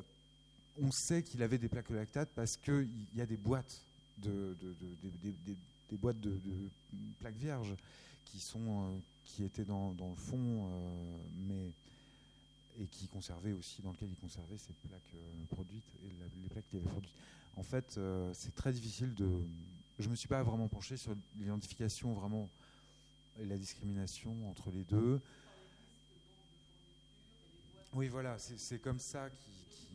on 0.81 0.91
sait 0.91 1.21
qu'il 1.21 1.43
avait 1.43 1.57
des 1.57 1.67
plaques 1.67 1.89
lactates 1.89 2.29
parce 2.35 2.57
qu'il 2.57 2.89
y 3.15 3.21
a 3.21 3.25
des 3.25 3.37
boîtes 3.37 3.81
de, 4.17 4.55
des, 4.61 5.97
boîtes 5.97 6.19
de, 6.19 6.39
plaques 7.19 7.35
vierges 7.35 7.75
qui 8.25 8.39
sont 8.39 8.59
euh, 8.59 8.97
qui 9.25 9.43
étaient 9.43 9.65
dans, 9.65 9.91
le 9.91 10.15
fond, 10.15 10.69
euh, 10.69 11.17
mais 11.47 11.71
et 12.79 12.87
qui 12.87 13.07
conservaient 13.07 13.51
aussi 13.51 13.81
dans 13.81 13.91
lequel 13.91 14.09
il 14.09 14.15
conservait 14.15 14.57
ces 14.57 14.73
plaques 14.87 15.01
euh, 15.15 15.45
produites 15.49 15.93
et 16.03 16.41
les 16.41 16.49
plaques 16.49 16.67
qu'il 16.69 16.79
avait 16.79 16.89
produites. 16.89 17.15
En 17.57 17.63
fait, 17.63 17.99
c'est 18.33 18.55
très 18.55 18.71
difficile 18.71 19.13
de. 19.13 19.29
Je 19.99 20.07
me 20.07 20.15
suis 20.15 20.29
pas 20.29 20.41
vraiment 20.41 20.69
penché 20.69 20.95
sur 20.95 21.13
l'identification 21.37 22.13
vraiment 22.13 22.49
et 23.39 23.45
la 23.45 23.57
discrimination 23.57 24.49
entre 24.49 24.71
les 24.71 24.83
deux. 24.83 25.19
Oui, 27.93 28.07
voilà, 28.07 28.37
c'est 28.39 28.79
comme 28.79 28.99
ça 28.99 29.29
qui, 29.29 29.90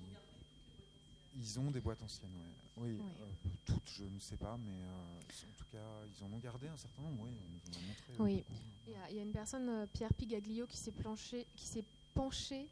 ils 1.39 1.59
ont 1.61 1.70
des 1.70 1.80
boîtes 1.80 2.03
anciennes, 2.03 2.30
oui. 2.76 2.99
Euh, 2.99 3.49
toutes, 3.64 3.91
je 3.97 4.05
ne 4.05 4.18
sais 4.18 4.37
pas, 4.37 4.59
mais 4.59 4.70
euh, 4.70 5.49
en 5.49 5.55
tout 5.57 5.64
cas, 5.70 5.78
ils 6.07 6.24
en 6.24 6.32
ont 6.32 6.39
gardé 6.39 6.68
un 6.68 6.76
certain 6.76 7.03
nombre, 7.03 7.24
oui. 7.24 7.30
oui, 8.18 8.45
il 8.87 9.16
y, 9.16 9.18
a 9.18 9.22
une 9.22 9.32
personne, 9.32 9.68
euh, 9.68 9.87
Pierre 9.93 10.12
Pigaglio, 10.14 10.66
qui 10.66 10.76
s'est 10.76 10.93
penché 12.14 12.68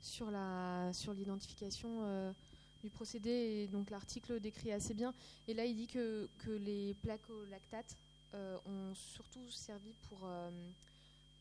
sur 0.00 0.30
la 0.30 0.90
sur 0.92 1.14
l'identification 1.14 2.34
du 2.82 2.90
procédé, 2.90 3.30
et 3.30 3.68
donc 3.68 3.90
l'article 3.90 4.40
décrit 4.40 4.72
assez 4.72 4.94
bien. 4.94 5.14
Et 5.46 5.54
là, 5.54 5.64
il 5.64 5.76
dit 5.76 5.86
que, 5.86 6.28
que 6.38 6.50
les 6.50 6.94
plaques 6.94 7.30
au 7.30 7.44
lactate 7.46 7.96
ont 8.34 8.94
surtout 8.94 9.48
servi 9.50 9.92
pour 10.08 10.28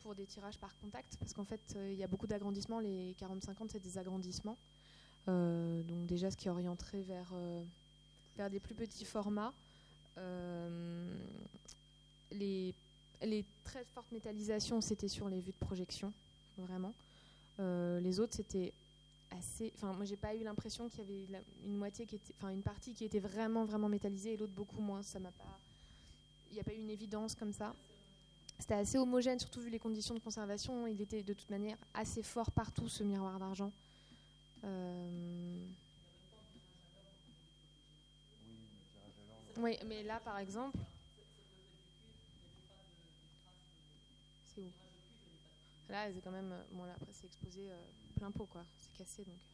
pour 0.03 0.15
des 0.15 0.26
tirages 0.26 0.59
par 0.59 0.76
contact, 0.80 1.17
parce 1.17 1.34
qu'en 1.34 1.43
fait, 1.43 1.76
il 1.76 1.95
y 1.95 2.03
a 2.03 2.07
beaucoup 2.07 2.28
d'agrandissements. 2.28 2.80
Les 2.80 3.15
40-50, 3.19 3.69
c'est 3.69 3.82
des 3.82 3.97
agrandissements. 3.97 4.57
Euh, 5.28 5.84
donc 5.84 6.07
déjà 6.07 6.32
ce 6.32 6.38
qui 6.38 6.49
orienterait 6.49 7.01
vers, 7.01 7.32
euh, 7.34 7.63
vers 8.38 8.49
des 8.49 8.59
plus 8.59 8.76
petits 8.76 9.05
formats. 9.05 9.53
Euh, 10.17 11.13
les, 12.32 12.74
très 13.63 13.86
fortes 13.93 14.11
métallisations, 14.11 14.82
c'était 14.82 15.07
sur 15.07 15.30
les 15.30 15.39
vues 15.39 15.51
de 15.51 15.65
projection, 15.65 16.11
vraiment. 16.57 16.93
les 17.59 18.19
autres, 18.19 18.36
c'était 18.36 18.74
assez. 19.38 19.72
Enfin, 19.76 19.93
moi, 19.93 20.05
j'ai 20.05 20.17
pas 20.17 20.34
eu 20.36 20.43
l'impression 20.43 20.89
qu'il 20.89 20.99
y 20.99 21.03
avait 21.03 21.43
une 21.65 21.78
moitié 21.78 22.05
qui 22.05 22.15
était, 22.15 22.34
enfin, 22.39 22.49
une 22.49 22.63
partie 22.63 22.93
qui 22.93 23.05
était 23.05 23.19
vraiment, 23.19 23.63
vraiment 23.65 23.89
métallisée 23.89 24.34
et 24.34 24.38
l'autre 24.38 24.53
beaucoup 24.53 24.82
moins. 24.82 25.03
Ça 25.03 25.19
m'a 25.19 25.32
pas. 25.32 25.59
Il 26.49 26.55
n'y 26.55 26.59
a 26.59 26.63
pas 26.63 26.74
eu 26.74 26.80
une 26.80 26.89
évidence 26.89 27.36
comme 27.36 27.53
ça. 27.53 27.76
C'était 28.59 28.74
assez 28.76 28.97
homogène, 28.97 29.39
surtout 29.39 29.61
vu 29.61 29.69
les 29.69 29.80
conditions 29.80 30.15
de 30.15 30.19
conservation. 30.19 30.88
Il 30.88 30.99
était 31.01 31.24
de 31.24 31.34
toute 31.34 31.49
manière 31.49 31.78
assez 31.93 32.24
fort 32.24 32.51
partout, 32.51 32.88
ce 32.88 33.03
miroir 33.03 33.39
d'argent. 33.39 33.72
Euh, 34.64 35.66
oui, 39.57 39.78
mais 39.86 40.03
là, 40.03 40.20
par 40.20 40.38
exemple, 40.39 40.78
c'est 44.55 44.62
où? 44.62 44.72
Là, 45.89 46.12
c'est 46.14 46.22
quand 46.22 46.32
même. 46.32 46.53
Bon, 46.72 46.84
là, 46.86 46.93
après, 46.95 47.12
c'est 47.14 47.28
exposé 47.28 47.72
euh, 47.72 47.76
plein 48.18 48.32
pot, 48.32 48.45
quoi. 48.45 48.64
C'est 48.78 48.97
cassé, 48.97 49.24
donc. 49.24 49.51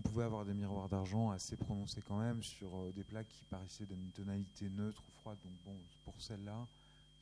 Pouvait 0.00 0.24
avoir 0.24 0.44
des 0.44 0.54
miroirs 0.54 0.88
d'argent 0.88 1.30
assez 1.30 1.56
prononcés 1.56 2.02
quand 2.02 2.18
même 2.18 2.42
sur 2.42 2.74
euh, 2.74 2.92
des 2.92 3.04
plaques 3.04 3.28
qui 3.28 3.44
paraissaient 3.44 3.86
d'une 3.86 4.10
tonalité 4.10 4.68
neutre 4.68 5.02
ou 5.08 5.12
froide. 5.20 5.38
Donc 5.44 5.54
bon, 5.64 5.76
pour 6.04 6.14
celle-là, 6.20 6.66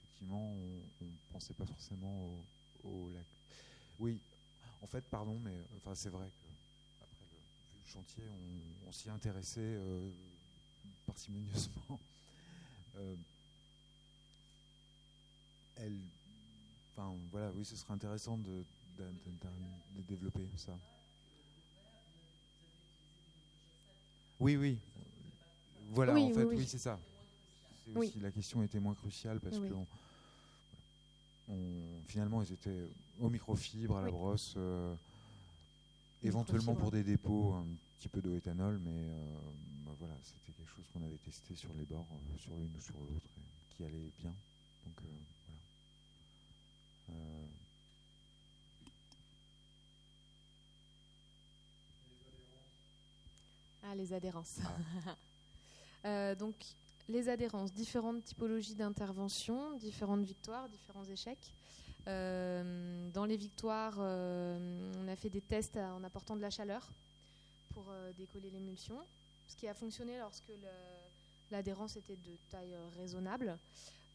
effectivement, 0.03 0.53
on 1.01 1.05
ne 1.05 1.11
pensait 1.33 1.55
pas 1.55 1.67
forcément 1.67 2.31
au, 2.83 3.11
lac. 3.11 3.25
Oui, 3.99 4.19
en 4.83 4.87
fait, 4.87 5.05
pardon, 5.05 5.39
mais 5.43 5.53
euh, 5.53 5.77
enfin, 5.77 5.95
c'est 5.95 6.11
vrai 6.11 6.27
que 6.27 7.05
après 7.05 7.27
le, 7.33 7.39
vu 7.39 7.81
le 7.85 7.91
chantier, 7.91 8.25
on, 8.87 8.93
s'y 8.93 9.11
intéressait 9.11 9.61
euh, 9.61 10.11
parcimonieusement. 11.07 11.99
elle, 15.77 15.99
enfin 16.93 17.13
voilà, 17.33 17.51
oui, 17.57 17.65
ce 17.65 17.75
serait 17.77 17.93
intéressant 17.95 18.39
de 18.39 18.65
développer 20.07 20.49
ça. 20.57 20.79
Oui, 24.45 24.57
oui. 24.57 24.79
Voilà, 25.93 26.15
en 26.15 26.31
fait, 26.31 26.45
oui, 26.45 26.67
c'est 26.67 26.77
ça. 26.77 27.01
Aussi, 27.95 28.21
la 28.21 28.31
question 28.31 28.63
était 28.63 28.79
moins 28.79 28.95
cruciale 28.95 29.41
parce 29.41 29.59
que 29.59 29.75
finalement, 32.09 32.43
ils 32.43 32.53
étaient 32.53 32.89
au 33.21 33.31
microfibre, 33.31 33.97
à 33.97 34.03
la 34.03 34.11
brosse, 34.11 34.55
euh, 34.59 34.95
éventuellement 36.23 36.75
pour 36.75 36.91
des 36.91 37.03
dépôts 37.03 37.55
un 37.55 37.65
petit 37.99 38.09
peu 38.11 38.21
d'eau 38.21 38.37
éthanol, 38.37 38.79
mais 38.85 39.09
bah, 39.87 39.93
voilà, 39.99 40.15
c'était 40.23 40.53
quelque 40.53 40.71
chose 40.77 40.85
qu'on 40.93 41.03
avait 41.03 41.17
testé 41.25 41.55
sur 41.55 41.73
les 41.79 41.85
bords, 41.87 42.07
sur 42.37 42.55
l'une 42.57 42.73
ou 42.77 42.81
sur 42.83 42.99
l'autre, 42.99 43.31
qui 43.71 43.85
allait 43.85 44.13
bien. 44.19 44.35
Donc 44.85 45.01
voilà. 47.09 47.19
Ah, 53.95 53.97
les 53.97 54.13
adhérences. 54.13 54.59
Ah. 56.03 56.35
donc, 56.39 56.55
les 57.09 57.29
adhérences, 57.29 57.73
différentes 57.73 58.25
typologies 58.25 58.75
d'intervention, 58.75 59.77
différentes 59.77 60.25
victoires, 60.25 60.69
différents 60.69 61.05
échecs. 61.05 61.55
Euh, 62.09 63.09
dans 63.11 63.25
les 63.25 63.37
victoires, 63.37 63.97
euh, 63.99 64.93
on 65.01 65.09
a 65.09 65.15
fait 65.17 65.31
des 65.31 65.41
tests 65.41 65.77
en 65.77 66.03
apportant 66.03 66.35
de 66.35 66.43
la 66.43 66.51
chaleur 66.51 66.91
pour 67.73 67.87
euh, 67.91 68.13
décoller 68.15 68.51
l'émulsion, 68.51 68.99
ce 69.47 69.57
qui 69.57 69.69
a 69.69 69.75
fonctionné 69.75 70.19
lorsque 70.19 70.53
l'adhérence 71.51 71.97
était 71.97 72.17
de 72.17 72.37
taille 72.51 72.77
raisonnable. 72.99 73.57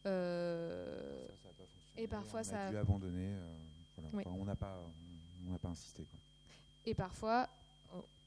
ça, 0.03 0.09
ça 0.11 1.49
pas 1.57 2.01
et 2.01 2.07
parfois, 2.07 2.41
on 2.41 2.43
ça 2.43 2.67
a 2.67 2.69
dû 2.69 2.77
abandonner. 2.77 3.33
on 4.25 4.45
n'a 4.45 4.55
pas, 4.55 4.77
on 5.47 5.57
pas 5.57 5.69
insisté. 5.69 6.05
Et 6.85 6.93
parfois, 6.93 7.49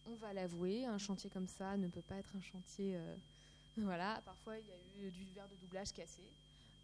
on 0.06 0.14
va 0.16 0.32
l'avouer, 0.32 0.84
un 0.84 0.98
chantier 0.98 1.30
comme 1.30 1.48
ça 1.48 1.76
ne 1.76 1.88
peut 1.88 2.02
pas 2.02 2.16
être 2.16 2.34
un 2.36 2.40
chantier. 2.40 2.98
voilà, 3.76 4.20
parfois 4.24 4.58
il 4.58 4.66
y 4.66 4.72
a 4.72 5.06
eu 5.06 5.10
du 5.10 5.24
verre 5.34 5.48
de 5.48 5.56
doublage 5.56 5.92
cassé 5.92 6.22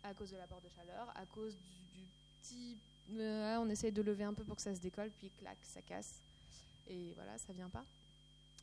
à 0.04 0.14
cause 0.14 0.30
de 0.30 0.36
l'apport 0.36 0.60
de 0.60 0.68
chaleur, 0.68 1.10
à 1.16 1.26
cause 1.26 1.56
du 1.56 1.78
euh, 3.16 3.56
on 3.58 3.68
essaye 3.68 3.92
de 3.92 4.02
lever 4.02 4.24
un 4.24 4.34
peu 4.34 4.44
pour 4.44 4.56
que 4.56 4.62
ça 4.62 4.74
se 4.74 4.80
décolle, 4.80 5.10
puis 5.18 5.30
clac, 5.38 5.56
ça 5.62 5.80
casse. 5.82 6.20
Et 6.88 7.12
voilà, 7.14 7.38
ça 7.38 7.52
vient 7.52 7.68
pas. 7.70 7.84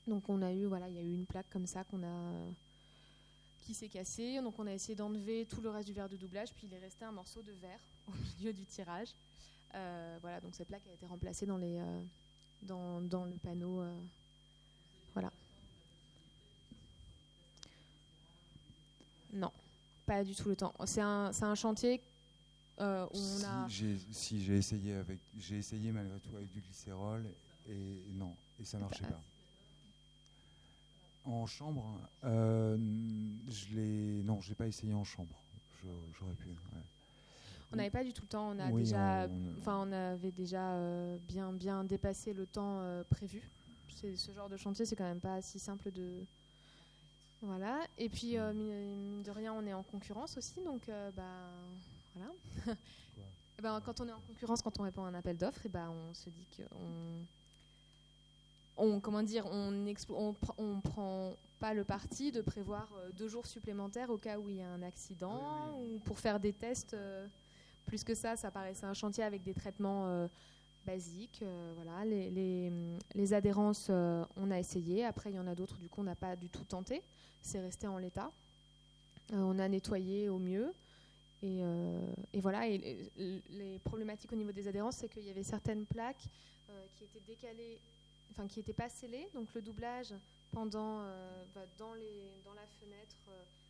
Donc 0.07 0.29
on 0.29 0.41
a 0.41 0.51
eu, 0.51 0.65
voilà, 0.65 0.87
il 0.87 0.95
y 0.95 0.99
a 0.99 1.01
eu 1.01 1.13
une 1.13 1.25
plaque 1.25 1.49
comme 1.49 1.65
ça 1.65 1.83
qu'on 1.83 2.03
a 2.03 2.31
qui 3.65 3.73
s'est 3.73 3.89
cassée. 3.89 4.39
Donc 4.41 4.57
on 4.59 4.67
a 4.67 4.73
essayé 4.73 4.95
d'enlever 4.95 5.45
tout 5.45 5.61
le 5.61 5.69
reste 5.69 5.87
du 5.87 5.93
verre 5.93 6.09
de 6.09 6.17
doublage, 6.17 6.53
puis 6.53 6.67
il 6.67 6.73
est 6.73 6.79
resté 6.79 7.05
un 7.05 7.11
morceau 7.11 7.41
de 7.41 7.51
verre 7.53 7.79
au 8.07 8.11
milieu 8.11 8.53
du 8.53 8.65
tirage. 8.65 9.09
Euh, 9.73 10.17
voilà, 10.21 10.39
donc 10.41 10.55
cette 10.55 10.67
plaque 10.67 10.85
a 10.87 10.93
été 10.93 11.05
remplacée 11.05 11.45
dans 11.45 11.57
les 11.57 11.77
euh, 11.77 12.01
dans, 12.61 13.01
dans, 13.01 13.25
le 13.25 13.35
panneau. 13.37 13.83
voilà. 15.13 15.31
Non, 19.35 19.51
pas 20.05 20.23
du 20.23 20.33
tout 20.33 20.49
le 20.49 20.55
temps. 20.55 20.73
C'est 20.85 21.01
un, 21.01 21.31
un 21.41 21.55
chantier 21.55 22.01
euh, 22.81 23.05
si 24.11 24.43
j'ai 24.43 24.57
essayé 24.57 24.95
avec, 24.95 25.19
j'ai 25.39 25.57
essayé 25.57 25.91
malgré 25.91 26.19
tout 26.19 26.35
avec 26.35 26.51
du 26.51 26.59
glycérol 26.59 27.23
et 27.69 28.03
non, 28.13 28.35
et 28.59 28.65
ça 28.65 28.77
marchait 28.79 29.05
pas. 29.05 29.21
En 31.23 31.45
chambre, 31.45 31.97
euh, 32.25 32.77
je 33.47 33.75
l'ai, 33.75 34.23
non, 34.23 34.41
j'ai 34.41 34.55
pas 34.55 34.67
essayé 34.67 34.93
en 34.93 35.03
chambre. 35.03 35.35
J'aurais 36.19 36.33
pu. 36.33 36.49
On 37.71 37.77
n'avait 37.77 37.89
pas 37.89 38.03
du 38.03 38.11
tout 38.11 38.23
le 38.23 38.27
temps. 38.27 38.49
On 38.49 38.59
a 38.59 38.71
déjà, 38.71 39.27
enfin, 39.59 39.85
on, 39.87 39.91
avait 39.91 40.31
déjà 40.31 40.73
euh, 40.73 41.17
bien, 41.27 41.53
bien 41.53 41.83
dépassé 41.83 42.33
le 42.33 42.45
temps 42.45 42.81
prévu. 43.09 43.49
C'est 43.95 44.15
ce 44.17 44.31
genre 44.33 44.49
de 44.49 44.57
chantier, 44.57 44.85
c'est 44.85 44.95
quand 44.95 45.05
même 45.05 45.19
pas 45.19 45.41
si 45.41 45.59
simple 45.59 45.91
de. 45.91 46.25
Voilà. 47.41 47.79
Et 47.97 48.09
puis, 48.09 48.37
mine 48.37 49.23
de 49.23 49.31
rien, 49.31 49.53
on 49.53 49.65
est 49.65 49.73
en 49.73 49.83
concurrence 49.83 50.37
aussi, 50.37 50.61
donc, 50.63 50.89
bah 51.15 51.23
voilà. 52.15 52.75
Ben, 53.61 53.79
quand 53.81 54.01
on 54.01 54.07
est 54.07 54.11
en 54.11 54.19
concurrence, 54.19 54.61
quand 54.61 54.79
on 54.79 54.83
répond 54.83 55.05
à 55.05 55.07
un 55.07 55.13
appel 55.13 55.37
d'offres, 55.37 55.65
et 55.65 55.69
ben, 55.69 55.89
on 55.89 56.13
se 56.13 56.29
dit 56.29 56.45
qu'on 56.57 57.25
on, 58.77 58.99
comment 58.99 59.23
dire, 59.23 59.45
on, 59.45 59.85
on, 60.09 60.35
on, 60.57 60.81
prend 60.81 61.33
pas 61.59 61.73
le 61.73 61.85
parti 61.85 62.31
de 62.31 62.41
prévoir 62.41 62.89
euh, 62.97 63.09
deux 63.13 63.29
jours 63.29 63.45
supplémentaires 63.45 64.09
au 64.09 64.17
cas 64.17 64.37
où 64.37 64.49
il 64.49 64.57
y 64.57 64.61
a 64.61 64.69
un 64.69 64.81
accident 64.81 65.79
ou 65.79 65.99
pour 65.99 66.19
faire 66.19 66.39
des 66.39 66.51
tests. 66.51 66.93
Euh, 66.93 67.25
plus 67.85 68.03
que 68.03 68.15
ça, 68.15 68.35
ça 68.35 68.51
paraissait 68.51 68.85
un 68.85 68.93
chantier 68.93 69.23
avec 69.23 69.43
des 69.43 69.53
traitements 69.53 70.27
euh, 70.87 70.91
basiques. 70.91 71.43
voilà, 71.75 72.05
les, 72.05 72.71
les, 73.13 73.33
adhérences, 73.33 73.89
on 73.89 74.51
a 74.51 74.59
essayé. 74.59 75.05
Après, 75.05 75.31
il 75.31 75.35
y 75.35 75.39
en 75.39 75.47
a 75.47 75.55
d'autres, 75.55 75.77
du 75.77 75.89
coup, 75.89 76.01
on 76.01 76.05
n'a 76.05 76.15
pas 76.15 76.35
du 76.35 76.49
tout 76.49 76.63
tenté. 76.63 77.01
C'est 77.41 77.59
resté 77.59 77.87
en 77.87 77.97
l'état. 77.97 78.31
on 79.31 79.59
a 79.59 79.67
nettoyé 79.67 80.29
au 80.29 80.39
mieux. 80.39 80.73
Euh, 81.43 82.13
et, 82.33 82.41
voilà, 82.41 82.67
et 82.67 83.11
les, 83.49 83.79
problématiques 83.79 84.31
au 84.31 84.35
niveau 84.35 84.51
des 84.51 84.67
adhérences, 84.67 84.97
c'est 84.97 85.09
qu'il 85.09 85.23
y 85.23 85.29
avait 85.29 85.43
certaines 85.43 85.85
plaques 85.85 86.25
euh, 86.69 86.85
qui 86.95 87.03
étaient 87.03 87.23
décalées, 87.27 87.79
enfin 88.31 88.47
qui 88.47 88.59
n'étaient 88.59 88.73
pas 88.73 88.89
scellées. 88.89 89.27
Donc 89.33 89.53
le 89.53 89.61
doublage 89.61 90.13
pendant, 90.51 91.01
euh, 91.01 91.43
bah, 91.53 91.65
dans, 91.77 91.93
les, 91.93 92.31
dans 92.43 92.53
la 92.53 92.65
fenêtre, 92.79 93.15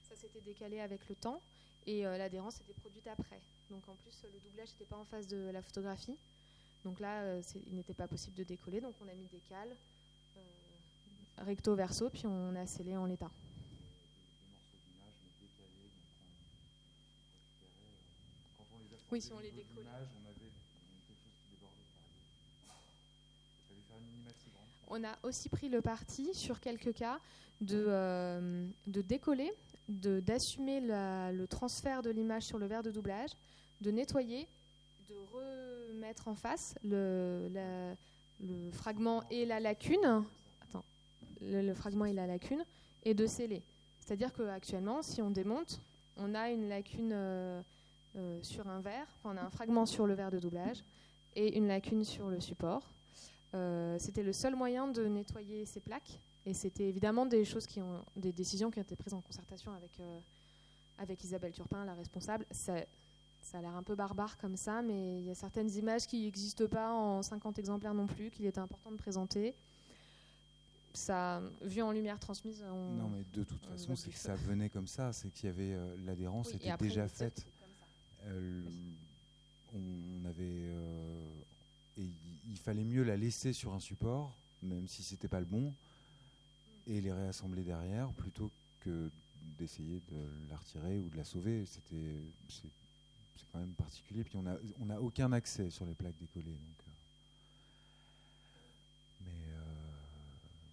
ça 0.07 0.15
s'était 0.15 0.41
décalé 0.41 0.79
avec 0.79 1.07
le 1.09 1.15
temps. 1.15 1.41
Et 1.87 2.01
l'adhérence 2.01 2.59
était 2.61 2.73
produite 2.73 3.05
après. 3.05 3.39
Donc 3.69 3.87
en 3.87 3.93
plus, 3.95 4.23
le 4.23 4.39
doublage 4.39 4.69
n'était 4.71 4.85
pas 4.85 4.97
en 4.97 5.05
face 5.05 5.27
de 5.27 5.51
la 5.51 5.61
photographie. 5.61 6.15
Donc 6.85 7.01
là, 7.01 7.39
il 7.67 7.75
n'était 7.75 7.93
pas 7.93 8.07
possible 8.07 8.37
de 8.37 8.43
décoller. 8.43 8.79
Donc 8.79 8.93
on 9.01 9.07
a 9.09 9.13
mis 9.13 9.27
des 9.27 9.41
cales 9.49 9.75
recto 11.37 11.75
verso, 11.75 12.09
puis 12.09 12.25
on 12.25 12.55
a 12.55 12.65
scellé 12.65 12.95
en 12.95 13.05
l'état. 13.05 13.29
Oui, 19.11 19.21
si 19.21 19.31
on 19.33 19.39
les 19.39 19.51
décolle. 19.51 19.85
On 24.87 25.03
a 25.03 25.17
aussi 25.23 25.49
pris 25.49 25.67
le 25.67 25.81
parti, 25.81 26.33
sur 26.33 26.59
quelques 26.59 26.93
cas, 26.93 27.19
de, 27.59 27.85
euh, 27.87 28.67
de 28.87 29.01
décoller, 29.01 29.51
d'assumer 29.87 30.79
le 30.81 31.45
transfert 31.47 32.01
de 32.01 32.09
l'image 32.09 32.43
sur 32.43 32.57
le 32.57 32.67
verre 32.67 32.83
de 32.83 32.91
doublage, 32.91 33.31
de 33.81 33.91
nettoyer, 33.91 34.47
de 35.07 35.15
remettre 35.91 36.27
en 36.27 36.35
face 36.35 36.75
le, 36.83 37.49
fragment 38.71 39.23
et 39.29 39.45
la 39.45 39.59
lacune. 39.59 40.23
Le, 41.41 41.73
fragment 41.73 42.05
et 42.05 42.13
la 42.13 42.27
lacune, 42.27 42.63
et 43.03 43.13
de 43.13 43.27
sceller. 43.27 43.61
C'est-à-dire 43.99 44.33
qu'actuellement, 44.33 45.01
si 45.01 45.21
on 45.21 45.29
démonte, 45.29 45.79
on 46.17 46.33
a 46.33 46.49
une 46.49 46.69
lacune. 46.69 47.11
Euh, 47.13 47.61
euh, 48.17 48.39
sur 48.43 48.65
un 48.69 48.79
verre. 48.79 49.07
on 49.25 49.35
a 49.35 49.41
un 49.41 49.49
fragment 49.49 49.85
sur 49.85 50.07
le 50.07 50.13
verre 50.13 50.31
de 50.31 50.39
doublage 50.39 50.85
et 51.35 51.57
une 51.57 51.67
lacune 51.67 52.05
sur 52.05 52.29
le 52.29 52.39
support. 52.39 52.89
Euh, 53.53 53.97
c'était 53.99 54.23
le 54.23 54.31
seul 54.31 54.55
moyen 54.55 54.87
de 54.87 55.05
nettoyer 55.05 55.65
ces 55.65 55.81
plaques. 55.81 56.17
Et 56.45 56.53
c'était 56.53 56.87
évidemment 56.87 57.25
des 57.25 57.43
choses 57.43 57.67
qui 57.67 57.81
ont, 57.81 58.05
des 58.15 58.31
décisions 58.31 58.71
qui 58.71 58.79
ont 58.79 58.83
été 58.83 58.95
prises 58.95 59.13
en 59.13 59.19
concertation 59.19 59.73
avec, 60.97 61.23
Isabelle 61.25 61.51
Turpin, 61.51 61.83
la 61.83 61.93
responsable. 61.93 62.45
Ça 63.45 63.59
a 63.59 63.61
l'air 63.61 63.75
un 63.75 63.83
peu 63.83 63.95
barbare 63.95 64.37
comme 64.37 64.57
ça, 64.57 64.81
mais 64.81 65.19
il 65.19 65.25
y 65.25 65.31
a 65.31 65.35
certaines 65.35 65.69
images 65.71 66.07
qui 66.07 66.23
n'existent 66.25 66.67
pas 66.67 66.91
en 66.91 67.21
50 67.21 67.59
exemplaires 67.59 67.93
non 67.93 68.07
plus, 68.07 68.29
qu'il 68.31 68.45
était 68.45 68.59
important 68.59 68.91
de 68.91 68.97
présenter. 68.97 69.55
Ça, 70.93 71.41
vu 71.61 71.81
en 71.81 71.91
lumière 71.91 72.19
transmise, 72.19 72.63
on, 72.71 72.93
non, 72.95 73.09
mais 73.09 73.23
de 73.33 73.43
toute 73.43 73.65
façon, 73.65 73.95
c'est 73.95 74.11
que 74.11 74.17
ça 74.17 74.35
venait 74.35 74.69
comme 74.69 74.87
ça, 74.87 75.11
c'est 75.11 75.29
qu'il 75.29 75.47
y 75.47 75.49
avait 75.49 75.77
l'adhérence 76.05 76.53
était 76.53 76.75
déjà 76.77 77.07
faite 77.07 77.45
on 79.75 80.25
avait 80.25 80.43
euh, 80.43 81.41
et 81.97 82.07
il 82.49 82.57
fallait 82.57 82.83
mieux 82.83 83.03
la 83.03 83.17
laisser 83.17 83.53
sur 83.53 83.73
un 83.73 83.79
support, 83.79 84.33
même 84.63 84.87
si 84.87 85.03
c'était 85.03 85.27
pas 85.27 85.39
le 85.39 85.45
bon, 85.45 85.73
et 86.87 87.01
les 87.01 87.11
réassembler 87.11 87.63
derrière 87.63 88.09
plutôt 88.13 88.51
que 88.81 89.09
d'essayer 89.57 90.01
de 90.11 90.49
la 90.49 90.57
retirer 90.57 90.99
ou 90.99 91.09
de 91.09 91.17
la 91.17 91.23
sauver. 91.23 91.65
C'était 91.65 92.21
c'est 93.37 93.45
quand 93.51 93.59
même 93.59 93.73
particulier. 93.73 94.23
Puis 94.23 94.37
on 94.37 94.45
a 94.47 94.55
on 94.79 94.89
a 94.89 94.99
aucun 94.99 95.31
accès 95.31 95.69
sur 95.69 95.85
les 95.85 95.93
plaques 95.93 96.17
décollées, 96.19 96.51
donc. 96.51 96.79
Euh, 96.79 96.91
mais 99.25 99.53
euh, 99.53 99.61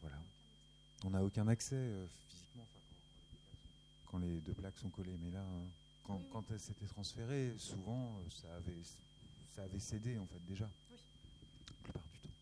voilà, 0.01 0.17
on 1.05 1.11
n'a 1.11 1.23
aucun 1.23 1.49
accès 1.49 1.91
physiquement 2.29 2.67
quand 4.11 4.19
les 4.19 4.41
deux 4.41 4.55
plaques 4.55 4.79
sont 4.79 4.91
collées. 4.91 5.17
Mais 5.23 5.31
là. 5.31 5.45
Quand, 6.05 6.21
quand 6.33 6.43
elle 6.51 6.59
s'était 6.59 6.87
transférée, 6.87 7.55
souvent, 7.59 8.19
euh, 8.19 8.31
ça 8.31 8.49
avait, 8.57 8.83
ça 9.55 9.63
avait 9.63 9.79
cédé, 9.79 10.19
en 10.19 10.27
fait, 10.27 10.45
déjà. 10.49 10.69
Oui. 10.91 10.99
La 11.69 11.75
plupart 11.85 12.03
du 12.03 12.19
temps. 12.19 12.35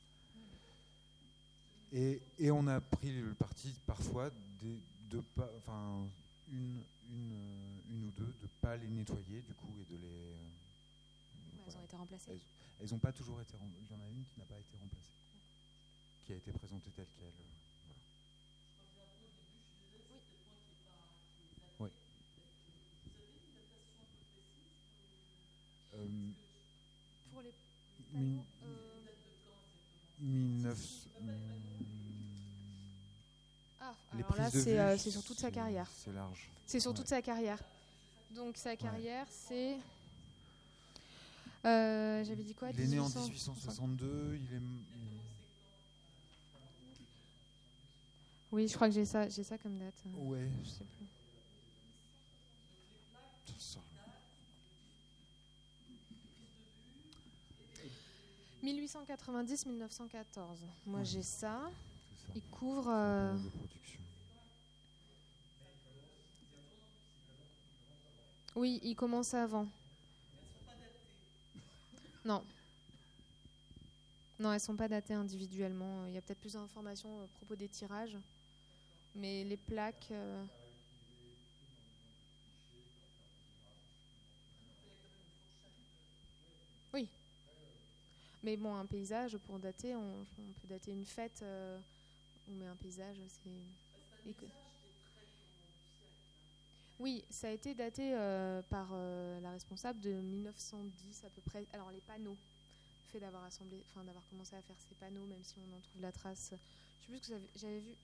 Et, 1.93 2.23
et, 2.39 2.51
on 2.51 2.67
a 2.67 2.81
pris 2.81 3.21
le 3.21 3.35
parti, 3.35 3.75
parfois, 3.87 4.31
de, 4.63 4.79
de 5.11 5.21
pas, 5.37 5.51
enfin, 5.59 6.09
une, 6.51 6.81
une, 7.13 7.33
euh, 7.35 7.70
une, 8.01 8.09
ou 8.09 8.11
deux, 8.13 8.25
de 8.41 8.43
ne 8.45 8.49
pas 8.61 8.77
les 8.77 8.89
nettoyer, 8.89 9.43
du 9.43 9.55
coup, 9.55 9.69
et 9.81 9.93
de 9.93 9.99
les... 9.99 10.09
Euh, 10.09 11.67
elles 11.67 11.77
ont 11.77 11.85
été 11.85 11.97
remplacées. 11.97 12.41
Elles 12.81 12.91
n'ont 12.91 12.99
pas 12.99 13.13
toujours 13.13 13.41
été 13.41 13.57
remplacées. 13.57 13.85
Il 13.91 13.97
y 13.97 14.01
en 14.01 14.03
a 14.03 14.09
une 14.09 14.25
qui 14.25 14.39
n'a 14.39 14.47
pas 14.47 14.59
été 14.59 14.77
remplacée, 14.81 15.13
qui 16.27 16.33
a 16.33 16.37
été 16.37 16.53
présentée 16.53 16.91
telle 16.97 17.07
qu'elle. 17.19 17.33
Pour 27.33 27.43
les 27.43 27.53
panneaux, 28.13 28.45
19... 30.21 30.79
Alors 34.13 34.37
là, 34.37 34.51
prise 34.51 34.53
de 34.53 34.61
c'est 34.61 34.79
euh, 34.79 34.99
c'est 34.99 35.11
sur 35.11 35.23
toute 35.23 35.39
sa 35.39 35.51
carrière. 35.51 35.87
C'est 35.97 36.13
large. 36.13 36.49
C'est 36.67 36.81
sur 36.81 36.91
Ouais. 36.91 36.97
toute 36.97 37.09
sa 37.09 37.23
carrière. 37.23 37.59
Donc 38.35 38.57
sa 38.57 38.77
carrière, 38.77 39.27
c'est. 39.31 39.77
Euh, 41.67 42.25
J'avais 42.25 42.43
dit 42.45 42.55
quoi 42.55 42.71
Il 42.71 42.81
est 42.81 42.87
né 42.87 42.99
en 42.99 43.05
1800 43.09 43.25
1862, 43.27 44.37
il 44.37 44.57
est. 44.57 44.61
Oui, 48.53 48.67
je 48.67 48.75
crois 48.75 48.89
que 48.89 48.95
j'ai 48.95 49.05
ça, 49.05 49.29
j'ai 49.29 49.45
ça 49.45 49.59
comme 49.59 49.79
date. 49.79 49.95
Ouais. 50.17 50.49
Je 50.65 50.71
sais 50.71 50.85
plus. 50.85 51.07
Ça- 53.59 53.79
1890-1914. 58.63 60.59
Moi, 60.87 60.99
Ouais. 61.01 61.05
j'ai 61.05 61.23
ça. 61.23 61.71
Il 62.35 62.43
couvre. 62.43 62.89
Euh, 62.91 63.33
de 63.35 63.49
production. 63.49 64.01
Oui, 68.57 68.81
il 68.83 68.95
commence 68.97 69.35
avant. 69.35 69.67
Non. 72.25 72.45
Non, 74.39 74.53
elles 74.53 74.61
sont 74.61 74.77
pas 74.77 74.89
datées 74.89 75.15
individuellement. 75.15 76.07
Il 76.07 76.15
y 76.15 76.19
a 76.19 76.23
peut-être 76.23 76.41
plus 76.41 76.55
d'informations 76.55 77.23
à 77.23 77.27
propos 77.29 77.57
des 77.57 77.69
tirages. 77.69 78.17
Mais 79.15 79.45
les 79.45 79.57
plaques. 79.57 80.09
euh, 80.11 80.45
Oui. 86.93 87.09
Mais 88.43 88.57
bon, 88.57 88.75
un 88.75 88.87
paysage, 88.87 89.37
pour 89.39 89.59
dater, 89.59 89.95
on, 89.95 90.21
on 90.39 90.53
peut 90.61 90.69
dater 90.69 90.93
une 90.93 91.05
fête. 91.05 91.41
euh, 91.43 91.79
on 92.49 92.55
met 92.55 92.67
un 92.67 92.77
paysage, 92.77 93.17
c'est. 93.29 94.31
Oui, 97.01 97.25
ça 97.31 97.49
a 97.49 97.51
été 97.51 97.75
daté 97.75 98.15
euh, 98.15 98.63
par 98.63 98.91
euh, 98.93 99.41
la 99.41 99.53
responsable 99.53 100.01
de 100.01 100.11
1910 100.13 101.25
à 101.25 101.31
peu 101.31 101.41
près. 101.43 101.67
Alors 101.73 101.91
les 101.91 102.03
panneaux, 102.03 102.39
le 103.07 103.11
fait 103.13 103.21
d'avoir 103.21 103.45
assemblé, 103.45 103.85
enfin 103.89 104.05
d'avoir 104.05 104.27
commencé 104.29 104.55
à 104.57 104.63
faire 104.63 104.79
ces 104.81 104.95
panneaux, 104.97 105.27
même 105.27 105.43
si 105.45 105.57
on 105.59 105.77
en 105.77 105.81
trouve 105.81 106.03
la 106.03 106.13
trace. 106.13 106.55
Je 107.01 107.07
sais 107.07 107.13
plus 107.13 107.19
ce 107.23 107.33
que 107.33 107.41
j'avais 107.57 107.81
vu. 107.81 107.97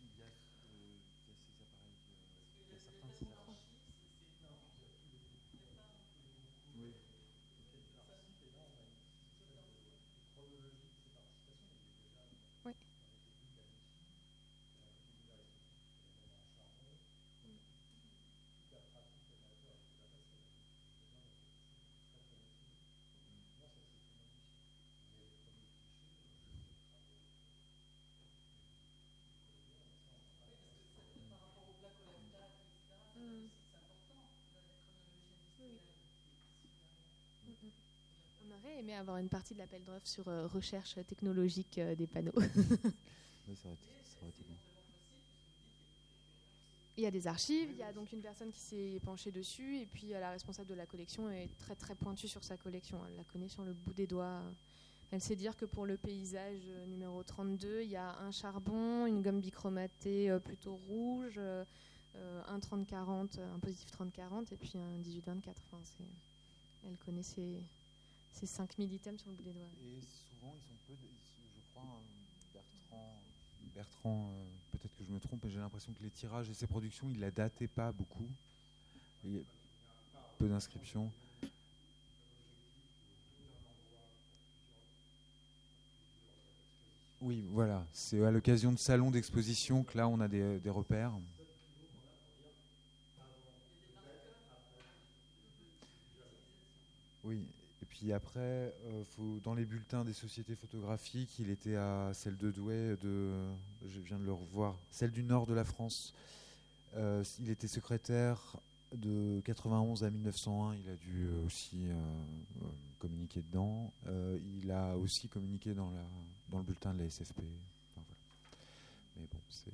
Il 0.00 0.06
y 0.18 0.22
a, 0.22 0.26
euh, 0.26 0.94
il 1.20 1.26
y 1.28 1.30
a 1.30 1.36
ces 1.36 1.52
appareils, 1.52 1.96
euh, 2.58 2.64
il 2.68 2.72
y 2.72 2.76
a 2.76 2.80
certains 2.80 3.08
de 3.08 3.14
ces 3.14 3.26
appareils. 3.30 3.58
Oui. 12.64 12.74
Oui. 33.16 33.50
On 38.46 38.54
aurait 38.58 38.78
aimé 38.78 38.94
avoir 38.94 39.16
une 39.18 39.28
partie 39.28 39.54
de 39.54 39.58
l'appel 39.58 39.82
d'offres 39.84 40.06
sur 40.06 40.28
euh, 40.28 40.46
recherche 40.46 40.98
technologique 41.06 41.78
euh, 41.78 41.94
des 41.94 42.06
panneaux. 42.06 42.32
Oui, 43.46 43.54
ça 43.56 43.68
aurait 43.68 43.74
été, 43.74 43.84
ça 44.06 44.16
aurait 44.22 44.30
été 44.30 44.42
bien. 44.42 44.56
Il 46.96 47.04
y 47.04 47.06
a 47.06 47.10
des 47.10 47.26
archives, 47.26 47.68
il 47.72 47.76
y 47.76 47.82
a 47.82 47.92
donc 47.92 48.10
une 48.10 48.22
personne 48.22 48.50
qui 48.50 48.60
s'est 48.60 49.00
penchée 49.04 49.30
dessus, 49.30 49.80
et 49.80 49.84
puis 49.84 50.06
la 50.08 50.30
responsable 50.30 50.70
de 50.70 50.74
la 50.74 50.86
collection 50.86 51.30
est 51.30 51.50
très 51.58 51.74
très 51.74 51.94
pointue 51.94 52.26
sur 52.26 52.42
sa 52.42 52.56
collection. 52.56 53.02
Elle 53.06 53.16
la 53.16 53.24
connaît 53.24 53.50
sur 53.50 53.62
le 53.62 53.74
bout 53.74 53.92
des 53.92 54.06
doigts. 54.06 54.40
Elle 55.10 55.20
sait 55.20 55.36
dire 55.36 55.58
que 55.58 55.66
pour 55.66 55.84
le 55.84 55.98
paysage 55.98 56.62
euh, 56.70 56.86
numéro 56.86 57.22
32, 57.22 57.82
il 57.82 57.90
y 57.90 57.96
a 57.96 58.16
un 58.20 58.30
charbon, 58.30 59.04
une 59.04 59.20
gomme 59.20 59.40
bichromatée 59.40 60.34
plutôt 60.42 60.76
rouge, 60.88 61.38
un 61.38 62.58
30-40, 62.58 63.40
un 63.40 63.58
positif 63.58 63.90
30-40, 63.90 64.54
et 64.54 64.56
puis 64.56 64.78
un 64.78 64.98
18-24. 65.00 65.50
Enfin, 65.70 65.82
elle 66.86 66.96
connaît 67.04 67.22
ses, 67.22 67.60
ses 68.34 68.46
5000 68.46 68.92
items 68.92 69.20
sur 69.20 69.30
le 69.30 69.36
bout 69.36 69.42
des 69.42 69.52
doigts. 69.52 69.68
Et 69.80 70.00
souvent, 70.00 70.54
ils 70.54 70.62
sont 70.62 70.74
peu. 70.86 70.94
je 71.00 71.60
crois, 71.72 71.84
euh, 71.84 72.52
Bertrand. 72.52 73.20
Bertrand, 73.74 74.30
euh, 74.32 74.44
peut-être 74.72 74.96
que 74.96 75.04
je 75.04 75.10
me 75.10 75.20
trompe, 75.20 75.44
mais 75.44 75.50
j'ai 75.50 75.60
l'impression 75.60 75.92
que 75.92 76.02
les 76.02 76.10
tirages 76.10 76.50
et 76.50 76.54
ses 76.54 76.66
productions, 76.66 77.08
il 77.08 77.20
la 77.20 77.30
datait 77.30 77.68
pas 77.68 77.92
beaucoup. 77.92 78.28
Il 79.24 79.36
y 79.36 79.38
a 79.38 79.42
peu 80.38 80.48
d'inscriptions. 80.48 81.10
Oui, 87.22 87.44
voilà. 87.50 87.86
C'est 87.92 88.22
à 88.22 88.30
l'occasion 88.30 88.72
de 88.72 88.78
salons 88.78 89.10
d'exposition 89.10 89.82
que 89.84 89.96
là, 89.96 90.08
on 90.08 90.20
a 90.20 90.28
des, 90.28 90.58
des 90.58 90.70
repères. 90.70 91.12
Oui, 97.22 97.40
puis 97.94 98.12
après, 98.12 98.40
euh, 98.40 99.04
dans 99.44 99.54
les 99.54 99.64
bulletins 99.64 100.04
des 100.04 100.12
sociétés 100.12 100.56
photographiques, 100.56 101.38
il 101.38 101.48
était 101.48 101.76
à 101.76 102.10
celle 102.12 102.36
de 102.36 102.50
Douai, 102.50 102.96
de, 103.00 103.30
je 103.88 104.00
viens 104.00 104.18
de 104.18 104.24
le 104.24 104.32
revoir, 104.32 104.76
celle 104.90 105.12
du 105.12 105.22
nord 105.22 105.46
de 105.46 105.54
la 105.54 105.64
France. 105.64 106.12
Euh, 106.96 107.22
il 107.40 107.50
était 107.50 107.68
secrétaire 107.68 108.56
de 108.94 109.40
91 109.44 110.02
à 110.02 110.10
1901, 110.10 110.74
il 110.74 110.90
a 110.90 110.96
dû 110.96 111.26
euh, 111.26 111.46
aussi 111.46 111.86
communiquer 112.98 113.42
dedans. 113.42 113.92
Il 114.60 114.70
a 114.72 114.96
aussi 114.96 115.28
communiqué 115.28 115.72
dans, 115.72 115.90
la, 115.90 116.04
dans 116.50 116.58
le 116.58 116.64
bulletin 116.64 116.94
de 116.94 117.04
la 117.04 117.10
SFP. 117.10 117.42
Mais 119.16 119.26
bon, 119.32 119.38
c'est. 119.50 119.70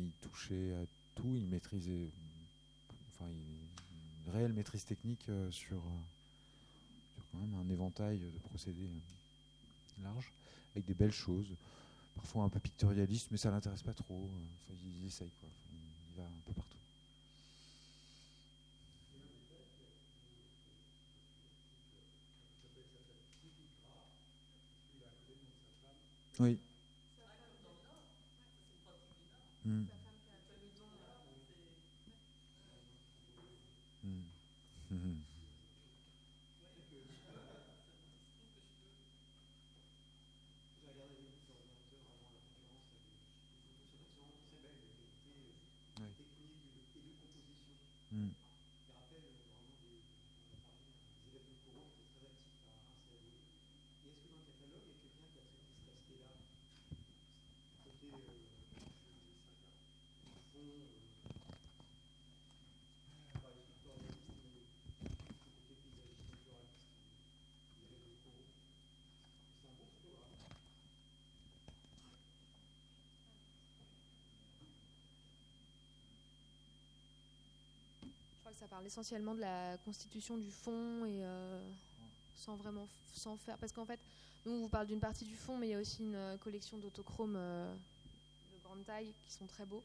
Il 0.00 0.10
touchait 0.22 0.74
à 0.74 0.84
tout, 1.14 1.36
il 1.36 1.46
maîtrisait. 1.46 2.08
Enfin, 3.14 3.30
une 3.30 4.32
réelle 4.32 4.52
maîtrise 4.52 4.84
technique 4.84 5.26
sur 5.50 5.82
quand 7.32 7.38
même 7.38 7.54
un 7.54 7.68
éventail 7.72 8.18
de 8.18 8.38
procédés 8.48 8.84
euh, 8.86 10.02
large, 10.04 10.32
avec 10.74 10.86
des 10.86 10.94
belles 10.94 11.12
choses, 11.12 11.54
parfois 12.14 12.44
un 12.44 12.48
peu 12.48 12.60
pictorialistes, 12.60 13.28
mais 13.30 13.38
ça 13.38 13.50
l'intéresse 13.50 13.82
pas 13.82 13.94
trop. 13.94 14.14
euh, 14.32 14.46
Enfin, 14.66 14.78
il, 15.00 15.06
essaye, 15.06 15.30
quoi. 15.40 15.48
Il 16.10 16.16
va 16.22 16.24
un 16.26 16.40
peu 16.46 16.52
partout. 16.52 16.78
Oui. 26.40 26.58
Hmm. 29.64 29.84
ça 78.56 78.66
parle 78.66 78.86
essentiellement 78.86 79.34
de 79.34 79.40
la 79.40 79.76
constitution 79.84 80.36
du 80.38 80.50
fond 80.50 81.04
et 81.04 81.22
euh, 81.22 81.60
sans 82.36 82.56
vraiment 82.56 82.86
sans 83.12 83.36
faire 83.36 83.58
parce 83.58 83.72
qu'en 83.72 83.84
fait 83.84 84.00
nous 84.46 84.52
on 84.52 84.60
vous 84.62 84.68
parle 84.68 84.86
d'une 84.86 85.00
partie 85.00 85.24
du 85.24 85.36
fond 85.36 85.58
mais 85.58 85.68
il 85.68 85.70
y 85.70 85.74
a 85.74 85.80
aussi 85.80 86.02
une 86.02 86.14
euh, 86.14 86.36
collection 86.38 86.78
d'autochromes 86.78 87.36
euh, 87.36 87.72
de 88.54 88.62
grande 88.64 88.84
taille 88.84 89.12
qui 89.26 89.32
sont 89.32 89.46
très 89.46 89.66
beaux. 89.66 89.82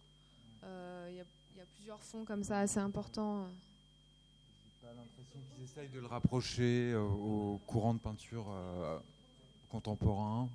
Il 0.64 1.16
y, 1.16 1.20
a 1.20 1.66
plusieurs 1.76 2.02
fonds 2.02 2.24
comme 2.26 2.44
ça 2.44 2.60
assez 2.60 2.80
importants 2.80 3.48
j'ai 4.64 4.88
pas 4.88 4.94
l'impression 4.94 5.40
qu'ils 5.54 5.64
essayent 5.66 5.90
de 5.90 6.00
le 6.00 6.08
rapprocher 6.08 6.94
euh, 6.94 7.02
au 7.02 7.60
courant 7.68 7.94
de 7.94 8.00
peinture 8.00 8.46
contemporain 9.70 10.48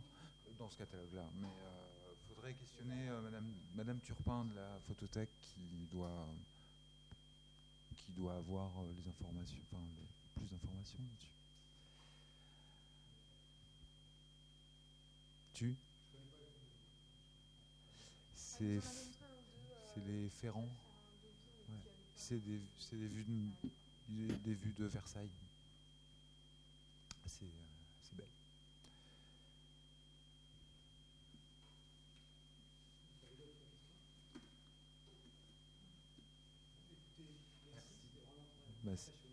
dans 0.58 0.68
ce 0.68 0.78
catalogue 0.78 1.12
là 1.14 1.24
mais 1.40 1.48
il 1.48 2.34
faudrait 2.34 2.54
questionner 2.54 3.10
madame 3.22 3.44
madame 3.76 3.98
Turpin 4.00 4.44
de 4.46 4.54
la 4.54 4.78
photothèque 4.86 5.30
qui 5.42 5.86
doit 5.92 6.26
qui 8.08 8.12
doit 8.20 8.36
avoir 8.36 8.70
euh, 8.78 8.92
les 8.96 9.08
informations, 9.08 9.58
enfin, 9.70 9.82
plus 10.36 10.46
d'informations 10.48 10.98
là-dessus. 10.98 11.28
Tu? 15.54 15.74
C'est 18.34 18.80
les 20.06 20.28
Ferrand. 20.30 20.60
Ouais. 21.68 21.76
C'est 22.16 22.38
des, 22.38 22.60
des 22.92 23.08
vues 23.08 23.24
de, 24.08 24.34
des 24.34 24.54
vues 24.54 24.74
de 24.78 24.86
Versailles. 24.86 25.28
Christmas. 38.88 39.27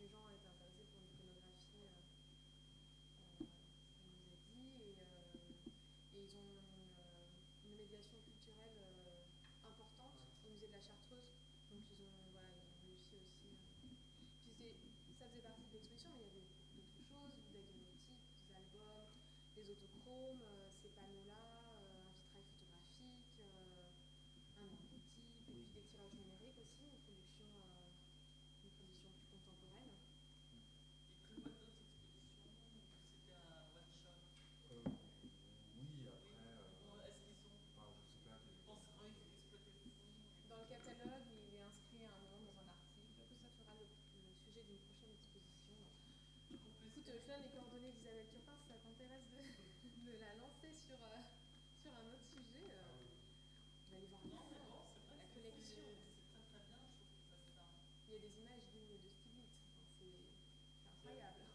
les 0.00 0.08
gens 0.08 0.24
étaient 0.32 0.48
intéressés 0.48 0.88
pour 0.88 1.04
l'iconographie, 1.04 1.76
euh, 1.76 1.92
euh 3.00 3.44
nous 4.00 4.24
a 4.24 4.36
dit, 4.48 4.80
et, 4.80 4.96
euh, 4.96 5.36
ils 6.16 6.32
ont 6.40 6.56
une, 6.56 6.96
euh, 6.96 7.28
médiation 7.76 8.16
culturelle 8.24 8.80
importante 9.60 10.16
au 10.40 10.56
musée 10.56 10.68
de 10.68 10.72
la 10.72 10.80
Chartreuse. 10.80 11.36
Donc 11.68 11.84
ils 11.84 12.00
ont, 12.00 12.16
voilà, 12.32 12.48
ils 12.48 12.64
ont 12.64 12.80
réussi 12.88 13.20
aussi. 13.20 13.52
Ça 15.20 15.28
faisait 15.28 15.44
partie 15.44 15.68
de 15.68 15.76
l'exposition, 15.76 16.16
mais 16.16 16.24
il 16.24 16.32
y 16.32 16.32
avait 16.32 16.48
d'autres 16.72 17.04
choses, 17.04 17.36
des 17.52 17.60
diagnostics, 17.60 18.24
des 18.40 18.56
albums, 18.56 19.12
des 19.52 19.66
autochromes, 19.68 20.44
ces 20.80 20.96
panneaux-là, 20.96 21.44
un 21.76 22.00
vitrail 22.08 22.44
photographique, 22.48 23.36
un 23.36 24.64
endotype, 24.64 25.12
et 25.28 25.60
puis 25.60 25.76
des 25.76 25.84
tirages 25.92 26.16
numériques 26.16 26.56
aussi. 26.56 26.79
te 47.10 47.26
donne 47.26 47.42
les 47.42 47.50
coordonnées 47.50 47.90
d'Isabelle 47.90 48.30
Turpin 48.30 48.54
si 48.54 48.70
ça 48.70 48.78
t'intéresse 48.78 49.26
de, 49.34 50.14
la 50.22 50.30
lancer 50.38 50.70
sur, 50.78 50.94
euh, 50.94 51.18
sur 51.82 51.90
un 51.90 52.06
autre 52.06 52.22
sujet. 52.30 52.70
Euh, 52.70 53.98
Allez 53.98 54.06
voir 54.06 54.22
la 54.22 54.30
Il 58.06 58.14
y 58.14 58.16
a 58.16 58.22
des 58.22 58.34
images 58.38 58.62
dignes 58.70 58.94
de 58.94 59.10
Stiglitz, 59.10 59.58
hein, 59.66 59.82
c'est 59.98 60.22
incroyable. 60.86 61.50